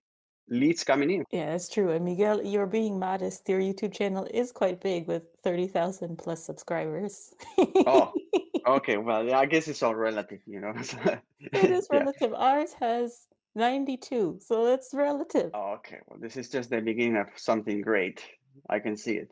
leads 0.48 0.84
coming 0.84 1.10
in. 1.10 1.24
Yeah, 1.30 1.50
that's 1.50 1.68
true. 1.68 1.90
And 1.90 2.04
Miguel, 2.04 2.44
you're 2.44 2.66
being 2.66 2.98
modest. 2.98 3.48
Your 3.48 3.60
YouTube 3.60 3.92
channel 3.92 4.26
is 4.32 4.52
quite 4.52 4.80
big 4.80 5.06
with 5.08 5.26
30,000 5.42 6.16
plus 6.16 6.44
subscribers. 6.44 7.32
Oh, 7.58 8.12
okay. 8.66 8.96
Well, 8.96 9.24
yeah, 9.24 9.38
I 9.38 9.46
guess 9.46 9.68
it's 9.68 9.82
all 9.82 9.94
relative, 9.94 10.40
you 10.46 10.60
know. 10.60 10.72
It 11.40 11.70
is 11.70 11.88
yeah. 11.90 11.98
relative. 11.98 12.34
Ours 12.34 12.74
has 12.80 13.26
92, 13.54 14.38
so 14.40 14.66
it's 14.66 14.90
relative. 14.92 15.50
Oh, 15.54 15.74
okay. 15.78 15.98
Well, 16.06 16.18
this 16.20 16.36
is 16.36 16.48
just 16.48 16.70
the 16.70 16.80
beginning 16.80 17.16
of 17.16 17.28
something 17.36 17.80
great. 17.80 18.22
I 18.68 18.78
can 18.78 18.96
see 18.96 19.16
it. 19.16 19.30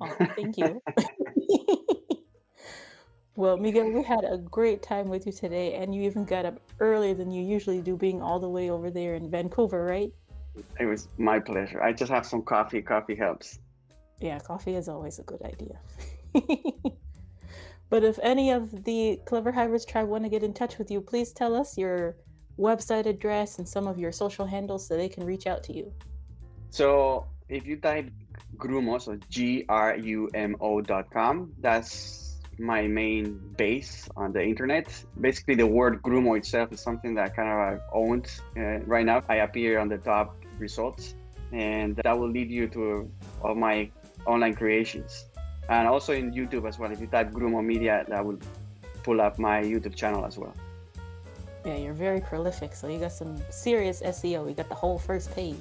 Oh, 0.00 0.16
thank 0.36 0.56
you. 0.56 0.80
Well, 3.36 3.56
Miguel, 3.56 3.90
we 3.90 4.02
had 4.02 4.24
a 4.24 4.38
great 4.38 4.82
time 4.82 5.08
with 5.08 5.24
you 5.24 5.32
today, 5.32 5.74
and 5.74 5.94
you 5.94 6.02
even 6.02 6.24
got 6.24 6.44
up 6.44 6.60
earlier 6.80 7.14
than 7.14 7.30
you 7.30 7.42
usually 7.42 7.80
do, 7.80 7.96
being 7.96 8.20
all 8.20 8.40
the 8.40 8.48
way 8.48 8.70
over 8.70 8.90
there 8.90 9.14
in 9.14 9.30
Vancouver, 9.30 9.84
right? 9.84 10.12
It 10.78 10.86
was 10.86 11.08
my 11.16 11.38
pleasure. 11.38 11.80
I 11.82 11.92
just 11.92 12.10
have 12.10 12.26
some 12.26 12.42
coffee. 12.42 12.82
Coffee 12.82 13.14
helps. 13.14 13.60
Yeah, 14.20 14.38
coffee 14.40 14.74
is 14.74 14.88
always 14.88 15.18
a 15.18 15.22
good 15.22 15.40
idea. 15.42 15.78
but 17.88 18.04
if 18.04 18.18
any 18.22 18.50
of 18.50 18.84
the 18.84 19.20
Clever 19.24 19.52
Hybrids 19.52 19.84
tribe 19.84 20.08
want 20.08 20.24
to 20.24 20.30
get 20.30 20.42
in 20.42 20.52
touch 20.52 20.76
with 20.78 20.90
you, 20.90 21.00
please 21.00 21.32
tell 21.32 21.54
us 21.54 21.78
your 21.78 22.16
website 22.58 23.06
address 23.06 23.58
and 23.58 23.66
some 23.66 23.86
of 23.86 23.98
your 23.98 24.12
social 24.12 24.44
handles 24.44 24.86
so 24.86 24.96
they 24.96 25.08
can 25.08 25.24
reach 25.24 25.46
out 25.46 25.62
to 25.64 25.72
you. 25.72 25.92
So 26.70 27.26
if 27.48 27.66
you 27.66 27.76
type 27.76 28.10
Grumo, 28.56 29.00
so 29.00 29.18
G 29.30 29.64
R 29.68 29.96
U 29.96 30.28
M 30.34 30.56
O 30.60 30.80
dot 30.80 31.10
com, 31.10 31.52
that's 31.60 32.29
my 32.60 32.86
main 32.86 33.40
base 33.56 34.08
on 34.16 34.32
the 34.32 34.42
internet. 34.42 34.86
Basically, 35.20 35.54
the 35.54 35.66
word 35.66 36.02
Grumo 36.02 36.36
itself 36.36 36.72
is 36.72 36.80
something 36.80 37.14
that 37.14 37.34
kind 37.34 37.48
of 37.48 37.58
I've 37.58 37.82
owned 37.92 38.30
uh, 38.56 38.80
right 38.80 39.04
now. 39.04 39.22
I 39.28 39.36
appear 39.36 39.78
on 39.78 39.88
the 39.88 39.98
top 39.98 40.36
results, 40.58 41.14
and 41.52 41.96
that 42.04 42.18
will 42.18 42.28
lead 42.30 42.50
you 42.50 42.68
to 42.68 43.10
all 43.42 43.54
my 43.54 43.90
online 44.26 44.54
creations. 44.54 45.26
And 45.68 45.88
also 45.88 46.12
in 46.12 46.32
YouTube 46.32 46.68
as 46.68 46.78
well. 46.78 46.90
If 46.90 47.00
you 47.00 47.06
type 47.06 47.30
Grumo 47.30 47.64
Media, 47.64 48.04
that 48.08 48.24
will 48.24 48.38
pull 49.02 49.20
up 49.20 49.38
my 49.38 49.62
YouTube 49.62 49.94
channel 49.94 50.26
as 50.26 50.36
well. 50.36 50.54
Yeah, 51.64 51.76
you're 51.76 51.94
very 51.94 52.20
prolific. 52.20 52.74
So 52.74 52.88
you 52.88 52.98
got 52.98 53.12
some 53.12 53.36
serious 53.50 54.02
SEO. 54.02 54.48
You 54.48 54.54
got 54.54 54.68
the 54.68 54.74
whole 54.74 54.98
first 54.98 55.34
page. 55.34 55.56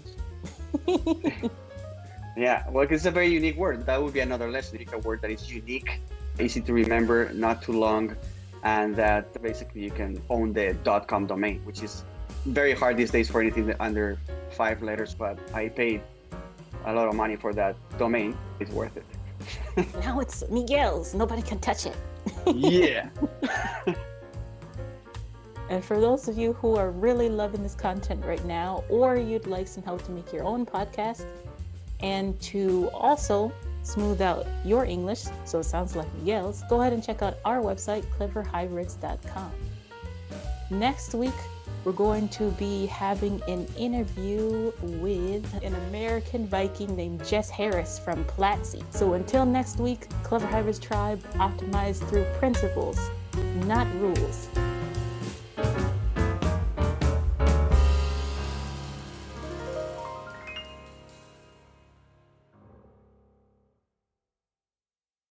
yeah, 2.38 2.70
well, 2.70 2.88
it's 2.90 3.06
a 3.06 3.12
very 3.12 3.28
unique 3.28 3.58
word. 3.58 3.86
That 3.86 4.02
would 4.02 4.14
be 4.14 4.22
another 4.22 4.50
lesson. 4.50 4.80
A 4.92 4.98
word 5.00 5.22
that 5.22 5.32
is 5.32 5.52
unique, 5.52 6.02
easy 6.42 6.62
to 6.62 6.74
remember, 6.74 7.32
not 7.34 7.62
too 7.62 7.74
long, 7.74 8.16
and 8.64 8.96
that 8.96 9.42
basically 9.42 9.82
you 9.82 9.92
can 9.92 10.22
own 10.30 10.54
the 10.54 10.76
.com 11.08 11.26
domain, 11.28 11.62
which 11.64 11.84
is 11.84 12.04
very 12.46 12.74
hard 12.74 12.98
these 12.98 13.12
days 13.12 13.30
for 13.30 13.42
anything 13.42 13.74
under 13.80 14.18
five 14.52 14.82
letters. 14.82 15.14
But 15.14 15.40
I 15.54 15.70
paid 15.70 16.02
a 16.86 16.94
lot 16.94 17.08
of 17.08 17.16
money 17.16 17.36
for 17.36 17.54
that 17.54 17.76
domain. 17.98 18.38
It's 18.60 18.72
worth 18.72 18.98
it. 18.98 19.06
now 20.02 20.20
it's 20.20 20.44
Miguel's. 20.50 21.14
Nobody 21.14 21.42
can 21.42 21.60
touch 21.60 21.86
it. 21.86 21.98
yeah. 22.48 23.10
And 25.70 25.86
for 25.86 26.00
those 26.00 26.28
of 26.28 26.36
you 26.36 26.54
who 26.54 26.76
are 26.76 26.90
really 26.90 27.30
loving 27.30 27.62
this 27.62 27.76
content 27.76 28.26
right 28.26 28.44
now, 28.44 28.84
or 28.90 29.16
you'd 29.16 29.46
like 29.46 29.68
some 29.68 29.84
help 29.84 30.04
to 30.06 30.12
make 30.12 30.34
your 30.34 30.44
own 30.44 30.66
podcast, 30.66 31.26
and 32.00 32.40
to 32.42 32.90
also 32.92 33.52
smooth 33.90 34.22
out 34.22 34.46
your 34.64 34.86
English 34.86 35.26
so 35.46 35.60
it 35.60 35.64
sounds 35.66 35.96
like 35.96 36.08
Miguel's, 36.16 36.64
go 36.70 36.82
ahead 36.82 36.94
and 36.94 37.04
check 37.04 37.22
out 37.22 37.38
our 37.46 37.62
website, 37.62 38.04
cleverhybrids.com. 38.18 39.52
Next 40.70 41.16
week, 41.16 41.34
we're 41.84 41.92
going 41.94 42.28
to 42.30 42.52
be 42.52 42.86
having 42.88 43.42
an 43.48 43.66
interview 43.78 44.72
with 44.82 45.64
an 45.64 45.74
American 45.88 46.46
Viking 46.46 46.96
named 46.96 47.26
Jess 47.26 47.50
Harris 47.50 47.98
from 47.98 48.24
Platzi. 48.26 48.84
So 48.94 49.14
until 49.14 49.46
next 49.46 49.80
week, 49.80 50.08
Clever 50.24 50.48
Hybrids 50.48 50.80
Tribe 50.80 51.22
optimize 51.34 52.08
through 52.10 52.26
principles, 52.38 53.00
not 53.66 53.88
rules. 53.96 54.50